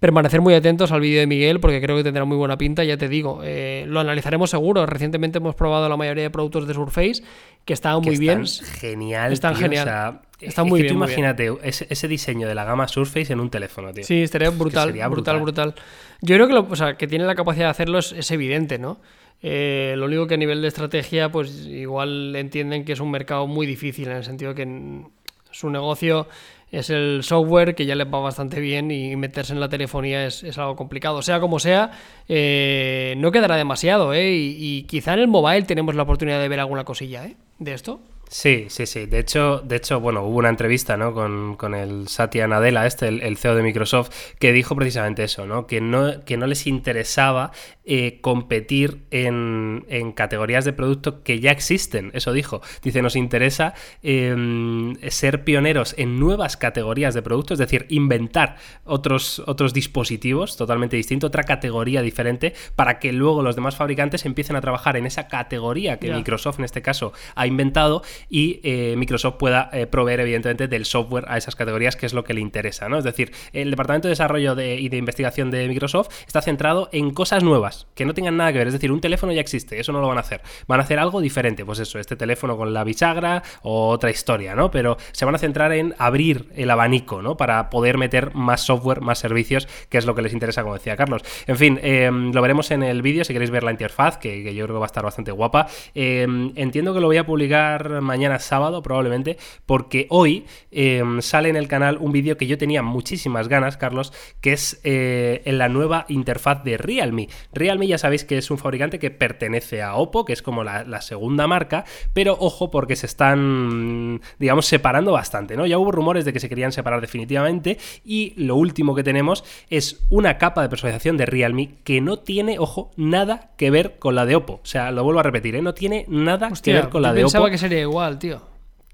permanecer 0.00 0.40
muy 0.40 0.54
atentos 0.54 0.92
al 0.92 1.00
vídeo 1.00 1.20
de 1.20 1.26
Miguel 1.26 1.60
porque 1.60 1.80
creo 1.80 1.96
que 1.96 2.04
tendrá 2.04 2.24
muy 2.24 2.36
buena 2.36 2.56
pinta, 2.56 2.84
ya 2.84 2.96
te 2.96 3.08
digo, 3.08 3.40
eh, 3.42 3.84
lo 3.88 4.00
analizaremos 4.00 4.50
seguro. 4.50 4.86
Recientemente 4.86 5.38
hemos 5.38 5.54
probado 5.54 5.88
la 5.88 5.96
mayoría 5.96 6.24
de 6.24 6.30
productos 6.30 6.68
de 6.68 6.74
Surface 6.74 7.22
que 7.64 7.72
estaban 7.72 8.02
muy 8.02 8.16
bien. 8.16 8.46
Genial. 8.46 9.32
Están 9.32 9.56
genial. 9.56 10.20
Están 10.40 10.68
muy 10.68 10.82
bien. 10.82 10.94
imagínate 10.94 11.52
Ese, 11.62 12.08
diseño 12.08 12.46
de 12.46 12.54
la 12.54 12.64
gama 12.64 12.86
Surface 12.86 13.32
en 13.32 13.40
un 13.40 13.50
teléfono, 13.50 13.92
tío. 13.92 14.04
Sí, 14.04 14.22
estaría 14.22 14.50
brutal, 14.50 14.92
brutal, 15.10 15.40
brutal, 15.40 15.74
Yo 16.20 16.36
creo 16.36 16.46
que, 16.46 16.54
lo, 16.54 16.68
o 16.70 16.76
sea, 16.76 16.96
que 16.96 17.08
tiene 17.08 17.24
la 17.24 17.34
capacidad 17.34 17.66
de 17.66 17.70
hacerlo 17.70 17.98
es, 17.98 18.30
evidente, 18.30 18.78
¿no? 18.78 19.00
Eh, 19.42 19.94
lo 19.96 20.06
único 20.06 20.26
que 20.26 20.34
a 20.34 20.36
nivel 20.36 20.62
de 20.62 20.68
estrategia, 20.68 21.30
pues 21.30 21.66
igual 21.66 22.34
entienden 22.36 22.84
que 22.84 22.92
es 22.92 23.00
un 23.00 23.10
mercado 23.10 23.46
muy 23.46 23.66
difícil 23.66 24.08
en 24.08 24.16
el 24.16 24.24
sentido 24.24 24.54
que 24.54 25.02
su 25.50 25.70
negocio 25.70 26.28
es 26.70 26.90
el 26.90 27.20
software 27.22 27.74
que 27.74 27.86
ya 27.86 27.94
les 27.94 28.06
va 28.06 28.20
bastante 28.20 28.60
bien 28.60 28.90
y 28.90 29.16
meterse 29.16 29.52
en 29.52 29.60
la 29.60 29.68
telefonía 29.68 30.26
es, 30.26 30.58
algo 30.58 30.76
complicado. 30.76 31.22
Sea 31.22 31.40
como 31.40 31.58
sea, 31.58 31.90
eh, 32.28 33.14
no 33.16 33.32
quedará 33.32 33.56
demasiado, 33.56 34.12
¿eh? 34.12 34.32
Y, 34.32 34.82
quizá 34.84 35.14
en 35.14 35.20
el 35.20 35.28
mobile 35.28 35.62
tenemos 35.62 35.94
la 35.94 36.02
oportunidad 36.02 36.40
de 36.40 36.48
ver 36.48 36.60
alguna 36.60 36.84
cosilla, 36.84 37.24
¿eh? 37.24 37.36
De 37.58 37.74
esto. 37.74 38.00
Sí, 38.28 38.66
sí, 38.68 38.84
sí. 38.84 39.06
De 39.06 39.20
hecho, 39.20 39.62
de 39.64 39.76
hecho 39.76 40.00
bueno, 40.00 40.22
hubo 40.22 40.36
una 40.36 40.50
entrevista 40.50 40.98
¿no? 40.98 41.14
con, 41.14 41.56
con 41.56 41.74
el 41.74 42.08
Satya 42.08 42.46
Nadella, 42.46 42.86
este, 42.86 43.08
el, 43.08 43.36
CEO 43.38 43.54
de 43.54 43.62
Microsoft, 43.62 44.10
que 44.38 44.52
dijo 44.52 44.76
precisamente 44.76 45.24
eso, 45.24 45.46
¿no? 45.46 45.66
Que 45.66 45.80
no, 45.80 46.24
que 46.24 46.36
no 46.36 46.46
les 46.46 46.66
interesaba 46.66 47.52
eh, 47.90 48.18
competir 48.20 49.06
en, 49.10 49.86
en, 49.88 50.12
categorías 50.12 50.66
de 50.66 50.74
producto 50.74 51.22
que 51.22 51.40
ya 51.40 51.52
existen. 51.52 52.10
Eso 52.12 52.34
dijo. 52.34 52.60
Dice, 52.82 53.00
nos 53.00 53.16
interesa 53.16 53.72
em, 54.02 54.94
ser 55.08 55.42
pioneros 55.42 55.94
en 55.96 56.20
nuevas 56.20 56.58
categorías 56.58 57.14
de 57.14 57.22
producto, 57.22 57.54
es 57.54 57.58
decir, 57.58 57.86
inventar 57.88 58.56
otros, 58.84 59.42
otros 59.46 59.72
dispositivos 59.72 60.58
totalmente 60.58 60.96
distintos, 60.96 61.28
otra 61.28 61.44
categoría 61.44 62.02
diferente, 62.02 62.52
para 62.76 62.98
que 62.98 63.10
luego 63.10 63.42
los 63.42 63.54
demás 63.54 63.74
fabricantes 63.74 64.26
empiecen 64.26 64.56
a 64.56 64.60
trabajar 64.60 64.98
en 64.98 65.06
esa 65.06 65.26
categoría 65.26 65.98
que 65.98 66.12
Microsoft 66.12 66.58
en 66.58 66.66
este 66.66 66.82
caso 66.82 67.14
ha 67.36 67.46
inventado 67.46 68.02
y 68.28 68.60
eh, 68.64 68.96
Microsoft 68.98 69.36
pueda 69.36 69.70
eh, 69.72 69.86
proveer 69.86 70.20
evidentemente 70.20 70.68
del 70.68 70.84
software 70.84 71.24
a 71.28 71.38
esas 71.38 71.56
categorías 71.56 71.96
que 71.96 72.04
es 72.04 72.12
lo 72.12 72.22
que 72.22 72.34
le 72.34 72.42
interesa, 72.42 72.90
¿no? 72.90 72.98
Es 72.98 73.04
decir, 73.04 73.32
el 73.54 73.70
departamento 73.70 74.08
de 74.08 74.10
desarrollo 74.10 74.60
y 74.60 74.90
de 74.90 74.96
investigación 74.98 75.50
de 75.50 75.66
Microsoft 75.68 76.08
está 76.26 76.42
centrado 76.42 76.90
en 76.92 77.12
cosas 77.12 77.42
nuevas 77.42 77.77
que 77.94 78.04
no 78.04 78.14
tengan 78.14 78.36
nada 78.36 78.52
que 78.52 78.58
ver, 78.58 78.66
es 78.66 78.72
decir, 78.72 78.92
un 78.92 79.00
teléfono 79.00 79.32
ya 79.32 79.40
existe, 79.40 79.78
eso 79.78 79.92
no 79.92 80.00
lo 80.00 80.08
van 80.08 80.18
a 80.18 80.20
hacer, 80.20 80.40
van 80.66 80.80
a 80.80 80.82
hacer 80.82 80.98
algo 80.98 81.20
diferente, 81.20 81.64
pues 81.64 81.78
eso, 81.78 81.98
este 81.98 82.16
teléfono 82.16 82.56
con 82.56 82.72
la 82.72 82.84
bisagra 82.84 83.42
o 83.62 83.88
otra 83.88 84.10
historia, 84.10 84.54
¿no? 84.54 84.70
Pero 84.70 84.96
se 85.12 85.24
van 85.24 85.34
a 85.34 85.38
centrar 85.38 85.72
en 85.72 85.94
abrir 85.98 86.48
el 86.54 86.70
abanico, 86.70 87.22
¿no? 87.22 87.36
Para 87.36 87.70
poder 87.70 87.98
meter 87.98 88.34
más 88.34 88.62
software, 88.62 89.00
más 89.00 89.18
servicios, 89.18 89.68
que 89.88 89.98
es 89.98 90.06
lo 90.06 90.14
que 90.14 90.22
les 90.22 90.32
interesa, 90.32 90.62
como 90.62 90.74
decía 90.74 90.96
Carlos. 90.96 91.22
En 91.46 91.56
fin, 91.56 91.78
em, 91.82 92.32
lo 92.32 92.42
veremos 92.42 92.70
en 92.70 92.82
el 92.82 93.02
vídeo 93.02 93.24
si 93.24 93.32
queréis 93.32 93.50
ver 93.50 93.62
la 93.62 93.70
interfaz, 93.70 94.18
que, 94.18 94.42
yo 94.54 94.64
creo 94.64 94.76
que 94.76 94.80
va 94.80 94.86
a 94.86 94.86
estar 94.86 95.04
bastante 95.04 95.32
guapa. 95.32 95.66
Em, 95.94 96.52
entiendo 96.56 96.94
que 96.94 97.00
lo 97.00 97.06
voy 97.06 97.18
a 97.18 97.26
publicar 97.26 98.00
mañana 98.00 98.38
sábado 98.38 98.82
probablemente, 98.82 99.36
porque 99.66 100.06
hoy 100.10 100.46
em, 100.70 101.20
sale 101.20 101.48
en 101.48 101.56
el 101.56 101.68
canal 101.68 101.98
un 102.00 102.12
vídeo 102.12 102.36
que 102.36 102.46
yo 102.46 102.58
tenía 102.58 102.82
muchísimas 102.82 103.48
ganas, 103.48 103.76
Carlos, 103.76 104.12
que 104.40 104.52
es 104.52 104.80
eh, 104.84 105.42
en 105.44 105.58
la 105.58 105.68
nueva 105.68 106.06
interfaz 106.08 106.64
de 106.64 106.76
Realme. 106.76 107.28
Realme 107.52 107.67
ya 107.76 107.98
sabéis 107.98 108.24
que 108.24 108.38
es 108.38 108.50
un 108.50 108.58
fabricante 108.58 108.98
que 108.98 109.10
pertenece 109.10 109.82
a 109.82 109.94
Oppo, 109.94 110.24
que 110.24 110.32
es 110.32 110.42
como 110.42 110.64
la, 110.64 111.00
segunda 111.00 111.46
marca, 111.46 111.84
pero 112.12 112.36
ojo 112.38 112.70
porque 112.70 112.96
se 112.96 113.06
están, 113.06 114.20
digamos, 114.38 114.66
separando 114.66 115.12
bastante, 115.12 115.56
¿no? 115.56 115.66
Ya 115.66 115.78
hubo 115.78 115.92
rumores 115.92 116.24
de 116.24 116.32
que 116.32 116.40
se 116.40 116.48
querían 116.48 116.72
separar 116.72 117.00
definitivamente 117.00 117.78
y 118.04 118.34
lo 118.36 118.56
último 118.56 118.94
que 118.94 119.02
tenemos 119.02 119.44
es 119.70 120.04
una 120.10 120.38
capa 120.38 120.62
de 120.62 120.68
personalización 120.68 121.16
de 121.16 121.26
Realme 121.26 121.76
que 121.84 122.00
no 122.00 122.18
tiene, 122.18 122.58
ojo, 122.58 122.90
nada 122.96 123.50
que 123.56 123.70
ver 123.70 123.98
con 123.98 124.14
la 124.14 124.26
de 124.26 124.36
Oppo. 124.36 124.54
O 124.54 124.66
sea, 124.66 124.90
lo 124.90 125.04
vuelvo 125.04 125.20
a 125.20 125.22
repetir, 125.22 125.54
¿eh? 125.54 125.62
No 125.62 125.74
tiene 125.74 126.04
nada 126.08 126.50
que 126.50 126.72
ver 126.72 126.88
con 126.88 127.02
la 127.02 127.12
de 127.12 127.20
Oppo. 127.20 127.32
Pensaba 127.32 127.50
que 127.50 127.58
sería 127.58 127.80
igual, 127.80 128.18
tío. 128.18 128.40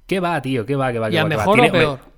¿Qué 0.06 0.20
va, 0.20 0.40
tío? 0.42 0.66
¿Qué 0.66 0.76
va? 0.76 0.92
¿Qué 0.92 0.98
va? 0.98 1.08
¿Qué 1.08 1.16
¿Y 1.16 1.18
va? 1.18 1.24
mejor 1.24 1.60
o 1.60 1.72
peor? 1.72 2.13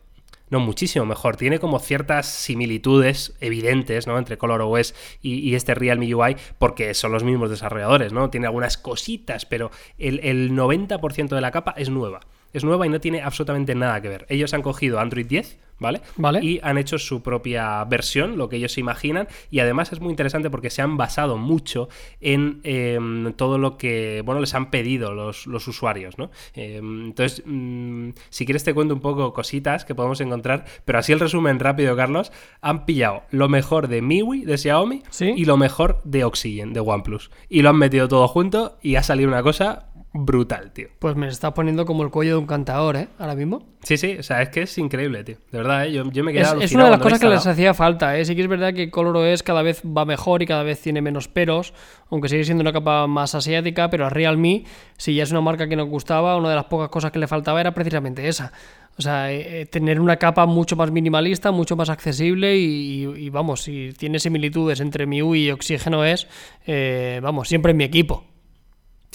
No, 0.48 0.60
muchísimo 0.60 1.04
mejor. 1.04 1.36
Tiene 1.36 1.58
como 1.58 1.78
ciertas 1.80 2.26
similitudes 2.26 3.34
evidentes, 3.40 4.06
¿no? 4.06 4.16
Entre 4.18 4.38
ColorOS 4.38 4.94
y, 5.20 5.38
y 5.40 5.54
este 5.54 5.74
Realme 5.74 6.14
UI, 6.14 6.36
porque 6.58 6.94
son 6.94 7.12
los 7.12 7.24
mismos 7.24 7.50
desarrolladores, 7.50 8.12
¿no? 8.12 8.30
Tiene 8.30 8.46
algunas 8.46 8.78
cositas, 8.78 9.44
pero 9.44 9.70
el, 9.98 10.20
el 10.20 10.52
90% 10.52 11.34
de 11.34 11.40
la 11.40 11.50
capa 11.50 11.74
es 11.76 11.90
nueva 11.90 12.20
es 12.56 12.64
nueva 12.64 12.86
y 12.86 12.88
no 12.88 13.00
tiene 13.00 13.22
absolutamente 13.22 13.74
nada 13.74 14.00
que 14.00 14.08
ver. 14.08 14.26
Ellos 14.28 14.54
han 14.54 14.62
cogido 14.62 14.98
Android 15.00 15.26
10, 15.26 15.58
¿vale? 15.78 16.00
Vale. 16.16 16.40
Y 16.42 16.60
han 16.62 16.78
hecho 16.78 16.98
su 16.98 17.22
propia 17.22 17.84
versión, 17.84 18.38
lo 18.38 18.48
que 18.48 18.56
ellos 18.56 18.72
se 18.72 18.80
imaginan, 18.80 19.28
y 19.50 19.60
además 19.60 19.92
es 19.92 20.00
muy 20.00 20.10
interesante 20.10 20.50
porque 20.50 20.70
se 20.70 20.82
han 20.82 20.96
basado 20.96 21.36
mucho 21.36 21.88
en 22.20 22.60
em, 22.64 23.32
todo 23.34 23.58
lo 23.58 23.76
que, 23.76 24.22
bueno, 24.24 24.40
les 24.40 24.54
han 24.54 24.70
pedido 24.70 25.12
los, 25.12 25.46
usuarios, 25.46 26.18
¿no? 26.18 26.30
Em, 26.54 27.06
entonces, 27.06 27.42
mm, 27.44 28.10
si 28.30 28.44
quieres 28.44 28.64
te 28.64 28.74
cuento 28.74 28.94
un 28.94 29.00
poco 29.00 29.32
cositas 29.32 29.84
que 29.84 29.94
podemos 29.94 30.20
encontrar, 30.20 30.64
pero 30.84 30.98
así 30.98 31.12
el 31.12 31.20
resumen 31.20 31.58
rápido, 31.58 31.96
Carlos, 31.96 32.32
han 32.60 32.86
pillado 32.86 33.22
lo 33.30 33.48
mejor 33.48 33.88
de 33.88 34.02
MIUI, 34.02 34.44
de 34.44 34.58
Xiaomi, 34.58 35.02
y 35.20 35.44
lo 35.44 35.56
mejor 35.56 36.00
de 36.04 36.24
Oxygen, 36.24 36.72
de 36.72 36.80
OnePlus, 36.80 37.30
y 37.48 37.62
lo 37.62 37.70
han 37.70 37.76
metido 37.76 38.08
todo 38.08 38.28
junto 38.28 38.78
y 38.82 38.96
ha 38.96 39.02
salido 39.02 39.28
una 39.28 39.42
cosa 39.42 39.86
brutal, 40.24 40.72
tío. 40.72 40.88
Pues 40.98 41.16
me 41.16 41.28
está 41.28 41.54
poniendo 41.54 41.84
como 41.84 42.02
el 42.02 42.10
cuello 42.10 42.32
de 42.32 42.38
un 42.38 42.46
cantador, 42.46 42.96
¿eh? 42.96 43.08
Ahora 43.18 43.34
mismo. 43.34 43.62
Sí, 43.82 43.96
sí, 43.96 44.16
o 44.18 44.22
sea, 44.22 44.42
es 44.42 44.48
que 44.48 44.62
es 44.62 44.78
increíble, 44.78 45.22
tío. 45.24 45.36
De 45.50 45.58
verdad, 45.58 45.86
¿eh? 45.86 45.92
yo, 45.92 46.04
me 46.04 46.32
quedé 46.32 46.42
es, 46.42 46.54
es 46.60 46.72
una 46.72 46.84
de 46.86 46.90
las 46.90 47.00
cosas 47.00 47.20
que 47.20 47.28
les 47.28 47.46
hacía 47.46 47.74
falta, 47.74 48.18
¿eh? 48.18 48.24
Sí 48.24 48.34
que 48.34 48.42
es 48.42 48.48
verdad 48.48 48.74
que 48.74 48.90
ColorOS 48.90 49.42
cada 49.42 49.62
vez 49.62 49.82
va 49.84 50.04
mejor 50.04 50.42
y 50.42 50.46
cada 50.46 50.62
vez 50.62 50.80
tiene 50.80 51.02
menos 51.02 51.28
peros, 51.28 51.74
aunque 52.10 52.28
sigue 52.28 52.44
siendo 52.44 52.62
una 52.62 52.72
capa 52.72 53.06
más 53.06 53.34
asiática, 53.34 53.90
pero 53.90 54.06
a 54.06 54.10
Realme, 54.10 54.64
si 54.96 55.14
ya 55.14 55.22
es 55.22 55.30
una 55.30 55.40
marca 55.40 55.68
que 55.68 55.76
nos 55.76 55.88
gustaba, 55.88 56.36
una 56.36 56.50
de 56.50 56.56
las 56.56 56.64
pocas 56.64 56.88
cosas 56.88 57.12
que 57.12 57.18
le 57.18 57.26
faltaba 57.26 57.60
era 57.60 57.74
precisamente 57.74 58.28
esa. 58.28 58.52
O 58.98 59.02
sea, 59.02 59.30
eh, 59.30 59.60
eh, 59.60 59.66
tener 59.66 60.00
una 60.00 60.16
capa 60.16 60.46
mucho 60.46 60.74
más 60.74 60.90
minimalista, 60.90 61.50
mucho 61.50 61.76
más 61.76 61.90
accesible 61.90 62.56
y, 62.56 63.28
vamos, 63.28 63.62
si 63.62 63.92
tiene 63.96 64.18
similitudes 64.18 64.80
entre 64.80 65.06
MIUI 65.06 65.48
y 65.48 65.50
Oxígeno 65.50 66.04
es, 66.04 66.26
eh, 66.66 67.20
vamos, 67.22 67.48
siempre 67.48 67.72
en 67.72 67.76
mi 67.76 67.84
equipo. 67.84 68.24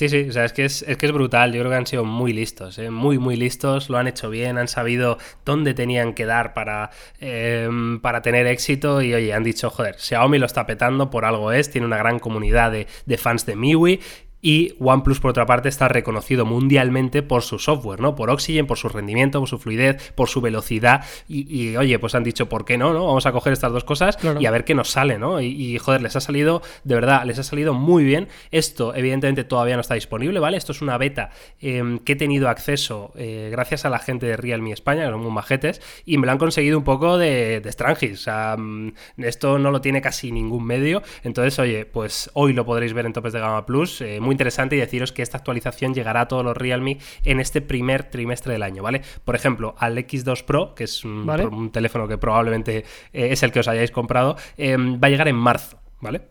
Sí, 0.02 0.10
sí, 0.10 0.30
o 0.30 0.32
sea, 0.32 0.46
es 0.46 0.54
que 0.54 0.66
es, 0.66 0.82
es 0.88 0.98
que 0.98 1.06
es 1.06 1.12
brutal. 1.12 1.54
Yo 1.54 1.60
creo 1.60 1.70
que 1.70 1.78
han 1.78 1.86
sido 1.86 2.04
muy 2.04 2.34
listos, 2.34 2.80
¿eh? 2.80 2.90
muy, 2.90 3.20
muy 3.20 3.36
listos. 3.36 3.88
Lo 3.88 4.00
han 4.00 4.08
hecho 4.08 4.32
bien, 4.32 4.58
han 4.58 4.68
sabido 4.68 5.20
dónde 5.46 5.76
tenían 5.76 6.16
que 6.16 6.26
dar 6.26 6.56
para, 6.56 6.90
eh, 7.20 7.70
para 8.02 8.24
tener 8.24 8.48
éxito. 8.48 9.04
Y 9.04 9.14
oye, 9.14 9.32
han 9.32 9.44
dicho, 9.44 9.70
joder, 9.70 10.00
Xiaomi 10.00 10.40
lo 10.40 10.48
está 10.48 10.66
petando, 10.66 11.12
por 11.12 11.24
algo 11.24 11.52
es, 11.52 11.70
tiene 11.70 11.86
una 11.86 11.98
gran 11.98 12.18
comunidad 12.18 12.72
de, 12.72 12.88
de 13.06 13.18
fans 13.20 13.46
de 13.46 13.56
MIUI 13.56 14.00
y 14.42 14.74
OnePlus, 14.80 15.20
por 15.20 15.32
otra 15.32 15.46
parte, 15.46 15.70
está 15.70 15.88
reconocido 15.88 16.46
mundialmente 16.46 17.22
por 17.22 17.44
su 17.44 17.60
software, 17.60 18.00
¿no? 18.00 18.16
Por 18.16 18.30
Oxygen, 18.30 18.68
por 18.68 18.78
su 18.78 18.90
rendimiento, 18.90 19.40
por 19.40 19.48
su 19.48 19.60
fluidez, 19.60 20.12
por 20.14 20.30
su 20.30 20.42
velocidad. 20.42 21.06
Y, 21.28 21.76
oye, 21.76 22.00
pues 22.00 22.16
han 22.16 22.24
dicho, 22.24 22.50
¿por 22.50 22.66
qué 22.66 22.78
no? 22.78 22.94
no? 22.94 23.06
Vamos 23.06 23.26
a 23.26 23.32
coger 23.32 23.54
estas 23.54 23.72
dos 23.72 23.84
cosas 23.84 24.18
y 24.40 24.46
a 24.46 24.52
ver 24.52 24.66
qué 24.66 24.74
nos 24.74 24.90
sale, 24.90 25.18
¿no? 25.18 25.42
Y, 25.42 25.78
joder, 25.78 26.02
les 26.02 26.16
ha 26.16 26.22
salido, 26.22 26.62
de 26.84 26.96
verdad, 26.96 27.24
les 27.26 27.40
ha 27.40 27.44
salido 27.44 27.74
muy 27.74 28.04
bien. 28.04 28.28
Esto, 28.52 28.96
evidentemente, 28.96 29.44
todavía 29.44 29.76
no 29.76 29.82
está 29.82 29.96
disponible, 29.96 30.40
¿vale? 30.40 30.58
Esto 30.58 30.72
es 30.72 30.82
una 30.82 30.98
beta 30.98 31.30
em, 31.60 32.00
que 32.00 32.14
he 32.14 32.16
tenido 32.16 32.50
acceso 32.50 33.12
eh, 33.16 33.50
gracias 33.52 33.86
a 33.86 33.90
la 33.90 34.00
gente 34.00 34.26
de 34.26 34.38
Realme 34.38 34.72
España, 34.72 35.06
que 35.06 35.12
son 35.12 35.22
muy 35.22 35.32
majetes, 35.32 35.82
y 36.06 36.18
me 36.18 36.26
lo 36.26 36.32
han 36.32 36.38
conseguido 36.38 36.78
un 36.78 36.84
poco 36.84 37.18
de, 37.18 37.62
de 37.62 37.70
O 38.14 38.16
sea, 38.16 38.56
mm, 38.58 38.94
esto 39.18 39.60
no 39.60 39.72
lo 39.72 39.82
tiene 39.82 40.02
casi 40.02 40.32
ningún 40.32 40.66
medio. 40.66 41.02
Entonces, 41.24 41.58
oye, 41.60 41.86
pues 41.86 42.30
hoy 42.34 42.54
lo 42.54 42.66
podréis 42.66 42.94
ver 42.94 43.06
en 43.06 43.14
Topes 43.14 43.34
de 43.34 43.40
Gama 43.40 43.66
Plus. 43.66 44.02
Eh, 44.02 44.20
interesante 44.32 44.76
y 44.76 44.80
deciros 44.80 45.12
que 45.12 45.22
esta 45.22 45.38
actualización 45.38 45.94
llegará 45.94 46.22
a 46.22 46.28
todos 46.28 46.44
los 46.44 46.56
Realme 46.56 47.00
en 47.24 47.40
este 47.40 47.62
primer 47.62 48.04
trimestre 48.04 48.54
del 48.54 48.64
año, 48.64 48.84
¿vale? 48.84 49.02
Por 49.24 49.36
ejemplo, 49.36 49.76
al 49.78 49.98
X2 49.98 50.44
Pro, 50.44 50.76
que 50.76 50.86
es 50.86 51.04
un, 51.04 51.70
teléfono 51.72 52.08
que 52.08 52.18
probablemente 52.18 52.86
eh, 53.14 53.30
es 53.32 53.44
el 53.44 53.52
que 53.52 53.60
os 53.60 53.68
hayáis 53.68 53.92
comprado, 53.92 54.36
eh, 54.58 54.76
va 54.78 55.08
a 55.08 55.10
llegar 55.10 55.28
en 55.28 55.36
marzo, 55.36 55.80
¿vale? 56.00 56.22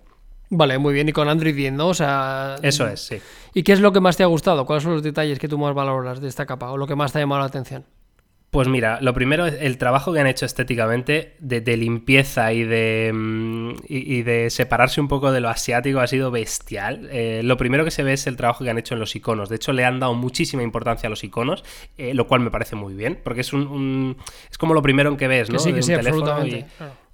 Vale, 0.51 0.79
muy 0.79 0.93
bien. 0.93 1.09
Y 1.09 1.13
con 1.13 1.29
Android 1.29 1.55
10, 1.55 1.73
¿no? 1.75 1.89
O 1.89 1.95
sea. 1.95 2.57
Eso 2.61 2.87
es, 2.89 3.01
sí. 3.01 3.21
¿Y 3.55 3.63
qué 3.63 3.73
es 3.73 3.81
lo 3.81 3.93
que 3.93 4.01
más 4.01 4.17
te 4.17 4.25
ha 4.25 4.27
gustado? 4.27 4.67
¿Cuáles 4.67 4.83
son 4.83 4.93
los 4.93 5.03
detalles 5.03 5.39
que 5.39 5.47
tú 5.47 5.59
más 5.59 5.75
valoras 5.75 6.21
de 6.21 6.29
esta 6.29 6.45
capa? 6.45 6.73
¿O 6.73 6.77
lo 6.77 6.89
que 6.89 6.97
más 6.97 7.13
te 7.13 7.19
ha 7.19 7.23
llamado 7.23 7.41
la 7.41 7.47
atención? 7.47 7.85
Pues 8.51 8.67
mira, 8.67 8.99
lo 9.01 9.15
primero 9.15 9.47
es 9.47 9.55
el 9.61 9.79
trabajo 9.79 10.13
que 10.13 10.19
han 10.19 10.27
hecho 10.27 10.45
estéticamente 10.45 11.37
de, 11.39 11.77
limpieza 11.77 12.53
y 12.53 12.65
de, 12.65 13.13
mm, 13.15 13.75
y, 13.87 14.23
de 14.23 14.51
separarse 14.51 15.01
un 15.01 15.07
poco 15.07 15.31
de 15.31 15.41
lo 15.41 15.49
asiático 15.49 16.01
ha 16.01 16.09
sido 16.09 16.33
bestial. 16.33 17.09
Eh, 17.13 17.43
lo 17.45 17.57
primero 17.57 17.85
que 17.85 17.93
se 17.93 18.03
ve 18.03 18.15
es 18.15 18.27
el 18.27 18.37
trabajo 18.37 18.65
que 18.65 18.71
han 18.71 18.79
hecho 18.79 18.95
en 18.95 19.01
los 19.01 19.15
iconos. 19.15 19.49
De 19.49 19.57
hecho, 19.57 19.73
le 19.73 19.85
han 19.85 20.01
dado 20.01 20.15
muchísima 20.15 20.65
importancia 20.65 21.07
a 21.07 21.11
los 21.11 21.23
iconos, 21.23 21.63
eh, 21.97 22.13
lo 22.13 22.27
cual 22.27 22.41
me 22.41 22.51
parece 22.51 22.75
muy 22.75 22.95
bien, 22.95 23.21
porque 23.23 23.43
es 23.43 23.53
un, 23.53 24.17
es 24.51 24.59
como 24.59 24.75
lo 24.75 24.83
primero 24.83 25.11
en 25.11 25.17
que 25.17 25.29
ves, 25.29 25.49
¿no? 25.49 25.61
sí, 25.61 25.73
que 25.73 25.83
sí, 25.83 25.93
absolutamente. 25.93 26.59
Eh, 26.59 26.65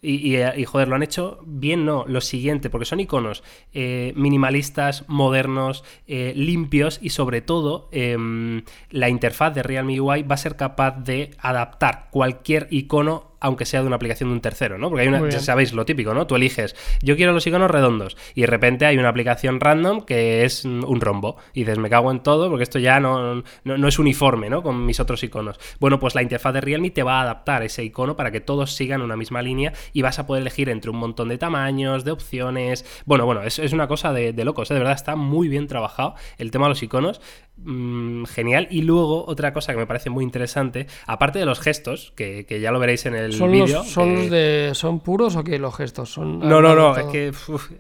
y, 0.03 0.65
joder, 0.65 0.89
lo 0.89 0.97
han 0.97 1.03
hecho 1.03 1.41
bien, 1.47 1.85
no, 1.85 2.05
lo 2.07 2.21
siguiente, 2.21 2.71
porque 2.71 2.85
son 2.85 3.01
iconos 3.01 3.43
eh, 3.73 4.13
minimalistas, 4.15 5.05
modernos, 5.09 5.85
eh, 6.07 6.33
limpios 6.37 6.99
y 7.03 7.11
sobre 7.11 7.41
todo 7.41 7.89
em, 7.93 8.63
la 8.91 9.09
interfaz 9.09 9.55
de 9.55 9.63
Realme 9.63 10.01
UI 10.01 10.23
va 10.23 10.35
a 10.35 10.39
ser 10.39 10.57
capaz 10.57 11.03
de 11.03 11.31
adaptar 11.39 12.09
cualquier 12.11 12.69
icono 12.71 13.36
aunque 13.47 13.65
sea 13.65 13.81
de 13.81 13.87
una 13.87 13.97
aplicación 13.97 14.31
de 14.31 14.35
un 14.35 14.41
tercero, 14.41 14.77
¿no? 14.77 14.89
Porque 14.89 15.03
hay 15.03 15.09
una, 15.09 15.29
ya 15.29 15.39
sabéis 15.39 15.73
lo 15.73 15.85
típico, 15.85 16.13
¿no? 16.13 16.27
Tú 16.27 16.35
eliges, 16.35 16.75
yo 17.01 17.15
quiero 17.15 17.33
los 17.33 17.47
iconos 17.47 17.71
redondos 17.71 18.17
y 18.35 18.41
de 18.41 18.49
repente 18.49 18.87
hay 18.87 18.99
una 18.99 19.09
aplicación 19.09 19.61
random 19.61 20.03
que 20.03 20.45
es 20.45 20.65
un 20.65 21.01
rombo 21.01 21.37
y 21.55 21.61
dices, 21.61 21.79
me 21.79 21.89
cago 21.89 22.11
en 22.11 22.21
todo 22.21 22.51
porque 22.51 22.65
esto 22.65 22.81
ya 22.81 22.99
no, 22.99 23.45
no, 23.63 23.89
es 23.89 23.99
uniforme, 24.01 24.51
¿no? 24.51 24.63
Con 24.63 24.85
mis 24.85 24.99
otros 24.99 25.23
iconos. 25.23 25.61
Bueno, 25.79 26.01
pues 26.01 26.17
la 26.17 26.23
interfaz 26.23 26.55
de 26.55 26.61
Realme 26.61 26.91
te 26.91 27.05
va 27.05 27.21
a 27.21 27.23
adaptar 27.23 27.63
ese 27.63 27.85
icono 27.85 28.17
para 28.17 28.33
que 28.33 28.41
todos 28.41 28.75
sigan 28.75 29.01
una 29.01 29.17
misma 29.17 29.43
línea 29.43 29.73
y 29.93 30.03
vas 30.03 30.19
a 30.19 30.27
poder 30.27 30.43
elegir 30.43 30.69
entre 30.69 30.91
un 30.91 30.97
montón 30.97 31.29
de 31.29 31.39
tamaños, 31.39 32.05
de 32.05 32.11
opciones. 32.11 32.85
Bueno, 33.05 33.27
bueno, 33.27 33.43
es, 33.43 33.61
es 33.61 33.73
una 33.73 33.87
cosa 33.87 34.13
de, 34.13 34.33
de 34.33 34.45
locos, 34.45 34.71
¿eh? 34.71 34.75
de 34.75 34.81
verdad 34.81 34.95
está 34.95 35.15
muy 35.15 35.49
bien 35.49 35.69
trabajado 35.69 36.17
el 36.39 36.51
tema 36.51 36.67
de 36.67 36.71
los 36.71 36.83
iconos. 36.83 37.21
Mm, 37.59 38.25
genial. 38.25 38.69
Y 38.71 38.83
luego, 38.83 39.25
otra 39.27 39.53
cosa 39.53 39.73
que 39.73 39.79
me 39.79 39.87
parece 39.87 40.11
muy 40.11 40.23
interesante, 40.23 40.87
aparte 41.07 41.39
de 41.39 41.47
los 41.47 41.59
gestos, 41.59 42.13
que, 42.15 42.45
ya 42.61 42.71
lo 42.71 42.79
veréis 42.79 43.07
en 43.07 43.15
el 43.15 43.31
vídeo. 43.31 43.83
¿Son, 43.83 44.29
de, 44.29 44.71
¿Son 44.75 45.01
puros 45.01 45.37
o 45.37 45.45
qué 45.45 45.59
los 45.59 45.75
gestos? 45.75 46.11
¿Son 46.13 46.39
no, 46.39 46.61
no, 46.61 46.75
no, 46.75 46.97
es 46.97 47.07
que, 47.07 47.33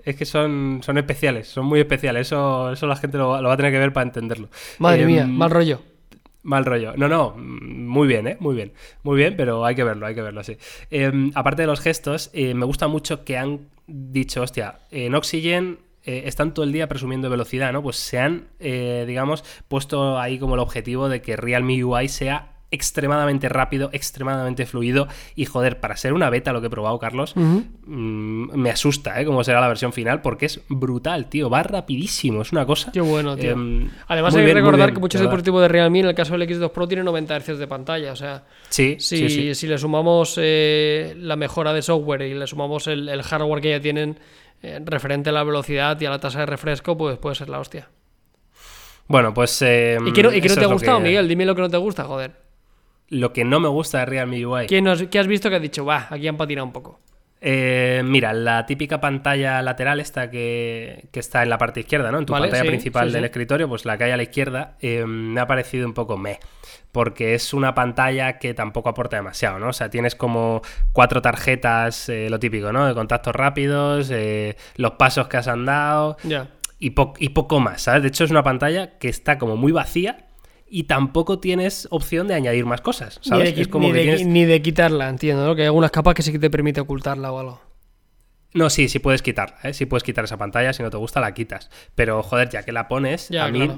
es 0.04 0.16
que 0.16 0.24
son, 0.24 0.80
son 0.82 0.98
especiales, 0.98 1.48
son 1.48 1.66
muy 1.66 1.80
especiales. 1.80 2.28
Eso, 2.28 2.72
eso 2.72 2.86
la 2.86 2.96
gente 2.96 3.18
lo, 3.18 3.28
va 3.28 3.52
a 3.52 3.56
tener 3.56 3.72
que 3.72 3.78
ver 3.78 3.92
para 3.92 4.06
entenderlo. 4.06 4.48
Madre 4.78 5.04
mía, 5.04 5.22
em, 5.22 5.30
mal 5.30 5.50
rollo. 5.50 5.80
Mal 6.42 6.64
rollo. 6.64 6.94
No, 6.96 7.08
no, 7.08 7.34
muy 7.36 8.08
bien, 8.08 8.28
¿eh? 8.28 8.36
Muy 8.40 8.54
bien. 8.54 8.72
Muy 9.02 9.16
bien, 9.16 9.34
pero 9.36 9.64
hay 9.64 9.74
que 9.74 9.84
verlo, 9.84 10.06
hay 10.06 10.14
que 10.14 10.22
verlo 10.22 10.40
así. 10.40 10.56
Em, 10.90 11.32
aparte 11.34 11.62
de 11.62 11.66
los 11.66 11.80
gestos, 11.80 12.30
eh, 12.32 12.54
me 12.54 12.64
gusta 12.64 12.88
mucho 12.88 13.24
que 13.24 13.36
han 13.36 13.68
dicho, 13.86 14.42
hostia, 14.42 14.78
en 14.90 15.14
Oxygen 15.14 15.78
eh, 16.06 16.22
están 16.26 16.54
todo 16.54 16.64
el 16.64 16.70
día 16.70 16.88
presumiendo 16.88 17.28
velocidad, 17.28 17.72
¿no? 17.72 17.82
Pues 17.82 17.96
se 17.96 18.20
han, 18.20 18.46
eh, 18.60 19.04
digamos, 19.08 19.42
puesto 19.66 20.20
ahí 20.20 20.38
como 20.38 20.54
el 20.54 20.60
objetivo 20.60 21.08
de 21.08 21.20
que 21.20 21.36
Realme 21.36 21.82
UI 21.82 22.08
sea 22.08 22.52
extremadamente 22.70 23.48
rápido, 23.48 23.90
extremadamente 23.92 24.66
fluido 24.66 25.08
y 25.34 25.46
joder, 25.46 25.80
para 25.80 25.96
ser 25.96 26.12
una 26.12 26.30
beta 26.30 26.52
lo 26.52 26.60
que 26.60 26.68
he 26.68 26.70
probado, 26.70 26.98
Carlos, 27.00 27.34
mm, 27.34 28.56
me 28.56 28.70
asusta, 28.70 29.20
¿eh? 29.20 29.24
Cómo 29.24 29.42
será 29.42 29.60
la 29.60 29.68
versión 29.68 29.92
final 29.92 30.20
porque 30.20 30.46
es 30.46 30.60
brutal, 30.68 31.28
tío, 31.28 31.50
va 31.50 31.64
rapidísimo, 31.64 32.42
es 32.42 32.52
una 32.52 32.66
cosa. 32.66 32.92
Qué 32.92 33.00
bueno, 33.00 33.36
tío. 33.36 33.52
Em, 33.52 33.90
Además 34.06 34.34
hay 34.36 34.44
que 34.44 34.54
recordar 34.54 34.92
que 34.92 35.00
muchos 35.00 35.20
dispositivos 35.20 35.62
de 35.62 35.68
Realme, 35.68 36.00
en 36.00 36.06
el 36.06 36.14
caso 36.14 36.36
del 36.36 36.48
X2 36.48 36.70
Pro, 36.70 36.86
tiene 36.86 37.02
90 37.02 37.40
Hz 37.40 37.58
de 37.58 37.66
pantalla, 37.66 38.12
o 38.12 38.16
sea, 38.16 38.44
sí, 38.68 38.96
si, 39.00 39.54
si 39.56 39.66
le 39.66 39.78
sumamos 39.78 40.36
la 40.38 41.36
mejora 41.36 41.72
de 41.72 41.82
software 41.82 42.22
y 42.22 42.34
le 42.34 42.46
sumamos 42.46 42.86
el 42.86 43.22
hardware 43.22 43.60
que 43.60 43.70
ya 43.70 43.80
tienen 43.80 44.18
eh, 44.62 44.80
referente 44.84 45.30
a 45.30 45.32
la 45.32 45.44
velocidad 45.44 46.00
y 46.00 46.06
a 46.06 46.10
la 46.10 46.18
tasa 46.18 46.40
de 46.40 46.46
refresco, 46.46 46.96
pues 46.96 47.18
puede 47.18 47.34
ser 47.34 47.48
la 47.48 47.60
hostia. 47.60 47.88
Bueno, 49.06 49.32
pues. 49.32 49.62
Eh, 49.62 49.98
¿Y 50.04 50.12
qué 50.12 50.22
no, 50.22 50.30
te 50.30 50.64
ha 50.64 50.66
gustado, 50.66 51.00
Miguel? 51.00 51.28
Dime 51.28 51.44
lo 51.44 51.54
que 51.54 51.62
no 51.62 51.70
te 51.70 51.76
gusta, 51.76 52.04
joder. 52.04 52.32
Lo 53.08 53.32
que 53.32 53.44
no 53.44 53.60
me 53.60 53.68
gusta 53.68 54.00
de 54.00 54.06
Realme 54.06 54.44
UI. 54.44 54.66
¿Qué, 54.66 54.78
has 55.18 55.26
visto 55.26 55.48
que 55.48 55.56
has 55.56 55.62
dicho, 55.62 55.84
va, 55.84 56.08
aquí 56.10 56.26
han 56.26 56.36
patinado 56.36 56.66
un 56.66 56.72
poco? 56.72 56.98
Eh, 57.40 58.02
mira, 58.04 58.32
la 58.32 58.66
típica 58.66 59.00
pantalla 59.00 59.62
lateral, 59.62 60.00
esta 60.00 60.28
que, 60.28 61.08
está 61.12 61.44
en 61.44 61.50
la 61.50 61.58
parte 61.58 61.80
izquierda, 61.80 62.10
¿no? 62.10 62.18
En 62.18 62.26
tu 62.26 62.32
pantalla 62.32 62.64
principal 62.64 63.12
del 63.12 63.24
escritorio, 63.24 63.68
pues 63.68 63.84
la 63.84 63.96
que 63.96 64.04
hay 64.04 64.10
a 64.10 64.16
la 64.16 64.24
izquierda, 64.24 64.76
me 64.80 65.40
ha 65.40 65.46
parecido 65.46 65.86
un 65.86 65.94
poco 65.94 66.16
meh 66.16 66.40
porque 66.96 67.34
es 67.34 67.52
una 67.52 67.74
pantalla 67.74 68.38
que 68.38 68.54
tampoco 68.54 68.88
aporta 68.88 69.18
demasiado, 69.18 69.58
¿no? 69.58 69.68
O 69.68 69.72
sea, 69.74 69.90
tienes 69.90 70.14
como 70.14 70.62
cuatro 70.94 71.20
tarjetas, 71.20 72.08
eh, 72.08 72.30
lo 72.30 72.38
típico, 72.38 72.72
¿no? 72.72 72.86
De 72.86 72.94
contactos 72.94 73.36
rápidos, 73.36 74.10
eh, 74.10 74.56
los 74.76 74.92
pasos 74.92 75.28
que 75.28 75.36
has 75.36 75.46
andado 75.46 76.16
y, 76.78 76.94
y 77.18 77.28
poco 77.28 77.60
más, 77.60 77.82
¿sabes? 77.82 78.00
De 78.00 78.08
hecho, 78.08 78.24
es 78.24 78.30
una 78.30 78.42
pantalla 78.42 78.96
que 78.96 79.10
está 79.10 79.36
como 79.36 79.58
muy 79.58 79.72
vacía 79.72 80.28
y 80.66 80.84
tampoco 80.84 81.38
tienes 81.38 81.86
opción 81.90 82.28
de 82.28 82.34
añadir 82.34 82.64
más 82.64 82.80
cosas, 82.80 83.20
¿sabes? 83.20 83.54
Ni 83.54 83.64
de, 83.64 83.68
como 83.68 83.92
ni 83.92 84.44
de 84.46 84.62
quitarla, 84.62 85.10
entiendo, 85.10 85.44
¿no? 85.44 85.54
Que 85.54 85.60
hay 85.60 85.66
algunas 85.66 85.90
capas 85.90 86.14
que 86.14 86.22
sí 86.22 86.32
que 86.32 86.38
te 86.38 86.48
permite 86.48 86.80
ocultarla 86.80 87.30
o 87.30 87.38
algo. 87.38 87.60
No, 88.54 88.70
sí, 88.70 88.88
sí 88.88 89.00
puedes 89.00 89.20
quitarla, 89.20 89.58
¿eh? 89.64 89.74
Sí 89.74 89.84
puedes 89.84 90.02
quitar 90.02 90.24
esa 90.24 90.38
pantalla, 90.38 90.72
si 90.72 90.82
no 90.82 90.88
te 90.88 90.96
gusta 90.96 91.20
la 91.20 91.34
quitas. 91.34 91.68
Pero, 91.94 92.22
joder, 92.22 92.48
ya 92.48 92.62
que 92.62 92.72
la 92.72 92.88
pones, 92.88 93.30
a 93.32 93.48
mí... 93.48 93.70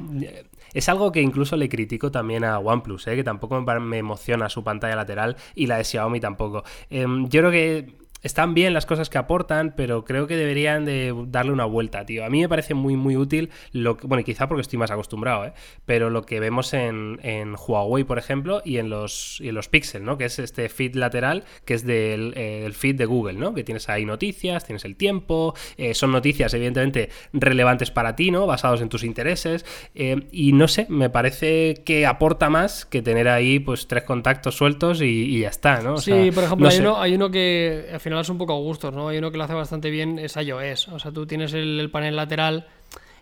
Es 0.78 0.88
algo 0.88 1.10
que 1.10 1.20
incluso 1.20 1.56
le 1.56 1.68
critico 1.68 2.12
también 2.12 2.44
a 2.44 2.60
OnePlus, 2.60 3.08
¿eh? 3.08 3.16
que 3.16 3.24
tampoco 3.24 3.60
me 3.60 3.98
emociona 3.98 4.48
su 4.48 4.62
pantalla 4.62 4.94
lateral 4.94 5.36
y 5.56 5.66
la 5.66 5.78
de 5.78 5.82
Xiaomi 5.82 6.20
tampoco. 6.20 6.62
Em, 6.88 7.28
yo 7.28 7.40
creo 7.40 7.50
que 7.50 7.97
están 8.22 8.54
bien 8.54 8.74
las 8.74 8.86
cosas 8.86 9.10
que 9.10 9.18
aportan, 9.18 9.74
pero 9.76 10.04
creo 10.04 10.26
que 10.26 10.36
deberían 10.36 10.84
de 10.84 11.14
darle 11.28 11.52
una 11.52 11.64
vuelta, 11.64 12.04
tío. 12.04 12.24
A 12.24 12.30
mí 12.30 12.40
me 12.40 12.48
parece 12.48 12.74
muy, 12.74 12.96
muy 12.96 13.16
útil, 13.16 13.50
lo 13.72 13.96
que, 13.96 14.06
bueno, 14.06 14.24
quizá 14.24 14.48
porque 14.48 14.62
estoy 14.62 14.78
más 14.78 14.90
acostumbrado, 14.90 15.46
¿eh? 15.46 15.52
pero 15.84 16.10
lo 16.10 16.22
que 16.22 16.40
vemos 16.40 16.74
en, 16.74 17.18
Huawei, 17.56 18.04
por 18.04 18.18
ejemplo, 18.18 18.62
y 18.64 18.78
en 18.78 18.90
los, 18.90 19.40
y 19.40 19.48
en 19.48 19.54
los 19.54 19.68
Pixel, 19.68 20.04
¿no? 20.04 20.18
Que 20.18 20.24
es 20.24 20.38
este 20.38 20.68
feed 20.68 20.94
lateral, 20.94 21.44
que 21.64 21.74
es 21.74 21.84
del 21.84 22.32
eh, 22.36 22.68
feed 22.72 22.96
de 22.96 23.04
Google, 23.04 23.34
¿no? 23.34 23.54
Que 23.54 23.64
tienes 23.64 23.88
ahí 23.88 24.04
noticias, 24.04 24.64
tienes 24.64 24.84
el 24.84 24.96
tiempo, 24.96 25.54
eh, 25.76 25.94
son 25.94 26.12
noticias 26.12 26.52
evidentemente 26.54 27.10
relevantes 27.32 27.90
para 27.90 28.16
ti, 28.16 28.30
¿no? 28.30 28.46
Basados 28.46 28.80
en 28.80 28.88
tus 28.88 29.04
intereses, 29.04 29.64
eh, 29.94 30.26
y 30.32 30.52
no 30.52 30.68
sé, 30.68 30.86
me 30.88 31.10
parece 31.10 31.82
que 31.84 32.06
aporta 32.06 32.50
más 32.50 32.84
que 32.84 33.02
tener 33.02 33.28
ahí, 33.28 33.58
pues, 33.58 33.86
tres 33.86 34.02
contactos 34.04 34.56
sueltos 34.56 35.00
y, 35.02 35.40
ya 35.40 35.48
está, 35.48 35.82
¿no? 35.82 35.98
sí, 35.98 36.30
por 36.34 36.44
ejemplo, 36.44 36.68
hay, 36.68 36.78
uno, 36.78 37.00
hay 37.00 37.14
uno 37.14 37.30
que 37.30 37.86
final 38.08 38.20
es 38.22 38.28
un 38.28 38.38
poco 38.38 38.54
a 38.54 38.56
gustos, 38.56 38.94
¿no? 38.94 39.08
Hay 39.08 39.18
uno 39.18 39.30
que 39.30 39.38
lo 39.38 39.44
hace 39.44 39.54
bastante 39.54 39.90
bien, 39.90 40.18
es 40.18 40.36
iOS. 40.36 40.88
O 40.88 40.98
sea, 40.98 41.12
tú 41.12 41.26
tienes 41.26 41.52
el, 41.52 41.90
panel 41.90 42.16
lateral 42.16 42.66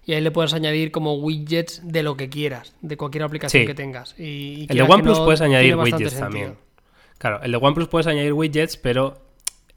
y 0.05 0.13
ahí 0.13 0.21
le 0.21 0.31
puedes 0.31 0.55
añadir 0.55 0.91
como 0.91 1.15
widgets 1.15 1.81
de 1.85 2.03
lo 2.03 2.17
que 2.17 2.29
quieras, 2.29 2.75
de 2.81 2.97
cualquier 2.97 3.25
aplicación 3.25 3.67
que 3.67 3.75
tengas. 3.75 4.19
Y, 4.19 4.67
el 4.69 4.77
de 4.77 4.83
OnePlus 4.83 5.21
puedes 5.21 5.41
añadir 5.41 5.77
widgets 5.77 6.19
también. 6.19 6.57
Claro, 7.19 7.41
el 7.43 7.51
de 7.51 7.57
OnePlus 7.57 7.89
puedes 7.89 8.07
añadir 8.07 8.33
widgets, 8.33 8.77
pero 8.77 9.26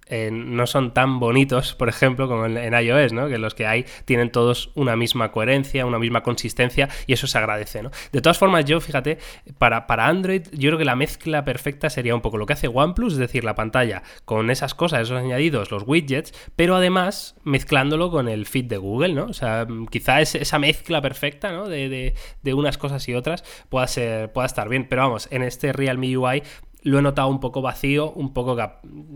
no 0.09 0.67
son 0.67 0.93
tan 0.93 1.19
bonitos, 1.19 1.75
por 1.75 1.89
ejemplo, 1.89 2.27
como 2.27 2.45
en, 2.45 2.73
iOS, 2.73 3.13
¿no? 3.13 3.27
Que 3.27 3.37
los 3.37 3.53
que 3.53 3.65
hay 3.65 3.85
tienen 4.05 4.31
todos 4.31 4.71
una 4.75 4.95
misma 4.95 5.31
coherencia, 5.31 5.85
una 5.85 5.99
misma 5.99 6.23
consistencia 6.23 6.89
y 7.07 7.13
eso 7.13 7.27
se 7.27 7.37
agradece, 7.37 7.83
¿no? 7.83 7.91
De 8.11 8.21
todas 8.21 8.37
formas, 8.37 8.65
yo, 8.65 8.79
fíjate, 8.81 9.19
para, 9.57 9.87
para 9.87 10.07
Android, 10.07 10.43
yo 10.51 10.69
creo 10.69 10.77
que 10.77 10.85
la 10.85 10.95
mezcla 10.95 11.45
perfecta 11.45 11.89
sería 11.89 12.15
un 12.15 12.21
poco 12.21 12.37
lo 12.37 12.45
que 12.45 12.53
hace 12.53 12.67
OnePlus, 12.67 13.13
es 13.13 13.19
decir, 13.19 13.43
la 13.43 13.55
pantalla 13.55 14.03
con 14.25 14.49
esas 14.49 14.73
cosas, 14.73 15.01
esos 15.01 15.17
añadidos, 15.17 15.71
los 15.71 15.83
widgets, 15.85 16.33
pero 16.55 16.75
además 16.75 17.35
mezclándolo 17.43 18.11
con 18.11 18.27
el 18.27 18.45
feed 18.45 18.65
de 18.65 18.77
Google, 18.77 19.13
¿no? 19.13 19.25
O 19.25 19.33
sea, 19.33 19.67
quizá 19.89 20.21
es 20.21 20.35
esa 20.35 20.59
mezcla 20.59 21.01
perfecta, 21.01 21.51
¿no? 21.51 21.67
De, 21.67 21.89
de, 21.89 22.15
de 22.41 22.53
unas 22.53 22.77
cosas 22.77 23.07
y 23.07 23.13
otras 23.13 23.43
pueda, 23.69 23.87
ser, 23.87 24.31
pueda 24.31 24.45
estar 24.45 24.69
bien, 24.69 24.87
pero 24.87 25.03
vamos, 25.03 25.27
en 25.31 25.43
este 25.43 25.73
Realme 25.73 26.17
UI 26.17 26.43
lo 26.81 26.99
he 26.99 27.01
notado 27.01 27.27
un 27.27 27.39
poco 27.39 27.61
vacío, 27.61 28.11
un 28.11 28.33
poco 28.33 28.57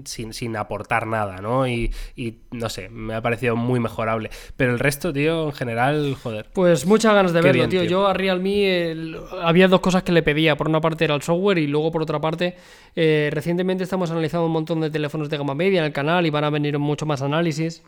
sin, 0.06 0.34
sin 0.34 0.56
aportar 0.58 1.08
nada, 1.08 1.38
¿no? 1.38 1.68
Y, 1.68 1.94
y, 2.16 2.40
no 2.52 2.70
sé, 2.70 2.90
me 2.90 3.16
ha 3.16 3.22
parecido 3.22 3.56
muy 3.56 3.80
mejorable. 3.80 4.30
Pero 4.58 4.74
el 4.74 4.80
resto, 4.80 5.14
tío, 5.14 5.46
en 5.46 5.54
general, 5.54 6.16
joder. 6.22 6.50
Pues 6.54 6.86
muchas 6.86 7.14
ganas 7.14 7.34
de 7.34 7.42
verlo, 7.42 7.62
bien, 7.62 7.70
tío. 7.70 7.82
tío. 7.82 7.90
Yo 7.90 8.08
a 8.08 8.14
Realme 8.14 8.92
el... 8.92 9.18
había 9.42 9.68
dos 9.68 9.80
cosas 9.80 10.04
que 10.04 10.12
le 10.12 10.24
pedía. 10.24 10.58
Por 10.58 10.68
una 10.68 10.82
parte 10.82 11.06
era 11.06 11.16
el 11.16 11.22
software 11.22 11.58
y 11.58 11.68
luego 11.68 11.92
por 11.92 12.02
otra 12.02 12.20
parte, 12.20 12.56
eh, 12.96 13.30
recientemente 13.32 13.84
estamos 13.84 14.12
analizando 14.12 14.46
un 14.46 14.54
montón 14.54 14.82
de 14.82 14.90
teléfonos 14.90 15.30
de 15.30 15.38
gama 15.38 15.56
media 15.56 15.80
en 15.80 15.86
el 15.86 15.94
canal 15.94 16.26
y 16.26 16.30
van 16.30 16.44
a 16.44 16.50
venir 16.50 16.78
mucho 16.80 17.06
más 17.06 17.22
análisis. 17.22 17.84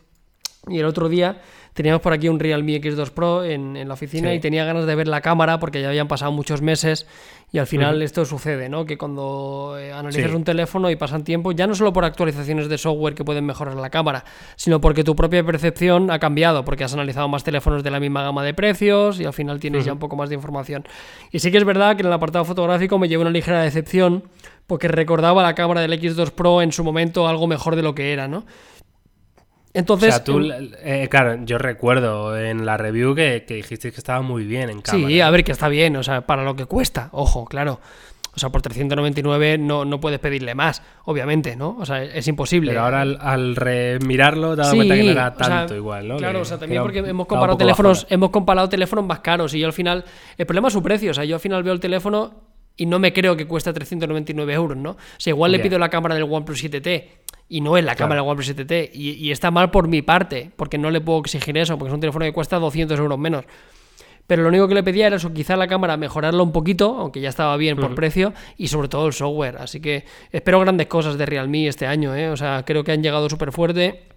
Y 0.68 0.80
el 0.80 0.86
otro 0.86 1.08
día 1.08 1.40
teníamos 1.74 2.02
por 2.02 2.12
aquí 2.12 2.28
un 2.28 2.40
Realme 2.40 2.80
X2 2.80 3.10
Pro 3.10 3.44
en, 3.44 3.76
en 3.76 3.86
la 3.86 3.94
oficina 3.94 4.30
sí. 4.30 4.36
y 4.36 4.40
tenía 4.40 4.64
ganas 4.64 4.84
de 4.84 4.94
ver 4.96 5.06
la 5.06 5.20
cámara 5.20 5.60
porque 5.60 5.80
ya 5.80 5.88
habían 5.88 6.08
pasado 6.08 6.32
muchos 6.32 6.60
meses 6.60 7.06
y 7.52 7.58
al 7.58 7.68
final 7.68 7.96
uh 7.96 8.00
-huh. 8.00 8.04
esto 8.04 8.24
sucede, 8.24 8.68
¿no? 8.68 8.84
Que 8.84 8.98
cuando 8.98 9.76
eh, 9.78 9.92
analizas 9.92 10.30
sí. 10.30 10.36
un 10.36 10.42
teléfono 10.42 10.90
y 10.90 10.96
pasan 10.96 11.22
tiempo, 11.22 11.52
ya 11.52 11.68
no 11.68 11.76
solo 11.76 11.92
por 11.92 12.04
actualizaciones 12.04 12.68
de 12.68 12.78
software 12.78 13.14
que 13.14 13.24
pueden 13.24 13.46
mejorar 13.46 13.76
la 13.76 13.90
cámara, 13.90 14.24
sino 14.56 14.80
porque 14.80 15.04
tu 15.04 15.14
propia 15.14 15.44
percepción 15.44 16.10
ha 16.10 16.18
cambiado, 16.18 16.64
porque 16.64 16.82
has 16.82 16.94
analizado 16.94 17.28
más 17.28 17.44
teléfonos 17.44 17.84
de 17.84 17.90
la 17.92 18.00
misma 18.00 18.24
gama 18.24 18.42
de 18.42 18.52
precios 18.52 19.20
y 19.20 19.24
al 19.24 19.32
final 19.32 19.60
tienes 19.60 19.82
uh 19.82 19.84
-huh. 19.84 19.86
ya 19.86 19.92
un 19.92 19.98
poco 20.00 20.16
más 20.16 20.28
de 20.30 20.34
información. 20.34 20.84
Y 21.30 21.38
sí 21.38 21.52
que 21.52 21.58
es 21.58 21.64
verdad 21.64 21.94
que 21.94 22.02
en 22.02 22.08
el 22.08 22.12
apartado 22.12 22.44
fotográfico 22.44 22.98
me 22.98 23.08
llevo 23.08 23.20
una 23.20 23.30
ligera 23.30 23.62
decepción 23.62 24.24
porque 24.66 24.88
recordaba 24.88 25.44
la 25.44 25.54
cámara 25.54 25.80
del 25.80 25.92
X2 25.92 26.32
Pro 26.32 26.60
en 26.60 26.72
su 26.72 26.82
momento 26.82 27.28
algo 27.28 27.46
mejor 27.46 27.76
de 27.76 27.82
lo 27.82 27.94
que 27.94 28.12
era, 28.12 28.26
¿no? 28.26 28.44
Entonces, 29.76 30.08
o 30.08 30.16
sea, 30.16 30.24
tú, 30.24 30.40
eh, 30.82 31.06
claro, 31.10 31.44
yo 31.44 31.58
recuerdo 31.58 32.36
en 32.36 32.64
la 32.64 32.78
review 32.78 33.14
que, 33.14 33.44
que, 33.46 33.54
dijiste 33.54 33.92
que 33.92 33.98
estaba 33.98 34.22
muy 34.22 34.44
bien 34.44 34.70
en 34.70 34.80
cámara. 34.80 35.08
Sí, 35.08 35.20
a 35.20 35.30
ver, 35.30 35.44
que 35.44 35.52
está 35.52 35.68
bien, 35.68 35.96
o 35.96 36.02
sea, 36.02 36.22
para 36.22 36.44
lo 36.44 36.56
que 36.56 36.64
cuesta, 36.64 37.10
ojo, 37.12 37.44
claro. 37.44 37.78
O 38.34 38.38
sea, 38.38 38.50
por 38.50 38.60
399 38.60 39.56
no, 39.56 39.86
no 39.86 39.98
puedes 39.98 40.18
pedirle 40.18 40.54
más, 40.54 40.82
obviamente, 41.04 41.56
¿no? 41.56 41.76
O 41.78 41.86
sea, 41.86 42.02
es 42.02 42.28
imposible. 42.28 42.70
Pero 42.70 42.84
ahora 42.84 43.00
al, 43.00 43.18
al 43.20 43.56
remirarlo 43.56 44.54
te 44.56 44.64
sí, 44.64 44.76
cuenta 44.76 44.94
que 44.94 45.04
no 45.04 45.10
era 45.10 45.34
tanto 45.34 45.64
o 45.64 45.68
sea, 45.68 45.76
igual, 45.76 46.08
¿no? 46.08 46.16
Claro, 46.18 46.38
que, 46.38 46.42
o 46.42 46.44
sea, 46.44 46.58
también 46.58 46.82
porque 46.82 46.98
hemos 46.98 47.26
comparado 47.26 47.56
teléfonos, 47.56 48.06
hemos 48.10 48.30
comparado 48.30 48.68
teléfonos 48.68 49.06
más 49.06 49.20
caros 49.20 49.54
y 49.54 49.60
yo 49.60 49.66
al 49.66 49.72
final, 49.72 50.04
el 50.36 50.46
problema 50.46 50.68
es 50.68 50.74
su 50.74 50.82
precio, 50.82 51.10
o 51.12 51.14
sea, 51.14 51.24
yo 51.24 51.36
al 51.36 51.40
final 51.40 51.62
veo 51.62 51.72
el 51.72 51.80
teléfono 51.80 52.45
y 52.76 52.86
no 52.86 52.98
me 52.98 53.12
creo 53.12 53.36
que 53.36 53.46
cuesta 53.46 53.72
399 53.72 54.52
euros, 54.52 54.76
¿no? 54.76 54.90
O 54.90 54.96
sea, 55.18 55.30
igual 55.30 55.50
yeah. 55.50 55.58
le 55.58 55.62
pido 55.62 55.78
la 55.78 55.88
cámara 55.88 56.14
del 56.14 56.24
OnePlus 56.24 56.64
7T 56.64 57.04
y 57.48 57.60
no 57.60 57.76
es 57.76 57.84
la 57.84 57.94
cámara 57.94 58.20
del 58.20 58.28
OnePlus 58.28 58.54
7T. 58.54 58.90
Y, 58.92 59.12
y, 59.12 59.30
está 59.30 59.50
mal 59.50 59.70
por 59.70 59.88
mi 59.88 60.02
parte, 60.02 60.50
porque 60.56 60.78
no 60.78 60.90
le 60.90 61.00
puedo 61.00 61.20
exigir 61.20 61.56
eso, 61.56 61.78
porque 61.78 61.90
es 61.90 61.94
un 61.94 62.00
teléfono 62.00 62.24
que 62.24 62.32
cuesta 62.32 62.58
200 62.58 62.98
euros 62.98 63.18
menos. 63.18 63.44
Pero 64.26 64.42
lo 64.42 64.48
único 64.48 64.66
que 64.66 64.74
le 64.74 64.82
pedía 64.82 65.06
era 65.06 65.16
eso, 65.16 65.32
quizá 65.32 65.56
la 65.56 65.68
cámara 65.68 65.96
mejorarlo 65.96 66.42
un 66.42 66.52
poquito, 66.52 66.96
aunque 66.98 67.20
ya 67.20 67.28
estaba 67.28 67.56
bien 67.56 67.76
por 67.76 67.90
uh 67.90 67.92
-huh. 67.92 67.94
precio, 67.94 68.32
y 68.56 68.66
sobre 68.66 68.88
todo 68.88 69.06
el 69.06 69.12
software. 69.12 69.58
Así 69.58 69.80
que 69.80 70.04
espero 70.32 70.58
grandes 70.60 70.88
cosas 70.88 71.16
de 71.16 71.26
Realme 71.26 71.68
este 71.68 71.86
año, 71.86 72.14
¿eh? 72.14 72.28
O 72.30 72.36
sea, 72.36 72.64
creo 72.64 72.82
que 72.82 72.92
han 72.92 73.02
llegado 73.02 73.30
súper 73.30 73.52
fuerte 73.52 74.15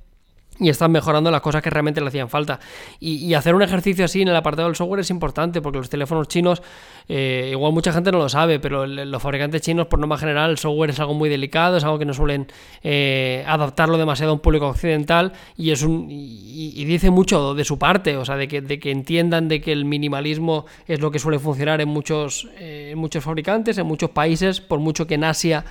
y 0.60 0.70
están 0.70 0.92
mejorando 0.92 1.32
las 1.32 1.42
cosas 1.42 1.62
que 1.62 1.70
realmente 1.70 2.02
le 2.02 2.08
hacían 2.08 2.30
falta. 2.30 2.60
Y, 3.00 3.34
hacer 3.34 3.56
un 3.56 3.62
ejercicio 3.62 4.04
así 4.04 4.22
en 4.22 4.28
el 4.28 4.36
apartado 4.36 4.68
del 4.68 4.76
software 4.76 5.00
es 5.00 5.10
importante, 5.10 5.62
porque 5.62 5.78
los 5.78 5.90
teléfonos 5.90 6.28
chinos, 6.28 6.62
eh, 7.08 7.50
igual 7.52 7.72
mucha 7.72 7.94
gente 7.94 8.12
no 8.12 8.18
lo 8.18 8.28
sabe, 8.28 8.60
pero 8.60 8.86
los 8.86 9.22
fabricantes 9.22 9.62
chinos, 9.62 9.88
por 9.88 10.00
norma 10.00 10.18
general, 10.18 10.52
el 10.52 10.58
software 10.58 10.90
es 10.90 11.00
algo 11.00 11.14
muy 11.14 11.30
delicado, 11.30 11.78
es 11.78 11.84
algo 11.84 11.98
que 11.98 12.06
no 12.06 12.14
suelen 12.14 12.48
eh, 12.84 13.46
adaptarlo 13.48 13.98
demasiado 13.98 14.32
a 14.32 14.34
un 14.34 14.42
público 14.42 14.68
occidental, 14.68 15.32
y 15.56 15.72
es 15.72 15.84
un 15.84 16.08
y, 16.10 16.84
dice 16.86 17.10
mucho 17.10 17.54
de 17.54 17.64
su 17.64 17.78
parte, 17.78 18.18
o 18.18 18.26
sea, 18.26 18.36
de 18.36 18.48
que, 18.48 18.62
de 18.62 18.80
que 18.80 18.92
entiendan 18.92 19.48
de 19.48 19.62
que 19.62 19.72
el 19.72 19.86
minimalismo 19.86 20.66
es 20.88 21.00
lo 21.00 21.12
que 21.12 21.20
suele 21.20 21.40
funcionar 21.40 21.80
en 21.80 21.88
muchos, 21.88 22.50
eh, 22.58 22.90
en 22.92 22.98
muchos 22.98 23.24
fabricantes, 23.24 23.78
en 23.78 23.86
muchos 23.86 24.10
países, 24.10 24.60
por 24.60 24.80
mucho 24.80 25.08
que 25.08 25.16
en 25.16 25.24
Asia 25.24 25.64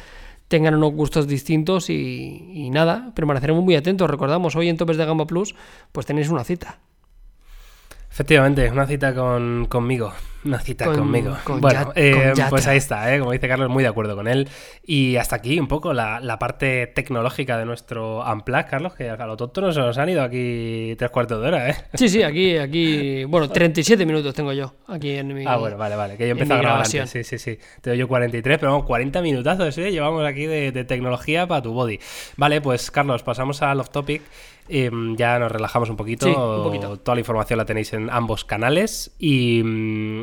tengan 0.49 0.74
unos 0.74 0.92
gustos 0.92 1.28
distintos 1.28 1.90
y, 1.90 2.51
y, 2.53 2.70
nada, 2.70 3.12
permaneceremos 3.14 3.62
muy 3.62 3.76
atentos. 3.76 4.11
Recordamos, 4.11 4.57
hoy 4.57 4.68
en 4.68 4.76
Topes 4.76 4.96
de 4.96 5.05
Gama 5.05 5.26
Plus, 5.26 5.55
pues 5.92 6.07
tenéis 6.07 6.28
una 6.30 6.44
cita. 6.44 6.78
Efectivamente, 8.18 8.68
una 8.68 8.84
cita 8.84 9.14
con, 9.14 9.66
conmigo. 9.66 10.12
Una 10.44 10.58
cita 10.58 10.86
con, 10.86 10.96
conmigo. 10.96 11.36
Con 11.44 11.60
bueno, 11.60 11.92
eh, 11.94 12.32
con 12.34 12.48
pues 12.48 12.66
ahí 12.66 12.78
está, 12.78 13.14
¿eh? 13.14 13.20
como 13.20 13.30
dice 13.30 13.46
Carlos, 13.46 13.70
muy 13.70 13.84
de 13.84 13.88
acuerdo 13.88 14.16
con 14.16 14.26
él. 14.26 14.48
Y 14.84 15.14
hasta 15.14 15.36
aquí 15.36 15.60
un 15.60 15.68
poco 15.68 15.92
la, 15.92 16.18
la 16.18 16.36
parte 16.36 16.88
tecnológica 16.88 17.56
de 17.56 17.64
nuestro 17.64 18.24
Unplug, 18.28 18.66
Carlos, 18.66 18.94
que 18.94 19.08
a 19.08 19.24
lo 19.24 19.36
tonto 19.36 19.60
nos, 19.60 19.76
nos 19.76 19.96
han 19.98 20.08
ido 20.08 20.24
aquí 20.24 20.96
tres 20.98 21.12
cuartos 21.12 21.40
de 21.40 21.46
hora, 21.46 21.70
¿eh? 21.70 21.76
Sí, 21.94 22.08
sí, 22.08 22.24
aquí, 22.24 22.56
aquí, 22.56 23.22
bueno, 23.22 23.48
37 23.48 24.04
minutos 24.04 24.34
tengo 24.34 24.52
yo 24.52 24.74
aquí 24.88 25.12
en 25.12 25.32
mi 25.32 25.44
Ah, 25.46 25.56
bueno, 25.56 25.76
vale, 25.76 25.94
vale, 25.94 26.16
que 26.16 26.26
yo 26.26 26.32
empecé 26.32 26.54
a 26.54 26.56
grabar 26.56 26.86
antes, 26.86 27.08
sí, 27.08 27.22
sí, 27.22 27.38
sí. 27.38 27.56
Te 27.80 27.90
doy 27.90 28.00
yo 28.00 28.08
43, 28.08 28.58
pero 28.58 28.72
vamos, 28.72 28.84
40 28.84 29.22
minutazos, 29.22 29.78
¿eh? 29.78 29.92
Llevamos 29.92 30.26
aquí 30.26 30.44
de, 30.44 30.72
de 30.72 30.84
tecnología 30.84 31.46
para 31.46 31.62
tu 31.62 31.72
body. 31.72 32.00
Vale, 32.36 32.60
pues 32.60 32.90
Carlos, 32.90 33.22
pasamos 33.22 33.62
al 33.62 33.78
off 33.78 33.90
topic. 33.90 34.22
Eh, 34.68 34.90
ya 35.16 35.38
nos 35.38 35.50
relajamos 35.50 35.90
un 35.90 35.96
poquito. 35.96 36.26
Sí, 36.26 36.32
un 36.32 36.62
poquito. 36.62 36.98
Toda 36.98 37.14
la 37.14 37.20
información 37.20 37.58
la 37.58 37.64
tenéis 37.64 37.92
en 37.92 38.10
ambos 38.10 38.44
canales. 38.44 39.14
Y, 39.18 39.62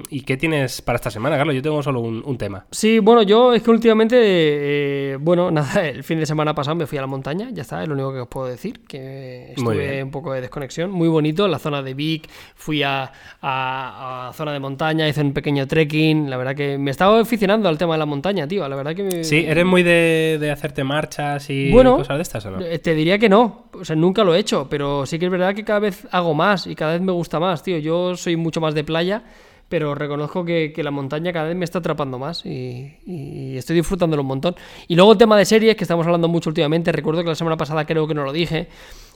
¿y 0.09 0.21
qué 0.21 0.37
tienes 0.37 0.81
para 0.81 0.97
esta 0.97 1.11
semana, 1.11 1.37
Carlos? 1.37 1.55
Yo 1.55 1.61
tengo 1.61 1.81
solo 1.81 1.99
un, 1.99 2.23
un 2.25 2.37
tema. 2.37 2.65
Sí, 2.71 2.99
bueno, 2.99 3.23
yo 3.23 3.53
es 3.53 3.63
que 3.63 3.71
últimamente, 3.71 4.17
eh, 4.19 5.17
bueno, 5.19 5.51
nada, 5.51 5.87
el 5.87 6.03
fin 6.03 6.19
de 6.19 6.25
semana 6.25 6.53
pasado 6.53 6.75
me 6.75 6.87
fui 6.87 6.97
a 6.97 7.01
la 7.01 7.07
montaña, 7.07 7.49
ya 7.51 7.61
está, 7.61 7.81
es 7.81 7.87
lo 7.87 7.93
único 7.93 8.13
que 8.13 8.19
os 8.19 8.27
puedo 8.27 8.47
decir, 8.47 8.81
que 8.87 9.51
estuve 9.51 10.03
un 10.03 10.11
poco 10.11 10.33
de 10.33 10.41
desconexión, 10.41 10.91
muy 10.91 11.07
bonito, 11.07 11.45
en 11.45 11.51
la 11.51 11.59
zona 11.59 11.81
de 11.81 11.93
Vic, 11.93 12.29
fui 12.55 12.83
a, 12.83 13.11
a, 13.41 14.29
a, 14.29 14.33
zona 14.33 14.53
de 14.53 14.59
montaña, 14.59 15.07
hice 15.07 15.21
un 15.21 15.33
pequeño 15.33 15.67
trekking, 15.67 16.29
la 16.29 16.37
verdad 16.37 16.55
que 16.55 16.77
me 16.77 16.91
estaba 16.91 17.19
aficionando 17.19 17.69
al 17.69 17.77
tema 17.77 17.93
de 17.93 17.99
la 17.99 18.05
montaña, 18.05 18.47
tío, 18.47 18.67
la 18.67 18.75
verdad 18.75 18.95
que... 18.95 19.03
Me... 19.03 19.23
Sí, 19.23 19.45
¿eres 19.47 19.65
muy 19.65 19.83
de, 19.83 20.37
de 20.39 20.51
hacerte 20.51 20.83
marchas 20.83 21.49
y 21.49 21.71
bueno, 21.71 21.97
cosas 21.97 22.17
de 22.17 22.21
estas 22.23 22.45
o 22.45 22.51
no? 22.51 22.57
te 22.59 22.93
diría 22.93 23.17
que 23.17 23.29
no, 23.29 23.64
o 23.80 23.86
sea, 23.86 23.95
nunca 23.95 24.23
lo 24.23 24.36
he 24.36 24.39
hecho, 24.39 24.67
pero 24.69 25.05
sí 25.05 25.19
que 25.19 25.26
es 25.26 25.32
verdad 25.32 25.53
que 25.53 25.63
cada 25.63 25.80
vez 25.80 26.07
hago 26.11 26.34
más 26.34 26.67
y 26.67 26.76
cada 26.76 26.93
vez 26.93 27.01
me 27.01 27.11
gusta 27.11 27.39
más, 27.39 27.63
tío. 27.63 27.78
Yo 27.78 28.15
soy 28.15 28.36
mucho 28.36 28.61
más 28.61 28.73
de 28.73 28.84
playa, 28.84 29.23
pero 29.69 29.95
reconozco 29.95 30.45
que, 30.45 30.71
que 30.73 30.84
la 30.84 30.91
montaña 30.91 31.34
cada 31.34 31.47
vez 31.47 31.55
me 31.55 31.65
está 31.65 31.80
atrapando 31.80 32.19
más 32.19 32.45
y, 32.45 32.97
y, 33.05 33.57
estoy 33.57 33.76
disfrutándolo 33.76 34.21
un 34.21 34.28
montón. 34.28 34.55
Y 34.88 34.95
luego 34.95 35.13
el 35.13 35.17
tema 35.17 35.38
de 35.38 35.45
series, 35.45 35.76
que 35.76 35.84
estamos 35.84 36.05
hablando 36.05 36.28
mucho 36.28 36.49
últimamente, 36.49 36.91
recuerdo 36.91 37.23
que 37.23 37.30
la 37.30 37.36
semana 37.36 37.57
pasada 37.57 37.86
creo 37.86 38.07
que 38.07 38.13
no 38.13 38.23
lo 38.23 38.32
dije, 38.32 38.67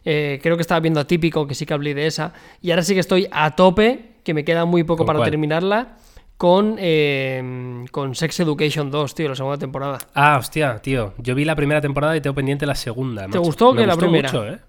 eh, 0.05 0.39
creo 0.41 0.55
que 0.55 0.61
estaba 0.61 0.79
viendo 0.79 0.99
Atípico, 0.99 1.45
que 1.45 1.55
sí 1.55 1.65
que 1.65 1.73
hablé 1.73 1.93
de 1.93 2.07
esa, 2.07 2.33
y 2.61 2.71
ahora 2.71 2.83
sí 2.83 2.93
que 2.93 2.99
estoy 2.99 3.27
a 3.31 3.55
tope, 3.55 4.13
que 4.23 4.33
me 4.33 4.43
queda 4.43 4.65
muy 4.65 4.83
poco 4.83 5.05
para 5.05 5.19
cuál? 5.19 5.29
terminarla 5.29 5.97
con, 6.39 6.77
eh, 6.79 7.83
con 7.91 8.15
Sex 8.15 8.39
Education 8.39 8.89
2, 8.89 9.13
tío, 9.13 9.27
la 9.27 9.35
segunda 9.35 9.57
temporada. 9.57 9.97
Ah, 10.13 10.37
hostia, 10.39 10.81
tío. 10.81 11.13
Yo 11.17 11.35
vi 11.35 11.43
la 11.43 11.53
primera 11.53 11.81
temporada 11.81 12.15
y 12.15 12.21
tengo 12.21 12.33
pendiente 12.33 12.65
la 12.65 12.75
segunda. 12.75 13.23
¿Te 13.23 13.27
macho. 13.27 13.41
gustó 13.41 13.73
me 13.73 13.81
que 13.81 13.87
gustó 13.87 13.95
la 13.97 14.07
primera? 14.07 14.31
Mucho, 14.31 14.47
¿eh? 14.47 14.59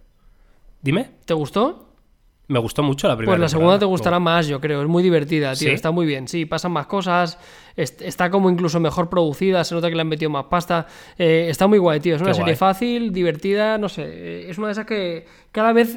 Dime. 0.82 1.10
¿Te 1.24 1.32
gustó? 1.32 1.94
Me 2.48 2.58
gustó 2.58 2.82
mucho 2.82 3.06
la 3.06 3.16
primera. 3.16 3.36
Pues 3.36 3.40
la 3.40 3.48
segunda 3.48 3.78
te 3.78 3.84
gustará 3.84 4.16
oh. 4.16 4.20
más, 4.20 4.48
yo 4.48 4.60
creo. 4.60 4.82
Es 4.82 4.88
muy 4.88 5.04
divertida, 5.04 5.54
tío. 5.54 5.68
¿Sí? 5.68 5.74
Está 5.74 5.92
muy 5.92 6.06
bien. 6.06 6.26
Sí, 6.26 6.44
pasan 6.44 6.72
más 6.72 6.88
cosas. 6.88 7.38
Está 7.76 8.30
como 8.30 8.50
incluso 8.50 8.80
mejor 8.80 9.08
producida. 9.08 9.62
Se 9.62 9.72
nota 9.72 9.88
que 9.88 9.94
le 9.94 10.00
han 10.00 10.08
metido 10.08 10.28
más 10.28 10.46
pasta. 10.46 10.88
Eh, 11.18 11.46
está 11.50 11.68
muy 11.68 11.78
guay, 11.78 12.00
tío. 12.00 12.16
Es 12.16 12.20
una 12.20 12.32
Qué 12.32 12.34
serie 12.34 12.54
guay. 12.54 12.56
fácil, 12.56 13.12
divertida. 13.12 13.78
No 13.78 13.88
sé. 13.88 14.50
Es 14.50 14.58
una 14.58 14.66
de 14.66 14.72
esas 14.72 14.86
que 14.86 15.24
cada 15.52 15.72
vez 15.72 15.96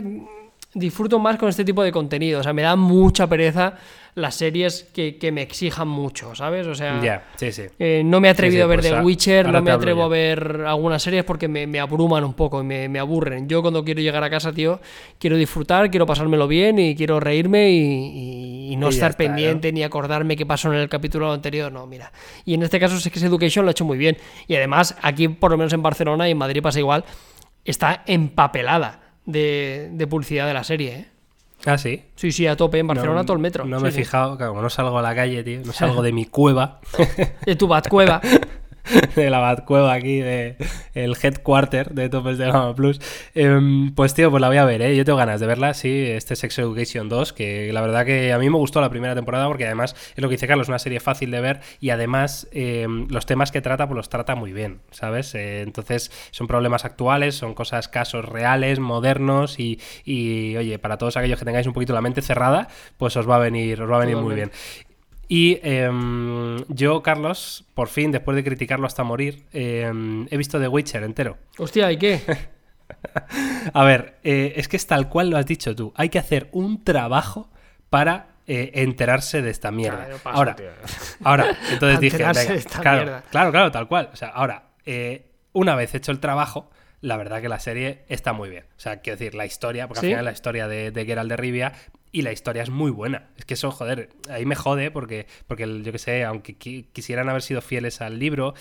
disfruto 0.74 1.20
más 1.20 1.38
con 1.38 1.50
este 1.50 1.64
tipo 1.64 1.84
de 1.84 1.92
contenido. 1.92 2.40
O 2.40 2.44
sea, 2.44 2.54
me 2.54 2.62
da 2.62 2.76
mucha 2.76 3.28
pereza 3.28 3.76
las 4.16 4.36
series 4.36 4.84
que, 4.94 5.18
que 5.18 5.32
me 5.32 5.42
exijan 5.42 5.88
mucho, 5.88 6.36
¿sabes? 6.36 6.68
O 6.68 6.76
sea, 6.76 7.02
yeah, 7.02 7.24
sí, 7.36 7.52
sí. 7.52 7.64
Eh, 7.80 8.04
no 8.06 8.22
me 8.22 8.28
he 8.28 8.32
atrevido 8.32 8.60
sí, 8.60 8.64
a 8.64 8.68
ver 8.68 8.80
pues 8.80 8.92
The 8.92 9.02
Witcher, 9.02 9.52
no 9.52 9.62
me 9.62 9.72
atrevo 9.72 10.04
a 10.04 10.08
ver 10.08 10.66
algunas 10.68 11.02
series 11.02 11.24
porque 11.24 11.48
me, 11.48 11.66
me 11.66 11.80
abruman 11.80 12.24
un 12.24 12.36
poco 12.36 12.62
y 12.62 12.64
me, 12.64 12.88
me, 12.90 13.00
aburren. 13.00 13.48
Yo 13.50 13.62
cuando 13.62 13.84
quiero 13.84 14.02
llegar 14.02 14.24
a 14.24 14.30
casa, 14.30 14.54
tío, 14.54 14.80
quiero 15.18 15.36
disfrutar, 15.36 15.90
quiero 15.90 16.06
pasármelo 16.06 16.48
bien 16.48 16.78
y 16.78 16.96
quiero 16.96 17.20
reírme 17.20 17.72
y, 17.72 17.78
y, 17.78 18.74
y 18.74 18.76
no 18.76 18.90
estar 18.90 19.12
está, 19.12 19.18
pendiente 19.18 19.72
¿no? 19.72 19.76
ni 19.78 19.84
acordarme 19.84 20.36
qué 20.36 20.46
pasó 20.46 20.72
en 20.72 20.80
el 20.80 20.90
capítulo 20.90 21.32
anterior. 21.34 21.72
No, 21.72 21.88
mira. 21.88 22.12
Y 22.46 22.54
en 22.54 22.62
este 22.62 22.80
caso, 22.80 23.00
Sex 23.00 23.24
Education 23.24 23.66
lo 23.66 23.70
ha 23.70 23.72
hecho 23.72 23.86
muy 23.86 23.98
bien. 23.98 24.18
Y 24.48 24.56
además, 24.56 24.96
aquí, 25.02 25.28
por 25.28 25.50
lo 25.50 25.58
menos 25.58 25.74
en 25.74 25.82
Barcelona 25.82 26.28
y 26.28 26.32
en 26.34 26.38
Madrid 26.38 26.62
pasa 26.62 26.78
igual, 26.78 27.04
está 27.66 28.04
empapelada 28.06 29.03
de, 29.26 29.90
de 29.92 30.08
publicidad 30.08 30.48
de 30.48 30.54
la 30.54 30.64
serie, 30.64 30.96
¿eh? 30.96 31.08
Ah, 31.66 31.78
sí. 31.78 32.04
Sí, 32.16 32.32
sí, 32.32 32.46
a 32.46 32.58
tope, 32.58 32.80
en 32.80 32.88
Barcelona 32.88 33.22
no, 33.22 33.26
todo 33.26 33.36
el 33.38 33.42
metro. 33.42 33.64
No 33.66 33.78
sí, 33.78 33.84
me 33.84 33.90
he 33.90 33.92
sí. 33.94 34.00
fijado, 34.00 34.38
como 34.38 34.62
no 34.62 34.70
salgo 34.70 35.00
a 35.00 35.02
la 35.02 35.16
calle, 35.16 35.44
tío, 35.44 35.62
no 35.66 35.72
salgo 35.74 36.02
de 36.02 36.12
mi 36.12 36.26
cueva. 36.26 36.82
de 37.46 37.56
tu 37.56 37.68
bat 37.68 37.88
cueva. 37.88 38.22
de 39.16 39.30
la 39.30 39.40
Batcueva 39.40 39.94
aquí, 39.94 40.20
de 40.20 40.58
el 40.94 41.16
headquarter 41.22 41.92
de 41.92 42.10
Topes 42.10 42.38
de 42.38 42.46
Gama 42.46 42.76
Plus. 42.76 43.00
Em, 43.34 43.94
pues 43.94 44.14
tío, 44.14 44.30
pues 44.30 44.42
la 44.42 44.48
voy 44.48 44.58
a 44.58 44.66
ver, 44.66 44.82
¿eh? 44.82 44.96
Yo 44.96 45.06
tengo 45.06 45.18
ganas 45.18 45.40
de 45.40 45.48
verla, 45.48 45.74
sí, 45.74 46.06
este 46.08 46.36
Sex 46.36 46.60
Education 46.60 47.10
2, 47.10 47.34
que 47.34 47.72
la 47.72 47.82
verdad 47.82 48.06
que 48.06 48.34
a 48.34 48.40
mí 48.40 48.50
me 48.50 48.58
gustó 48.58 48.82
la 48.82 48.90
primera 48.90 49.16
temporada 49.16 49.48
porque 49.48 49.66
además 49.66 49.96
es 50.16 50.22
lo 50.22 50.28
que 50.28 50.34
dice 50.34 50.48
Carlos, 50.48 50.68
una 50.68 50.80
serie 50.80 51.00
fácil 51.00 51.32
de 51.32 51.42
ver 51.42 51.62
y 51.80 51.92
además 51.92 52.48
em, 52.52 53.08
los 53.10 53.26
temas 53.26 53.52
que 53.52 53.62
trata, 53.62 53.88
pues 53.88 53.96
los 53.96 54.10
trata 54.10 54.36
muy 54.36 54.52
bien, 54.54 54.82
¿sabes? 54.92 55.34
Eh, 55.36 55.62
entonces 55.62 56.12
son 56.32 56.48
problemas 56.48 56.86
actuales, 56.86 57.36
son 57.36 57.54
cosas, 57.54 57.88
casos 57.88 58.26
reales, 58.26 58.80
modernos 58.80 59.60
y, 59.60 59.80
y, 60.04 60.56
oye, 60.58 60.78
para 60.80 60.98
todos 60.98 61.18
aquellos 61.18 61.40
que 61.40 61.46
tengáis 61.46 61.68
un 61.68 61.74
poquito 61.74 61.94
la 61.94 62.02
mente 62.02 62.22
cerrada, 62.22 62.68
pues 62.98 63.16
os 63.16 63.30
va 63.30 63.38
a 63.38 63.40
venir, 63.40 63.82
os 63.82 63.90
va 63.90 63.98
a 63.98 64.00
venir 64.00 64.18
muy 64.18 64.36
bien. 64.36 64.52
Y 65.28 65.60
em, 65.64 66.64
yo, 66.68 67.02
Carlos, 67.02 67.66
por 67.74 67.88
fin, 67.88 68.12
después 68.12 68.36
de 68.36 68.44
criticarlo 68.44 68.86
hasta 68.86 69.04
morir, 69.04 69.46
em, 69.54 70.28
he 70.30 70.38
visto 70.38 70.60
The 70.60 70.68
Witcher 70.68 71.04
entero. 71.04 71.38
Hostia, 71.58 71.92
¿y 71.92 71.98
qué? 71.98 72.22
a 73.74 73.84
ver, 73.84 74.20
eh, 74.24 74.54
es 74.58 74.68
que 74.68 74.78
es 74.78 74.86
tal 74.86 75.10
cual 75.10 75.30
lo 75.30 75.38
has 75.38 75.46
dicho 75.46 75.76
tú. 75.76 75.94
Hay 75.96 76.10
que 76.10 76.20
hacer 76.20 76.50
un 76.52 76.84
trabajo 76.84 77.50
para 77.90 78.34
eh, 78.46 78.72
enterarse 78.76 79.42
de 79.42 79.50
esta 79.50 79.72
mierda. 79.72 80.08
ahora, 80.26 80.56
ahora, 81.24 81.58
entonces 81.72 82.00
dije, 82.02 82.18
claro, 82.18 83.22
claro, 83.32 83.52
claro, 83.52 83.72
tal 83.72 83.88
cual. 83.88 84.10
O 84.12 84.16
sea, 84.16 84.30
ahora, 84.30 84.72
eh, 84.86 85.32
una 85.54 85.76
vez 85.76 85.96
hecho 85.96 86.12
el 86.12 86.20
trabajo, 86.20 86.70
la 87.04 87.18
verdad 87.18 87.42
que 87.42 87.50
la 87.50 87.60
serie 87.60 88.06
está 88.08 88.32
muy 88.32 88.50
bien. 88.50 88.64
O 88.78 88.80
sea, 88.80 89.02
quiero 89.02 89.20
decir, 89.20 89.36
la 89.36 89.46
historia, 89.46 89.90
porque 89.90 90.00
al 90.00 90.12
final 90.14 90.26
la 90.26 90.32
historia 90.32 90.70
de, 90.70 90.90
de 90.90 91.06
Geralt 91.06 91.30
de 91.30 91.36
Rivia 91.36 91.74
y 92.14 92.22
la 92.22 92.32
historia 92.32 92.64
es 92.64 92.70
muy 92.70 92.92
buena. 92.92 93.30
Es 93.38 93.44
que 93.44 93.56
eso, 93.56 93.72
joder, 93.72 94.10
ahí 94.30 94.46
me 94.46 94.56
jode 94.56 94.90
porque, 94.90 95.28
porque 95.46 95.82
yo 95.84 95.92
que 95.92 96.00
sé, 96.00 96.24
aunque 96.24 96.56
quisieran 96.56 97.28
haber 97.28 97.42
sido 97.42 97.62
fieles 97.62 98.00
al 98.00 98.20
libro, 98.20 98.54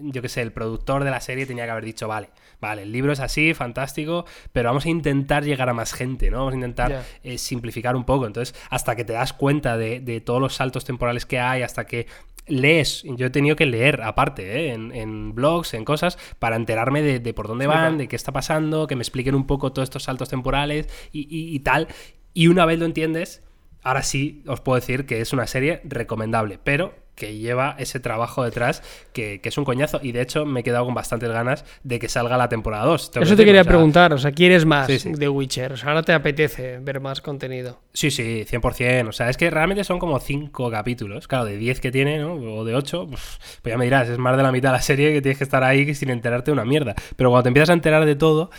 yo 0.00 0.20
que 0.20 0.28
sé, 0.28 0.42
el 0.42 0.50
productor 0.50 1.04
de 1.04 1.12
la 1.12 1.20
serie 1.20 1.46
tenía 1.46 1.64
que 1.64 1.70
haber 1.70 1.84
dicho, 1.84 2.08
vale, 2.08 2.30
vale, 2.64 2.82
el 2.82 2.92
libro 2.92 3.12
es 3.12 3.20
así, 3.20 3.52
fantástico, 3.52 4.24
pero 4.52 4.70
vamos 4.70 4.86
a 4.86 4.88
intentar 4.88 5.44
llegar 5.44 5.68
a 5.68 5.74
más 5.74 5.92
gente, 5.92 6.30
¿no? 6.30 6.38
Vamos 6.38 6.54
a 6.54 6.56
intentar 6.56 7.04
eh, 7.22 7.36
simplificar 7.36 7.94
un 7.94 8.04
poco. 8.04 8.26
Entonces, 8.26 8.54
hasta 8.70 8.96
que 8.96 9.04
te 9.04 9.12
das 9.12 9.34
cuenta 9.34 9.76
de, 9.76 10.22
todos 10.24 10.40
los 10.40 10.54
saltos 10.54 10.84
temporales 10.86 11.26
que 11.26 11.38
hay, 11.38 11.60
hasta 11.60 11.86
que 11.86 12.06
lees, 12.46 13.02
yo 13.04 13.26
he 13.26 13.30
tenido 13.30 13.54
que 13.54 13.66
leer 13.66 14.00
aparte, 14.02 14.70
¿eh? 14.70 14.72
en, 14.72 15.34
blogs, 15.34 15.74
en 15.74 15.84
cosas, 15.84 16.18
para 16.38 16.56
enterarme 16.56 17.02
de, 17.02 17.34
por 17.34 17.48
dónde 17.48 17.66
van, 17.66 17.98
de 17.98 18.08
qué 18.08 18.16
está 18.16 18.32
pasando, 18.32 18.86
que 18.86 18.96
me 18.96 19.02
expliquen 19.02 19.34
un 19.34 19.46
poco 19.46 19.72
todos 19.72 19.86
estos 19.86 20.04
saltos 20.04 20.30
temporales 20.30 20.88
y 21.12 21.58
tal. 21.60 21.88
Y 22.32 22.48
una 22.48 22.64
vez 22.64 22.78
lo 22.78 22.86
entiendes, 22.86 23.42
ahora 23.82 24.02
sí 24.02 24.42
os 24.46 24.60
puedo 24.60 24.76
decir 24.76 25.04
que 25.04 25.20
es 25.20 25.32
una 25.34 25.46
serie 25.46 25.82
recomendable, 25.84 26.58
pero 26.64 27.03
que 27.14 27.36
lleva 27.36 27.76
ese 27.78 28.00
trabajo 28.00 28.44
detrás 28.44 28.82
que, 29.12 29.40
es 29.42 29.58
un 29.58 29.64
coñazo. 29.64 30.00
Y 30.02 30.12
de 30.12 30.22
hecho 30.22 30.44
me 30.44 30.60
he 30.60 30.62
quedado 30.62 30.84
con 30.84 30.94
bastantes 30.94 31.30
ganas 31.30 31.64
de 31.82 31.98
que 31.98 32.08
salga 32.08 32.36
la 32.36 32.48
temporada 32.48 32.84
2. 32.84 33.12
Eso 33.20 33.36
te 33.36 33.44
quería 33.44 33.64
preguntar, 33.64 34.12
o 34.12 34.18
sea, 34.18 34.32
¿quieres 34.32 34.64
más 34.64 34.88
de 34.88 35.28
Witcher? 35.28 35.72
O 35.72 35.76
sea, 35.76 35.90
ahora 35.90 36.02
te 36.02 36.12
apetece 36.12 36.78
ver 36.80 37.00
más 37.00 37.20
contenido. 37.20 37.80
Sí, 37.92 38.10
sí, 38.10 38.44
100%. 38.48 39.08
O 39.08 39.12
sea, 39.12 39.30
es 39.30 39.36
que 39.36 39.50
realmente 39.50 39.84
son 39.84 39.98
como 39.98 40.18
5 40.18 40.70
capítulos. 40.70 41.28
Claro, 41.28 41.44
de 41.44 41.56
10 41.56 41.80
que 41.80 41.92
tiene, 41.92 42.18
¿no? 42.18 42.34
O 42.34 42.64
de 42.64 42.74
8, 42.74 43.06
pues, 43.08 43.38
pues, 43.62 43.72
ya 43.72 43.78
me 43.78 43.84
dirás, 43.84 44.08
es 44.08 44.18
más 44.18 44.36
de 44.36 44.42
la 44.42 44.52
mitad 44.52 44.70
de 44.70 44.76
la 44.76 44.82
serie 44.82 45.12
que 45.12 45.22
tienes 45.22 45.38
que 45.38 45.44
estar 45.44 45.62
ahí 45.62 45.94
sin 45.94 46.10
enterarte 46.10 46.50
de 46.50 46.52
una 46.52 46.64
mierda. 46.64 46.94
Pero 47.16 47.30
cuando 47.30 47.44
te 47.44 47.48
empiezas 47.48 47.70
a 47.70 47.74
enterar 47.74 48.04
de 48.04 48.16
todo, 48.16 48.50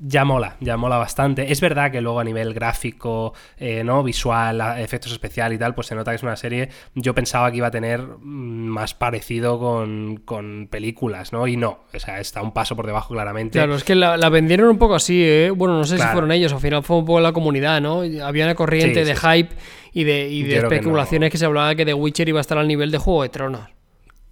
ya 0.00 0.24
mola, 0.24 0.56
ya 0.60 0.76
mola 0.76 0.98
bastante. 0.98 1.52
Es 1.52 1.60
verdad 1.60 1.90
que 1.90 2.00
luego 2.00 2.20
a 2.20 2.24
nivel 2.24 2.54
gráfico, 2.54 3.34
eh, 3.56 3.84
¿no? 3.84 4.02
Visual, 4.02 4.60
efectos 4.78 5.12
especiales 5.12 5.56
y 5.56 5.58
tal, 5.58 5.74
pues 5.74 5.86
se 5.86 5.94
nota 5.94 6.10
que 6.10 6.16
es 6.16 6.22
una 6.22 6.36
serie. 6.36 6.68
Yo 6.94 7.14
pensaba 7.14 7.50
que 7.50 7.58
iba 7.58 7.68
a 7.68 7.70
tener 7.70 8.03
más 8.20 8.94
parecido 8.94 9.58
con, 9.58 10.20
con 10.24 10.68
películas, 10.70 11.32
¿no? 11.32 11.46
Y 11.46 11.56
no. 11.56 11.80
O 11.92 11.98
sea, 11.98 12.20
está 12.20 12.42
un 12.42 12.52
paso 12.52 12.76
por 12.76 12.86
debajo 12.86 13.14
claramente. 13.14 13.58
Claro, 13.58 13.74
es 13.74 13.84
que 13.84 13.94
la, 13.94 14.16
vendieron 14.28 14.68
un 14.68 14.78
poco 14.78 14.94
así, 14.94 15.22
¿eh? 15.24 15.50
Bueno, 15.50 15.76
no 15.76 15.84
sé 15.84 15.98
si 15.98 16.04
fueron 16.04 16.32
ellos, 16.32 16.52
al 16.52 16.60
final 16.60 16.82
fue 16.82 16.98
un 16.98 17.04
poco 17.04 17.20
la 17.20 17.32
comunidad, 17.32 17.80
¿no? 17.80 18.02
Había 18.22 18.44
una 18.44 18.54
corriente 18.54 19.04
de 19.04 19.16
hype 19.16 19.54
y 19.92 20.04
de, 20.04 20.28
y 20.28 20.42
de 20.42 20.58
especulaciones 20.58 21.30
que, 21.30 21.38
se 21.38 21.44
hablaba 21.44 21.74
que 21.74 21.84
The 21.84 21.94
Witcher 21.94 22.28
iba 22.28 22.40
a 22.40 22.42
estar 22.42 22.58
al 22.58 22.68
nivel 22.68 22.90
de 22.90 22.98
Juego 22.98 23.22
de 23.22 23.28
Tronos. 23.28 23.68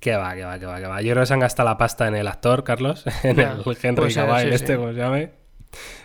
Que 0.00 0.16
va, 0.16 0.34
que 0.34 0.44
va, 0.44 0.58
que 0.58 0.66
va, 0.66 0.80
que 0.80 0.86
va. 0.86 1.00
Yo 1.00 1.12
creo 1.12 1.22
que 1.22 1.26
se 1.26 1.34
han 1.34 1.40
gastado 1.40 1.68
la 1.68 1.78
pasta 1.78 2.08
en 2.08 2.16
el 2.16 2.26
actor, 2.26 2.64
Carlos, 2.64 3.04
en 3.22 3.38
el 3.38 3.62
Henry 3.80 4.12
Cavill, 4.12 4.52
este, 4.52 4.76
como 4.76 4.92
se 4.92 4.98
llame. 4.98 5.41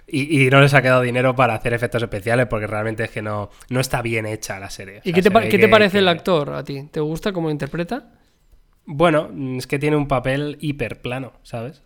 Y, 0.09 0.49
no 0.49 0.61
les 0.61 0.73
ha 0.73 0.81
quedado 0.81 1.01
dinero 1.01 1.35
para 1.35 1.55
hacer 1.55 1.73
efectos 1.73 2.01
especiales 2.01 2.47
porque 2.47 2.65
realmente 2.65 3.03
es 3.03 3.09
que 3.09 3.21
no, 3.21 3.49
no 3.69 3.79
está 3.79 4.01
bien 4.01 4.25
hecha 4.25 4.59
la 4.59 4.69
serie. 4.69 5.01
¿Y 5.03 5.11
qué, 5.11 5.21
te, 5.21 5.67
parece 5.67 5.99
el 5.99 6.07
actor 6.07 6.53
a 6.53 6.63
ti? 6.63 6.87
¿Te 6.91 7.01
gusta 7.01 7.33
cómo 7.33 7.51
interpreta? 7.51 8.11
Bueno, 8.85 9.29
es 9.57 9.67
que 9.67 9.79
tiene 9.79 9.97
un 9.97 10.07
papel 10.07 10.57
hiper 10.61 11.01
plano, 11.01 11.33
¿sabes? 11.43 11.83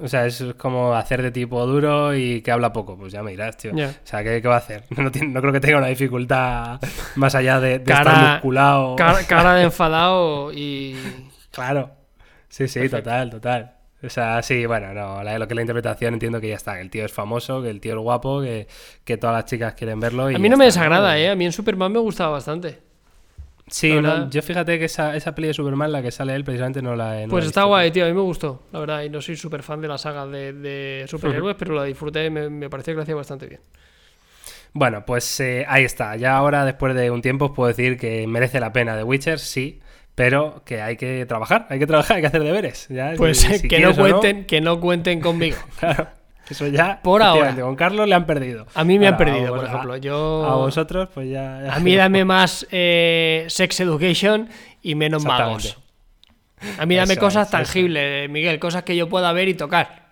O 0.00 0.08
sea, 0.08 0.24
es 0.24 0.42
como 0.56 0.94
hacer 0.94 1.20
de 1.20 1.30
tipo 1.30 1.66
duro 1.66 2.14
y 2.14 2.40
que 2.40 2.50
habla 2.50 2.72
poco, 2.72 2.96
pues 2.96 3.12
ya 3.12 3.22
me 3.22 3.32
dirás, 3.32 3.58
tío. 3.58 3.72
O 3.72 3.90
sea, 4.04 4.24
¿qué, 4.24 4.40
va 4.40 4.54
a 4.54 4.58
hacer? 4.58 4.84
No, 4.96 5.40
creo 5.40 5.52
que 5.52 5.60
tenga 5.60 5.76
una 5.76 5.88
dificultad 5.88 6.80
más 7.16 7.34
allá 7.34 7.60
de, 7.60 7.74
estar 7.74 8.34
musculado. 8.34 8.96
cara 8.96 9.54
de 9.56 9.64
enfadado 9.64 10.50
y... 10.50 10.96
Claro. 11.50 11.90
Sí, 12.48 12.66
sí, 12.66 12.88
total, 12.88 13.28
total. 13.28 13.79
O 14.02 14.08
sea, 14.08 14.42
sí, 14.42 14.64
bueno, 14.64 14.94
no, 14.94 15.22
lo 15.22 15.46
que 15.46 15.52
es 15.52 15.56
la 15.56 15.60
interpretación 15.60 16.14
entiendo 16.14 16.40
que 16.40 16.48
ya 16.48 16.56
está, 16.56 16.74
que 16.74 16.80
el 16.80 16.90
tío 16.90 17.04
es 17.04 17.12
famoso, 17.12 17.62
que 17.62 17.68
el 17.68 17.80
tío 17.80 17.92
es 17.92 17.98
guapo, 17.98 18.40
que, 18.40 18.66
que 19.04 19.18
todas 19.18 19.36
las 19.36 19.44
chicas 19.44 19.74
quieren 19.74 20.00
verlo. 20.00 20.30
Y 20.30 20.36
a 20.36 20.38
mí 20.38 20.48
no 20.48 20.56
me 20.56 20.64
desagrada, 20.64 21.18
¿eh? 21.18 21.28
A 21.28 21.36
mí 21.36 21.44
en 21.44 21.52
Superman 21.52 21.92
me 21.92 21.98
gustaba 21.98 22.30
bastante. 22.30 22.78
Sí, 23.66 23.94
yo 24.30 24.42
fíjate 24.42 24.78
que 24.80 24.86
esa, 24.86 25.14
esa 25.14 25.32
peli 25.34 25.48
de 25.48 25.54
Superman, 25.54 25.92
la 25.92 26.02
que 26.02 26.10
sale 26.10 26.34
él, 26.34 26.42
precisamente 26.42 26.82
no 26.82 26.96
la 26.96 27.22
he 27.22 27.28
Pues 27.28 27.44
está 27.44 27.64
guay, 27.64 27.92
tío, 27.92 28.04
a 28.04 28.08
mí 28.08 28.14
me 28.14 28.20
gustó, 28.20 28.64
la 28.72 28.80
verdad, 28.80 29.02
y 29.02 29.10
no 29.10 29.20
soy 29.20 29.36
súper 29.36 29.62
fan 29.62 29.80
de 29.80 29.86
la 29.86 29.96
saga 29.96 30.26
de, 30.26 31.04
superhéroes, 31.06 31.54
pero 31.56 31.74
la 31.74 31.84
disfruté 31.84 32.26
y 32.26 32.30
me, 32.30 32.50
me 32.50 32.68
pareció 32.68 32.94
que 32.94 32.96
lo 32.96 33.02
hacía 33.02 33.14
bastante 33.14 33.46
bien. 33.46 33.60
Bueno, 34.72 35.04
pues 35.04 35.38
eh, 35.40 35.64
ahí 35.68 35.84
está. 35.84 36.16
Ya 36.16 36.36
ahora, 36.36 36.64
después 36.64 36.94
de 36.94 37.10
un 37.10 37.22
tiempo, 37.22 37.46
os 37.46 37.50
puedo 37.52 37.68
decir 37.68 37.96
que 37.96 38.26
merece 38.26 38.60
la 38.60 38.72
pena 38.72 38.96
The 38.96 39.04
Witcher, 39.04 39.38
sí 39.38 39.80
pero 40.20 40.60
que 40.66 40.82
hay 40.82 40.98
que 40.98 41.24
trabajar, 41.24 41.66
hay 41.70 41.78
que 41.78 41.86
trabajar, 41.86 42.16
hay 42.16 42.20
que 42.20 42.26
hacer 42.26 42.42
deberes. 42.42 42.88
Pues 43.16 43.42
que, 43.62 43.80
no 43.80 43.96
cuenten, 43.96 44.44
que 44.44 44.60
no 44.60 44.78
cuenten 44.78 45.18
conmigo. 45.22 45.56
claro. 45.78 46.08
Eso 46.46 46.66
ya. 46.66 47.00
Por 47.02 47.22
ahora. 47.22 47.54
Con 47.54 47.74
Carlos 47.74 48.06
le 48.06 48.14
han 48.14 48.26
perdido. 48.26 48.66
A 48.74 48.84
mí 48.84 48.98
me 48.98 49.06
han 49.06 49.16
perdido, 49.16 49.54
por 49.54 49.64
ejemplo. 49.64 49.96
Yo... 49.96 50.44
A 50.44 50.56
vosotros, 50.56 51.08
pues 51.14 51.30
ya. 51.30 51.72
A 51.74 51.78
mí 51.80 51.94
dame 51.94 52.24
más 52.26 52.66
eh, 52.70 53.46
sex 53.48 53.80
education 53.80 54.50
y 54.82 54.94
menos 54.94 55.24
magos. 55.24 55.78
A 56.78 56.84
mí 56.84 56.96
dame 56.96 57.16
cosas 57.16 57.48
tangibles, 57.50 58.28
Miguel, 58.28 58.58
cosas 58.58 58.82
que 58.82 58.94
yo 58.96 59.08
pueda 59.08 59.32
ver 59.32 59.48
y 59.48 59.54
tocar. 59.54 60.10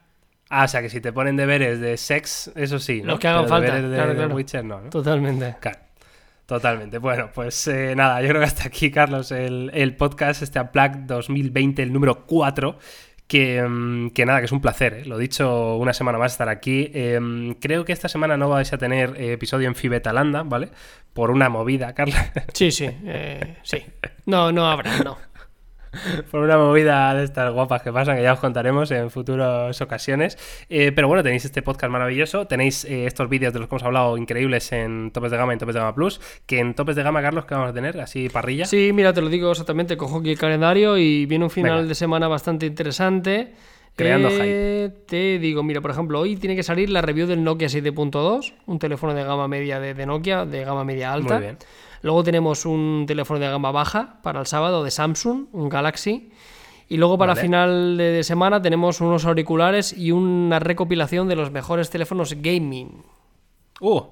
Ah, 0.49 0.65
o 0.65 0.69
sea 0.69 0.81
que 0.81 0.89
si 0.89 1.03
te 1.03 1.13
ponen 1.13 1.37
deberes 1.37 1.81
de 1.81 1.99
sex, 1.99 2.51
eso 2.55 2.79
sí. 2.79 3.03
Los 3.03 3.19
que 3.19 3.29
hagan 3.29 3.47
falta. 3.47 3.83
De, 3.83 4.27
Witcher, 4.29 4.65
no, 4.65 4.79
Totalmente. 4.89 5.57
Claro. 5.61 5.81
Totalmente. 6.49 6.97
Bueno, 6.97 7.29
pues 7.35 7.69
eh, 7.69 7.95
nada, 7.95 8.23
yo 8.23 8.29
creo 8.29 8.41
que 8.41 8.47
hasta 8.47 8.69
aquí, 8.69 8.91
Carlos, 8.91 9.33
el, 9.33 9.95
podcast, 9.99 10.41
este 10.41 10.59
Unplugged 10.59 11.01
2020, 11.01 11.83
el 11.83 11.93
número 11.93 12.25
4. 12.25 12.73
Mm, 12.73 14.09
que, 14.09 14.25
nada, 14.25 14.39
que 14.39 14.47
es 14.47 14.53
un 14.53 14.63
placer, 14.63 14.95
¿eh? 14.95 15.05
lo 15.05 15.19
dicho, 15.19 15.77
una 15.77 15.93
semana 15.93 16.17
más 16.17 16.33
estar 16.33 16.49
aquí. 16.49 16.91
Em, 16.95 17.53
creo 17.53 17.85
que 17.85 17.93
esta 17.93 18.09
semana 18.09 18.39
no 18.39 18.49
vais 18.49 18.73
a 18.73 18.79
tener 18.79 19.15
eh, 19.19 19.33
episodio 19.33 19.69
en 19.69 19.75
Fibetalanda, 19.75 20.43
¿vale? 20.43 20.71
Por 21.13 21.31
una 21.31 21.51
movida, 21.51 21.93
Carlos. 21.93 22.17
Sí, 22.55 22.73
sí, 22.73 22.89
sí. 23.63 23.85
No, 24.25 24.51
no 24.51 24.71
habrá, 24.71 24.97
no. 25.05 25.19
por 26.31 26.41
una 26.41 26.59
movida 26.59 27.15
de 27.15 27.25
estas 27.25 27.53
guapas 27.53 27.83
que 27.83 27.93
pasan, 27.93 28.17
que 28.17 28.23
ya 28.23 28.33
os 28.33 28.41
contaremos 28.41 28.91
en 28.91 29.11
futuras 29.11 29.81
ocasiones. 29.81 30.39
Eh, 30.69 30.93
pero 30.93 31.09
bueno, 31.09 31.23
tenéis 31.23 31.45
este 31.45 31.63
podcast 31.63 31.91
maravilloso, 31.91 32.47
tenéis 32.47 32.85
eh, 32.85 33.07
estos 33.07 33.29
vídeos 33.29 33.53
de 33.53 33.61
los 33.61 33.69
que 33.69 33.75
hemos 33.75 33.83
hablado 33.85 34.17
increíbles 34.17 34.73
en 34.73 35.11
Topes 35.11 35.31
de 35.31 35.37
Gama 35.37 35.53
y 35.53 35.55
en 35.55 35.59
Topes 35.59 35.75
de 35.75 35.81
Gama 35.81 35.95
Plus, 35.95 36.21
que 36.47 36.59
en 36.59 36.75
Topes 36.75 36.97
de 36.97 37.03
Gama, 37.03 37.23
Carlos, 37.23 37.45
que 37.45 37.55
vamos 37.55 37.71
a 37.71 37.75
tener? 37.75 38.01
Así 38.01 38.29
parrilla. 38.29 38.67
Sí, 38.67 38.93
mira, 38.93 39.13
te 39.13 39.21
lo 39.21 39.29
digo 39.29 39.51
exactamente, 39.51 39.97
cojo 39.97 40.19
aquí 40.19 40.31
el 40.31 40.39
calendario 40.39 40.99
y 40.99 41.27
viene 41.27 41.45
un 41.45 41.51
final 41.51 41.89
de 41.89 41.95
semana 41.95 42.29
bastante 42.29 42.67
interesante. 42.67 43.53
Creando 43.97 44.29
eh, 44.31 44.91
Te 45.07 45.41
digo, 45.41 45.65
mira, 45.65 45.81
por 45.81 45.91
ejemplo, 45.91 46.21
hoy 46.21 46.37
tiene 46.37 46.55
que 46.55 46.63
salir 46.63 46.89
la 46.89 47.03
review 47.03 47.27
del 47.27 47.43
Nokia 47.43 47.67
7.2, 47.67 48.55
un 48.67 48.79
teléfono 48.79 49.13
de 49.13 49.25
gama 49.25 49.49
media 49.49 49.81
de, 49.81 49.93
de 49.93 50.07
Nokia, 50.07 50.47
de 50.47 50.65
gama 50.65 50.85
media 50.85 51.13
alta. 51.13 51.35
Muy 51.35 51.43
bien. 51.43 51.59
Luego 52.03 52.23
tenemos 52.23 52.65
un 52.65 53.05
teléfono 53.07 53.41
de 53.41 53.49
gama 53.49 53.73
baja 53.73 54.21
para 54.23 54.41
el 54.41 54.47
sábado 54.47 54.85
de 54.85 54.91
Samsung, 54.91 55.47
un 55.53 55.69
Galaxy. 55.69 56.31
Y 56.89 56.97
luego 56.97 57.19
para 57.19 57.37
final 57.37 57.99
de 57.99 58.25
semana 58.25 58.63
tenemos 58.63 59.01
unos 59.01 59.27
auriculares 59.27 59.93
y 59.93 60.11
una 60.11 60.59
recopilación 60.59 61.29
de 61.29 61.37
los 61.37 61.51
mejores 61.51 61.91
teléfonos 61.91 62.35
gaming. 62.35 63.05
Uh, 63.81 64.03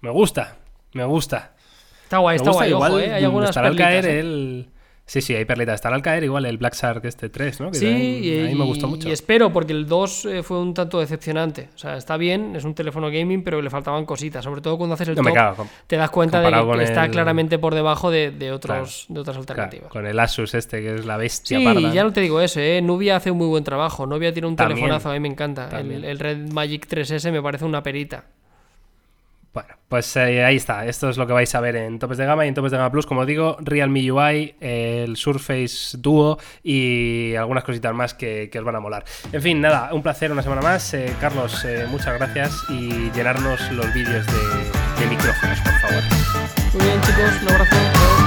me 0.00 0.10
gusta, 0.10 0.56
me 0.92 1.04
gusta. 1.04 1.54
Está 2.02 2.18
guay, 2.18 2.36
está 2.36 2.50
guay, 2.50 2.72
ojo, 2.72 2.98
¿eh? 2.98 3.14
Hay 3.14 3.22
algunas 3.22 3.54
caer 3.54 4.06
¿eh? 4.06 4.20
el 4.20 4.70
Sí, 5.10 5.20
sí, 5.22 5.34
hay 5.34 5.44
perlitas. 5.44 5.74
Estará 5.74 5.96
al 5.96 6.02
caer 6.02 6.22
igual 6.22 6.46
el 6.46 6.56
Black 6.56 6.72
Shark 6.76 7.04
este 7.04 7.28
3, 7.30 7.60
¿no? 7.60 7.72
Que 7.72 7.78
Sí, 7.78 7.84
también- 7.86 8.44
a 8.44 8.46
mí 8.46 8.52
y, 8.52 8.54
me 8.54 8.64
gustó 8.64 8.86
mucho. 8.86 9.08
y 9.08 9.10
espero, 9.10 9.52
porque 9.52 9.72
el 9.72 9.88
2 9.88 10.24
eh, 10.26 10.42
fue 10.44 10.60
un 10.60 10.72
tanto 10.72 11.00
decepcionante. 11.00 11.68
O 11.74 11.78
sea, 11.78 11.96
está 11.96 12.16
bien, 12.16 12.54
es 12.54 12.62
un 12.62 12.76
teléfono 12.76 13.08
gaming, 13.10 13.42
pero 13.42 13.60
le 13.60 13.70
faltaban 13.70 14.04
cositas. 14.06 14.44
Sobre 14.44 14.60
todo 14.60 14.78
cuando 14.78 14.94
haces 14.94 15.08
el 15.08 15.16
No 15.16 15.22
me 15.24 15.32
cago, 15.32 15.66
te 15.88 15.96
das 15.96 16.10
cuenta 16.10 16.40
de 16.40 16.48
que 16.76 16.84
está 16.84 17.06
el- 17.06 17.10
claramente 17.10 17.58
por 17.58 17.74
debajo 17.74 18.08
de, 18.12 18.30
de 18.30 18.52
otros, 18.52 19.06
de 19.08 19.18
otras 19.18 19.36
Claro, 19.36 19.40
alternativas. 19.50 19.90
con 19.90 20.06
el 20.06 20.16
Asus 20.20 20.54
este, 20.54 20.80
que 20.80 20.94
es 20.94 21.04
la 21.04 21.16
bestia 21.16 21.58
Sí, 21.58 21.64
parda. 21.64 21.92
ya 21.92 22.04
no 22.04 22.12
te 22.12 22.20
digo 22.20 22.40
eso, 22.40 22.60
¿eh? 22.60 22.80
Nubia 22.80 23.16
hace 23.16 23.32
un 23.32 23.38
muy 23.38 23.48
buen 23.48 23.64
trabajo. 23.64 24.06
Nubia 24.06 24.32
tiene 24.32 24.46
un 24.46 24.54
También, 24.54 24.76
telefonazo, 24.78 25.10
a 25.10 25.14
mí 25.14 25.18
me 25.18 25.26
encanta. 25.28 25.80
El, 25.80 26.04
el 26.04 26.18
Red 26.20 26.52
Magic 26.52 26.86
3S 26.88 27.32
me 27.32 27.42
parece 27.42 27.64
una 27.64 27.82
perita. 27.82 28.26
Bueno, 29.52 29.74
pues 29.88 30.14
eh, 30.16 30.44
ahí 30.44 30.56
está. 30.56 30.86
Esto 30.86 31.08
es 31.08 31.16
lo 31.16 31.26
que 31.26 31.32
vais 31.32 31.52
a 31.56 31.60
ver 31.60 31.74
en 31.74 31.98
topes 31.98 32.18
de 32.18 32.24
gama 32.24 32.44
y 32.44 32.48
en 32.48 32.54
topes 32.54 32.70
de 32.70 32.78
gama 32.78 32.90
plus. 32.92 33.04
Como 33.04 33.26
digo, 33.26 33.56
Realme 33.60 34.10
UI, 34.10 34.54
el 34.60 35.16
Surface 35.16 35.98
Duo 35.98 36.38
y 36.62 37.34
algunas 37.34 37.64
cositas 37.64 37.92
más 37.92 38.14
que, 38.14 38.48
que 38.50 38.58
os 38.60 38.64
van 38.64 38.76
a 38.76 38.80
molar. 38.80 39.04
En 39.32 39.42
fin, 39.42 39.60
nada, 39.60 39.92
un 39.92 40.02
placer 40.02 40.30
una 40.30 40.42
semana 40.42 40.62
más. 40.62 40.94
Eh, 40.94 41.12
Carlos, 41.20 41.64
eh, 41.64 41.86
muchas 41.90 42.16
gracias 42.16 42.64
y 42.68 43.10
llenarnos 43.10 43.72
los 43.72 43.92
vídeos 43.92 44.24
de, 44.26 45.02
de 45.02 45.06
micrófonos, 45.10 45.58
por 45.60 45.72
favor. 45.80 46.02
Muy 46.74 46.84
bien, 46.84 47.00
chicos, 47.00 47.42
un 47.42 47.48
abrazo. 47.48 48.19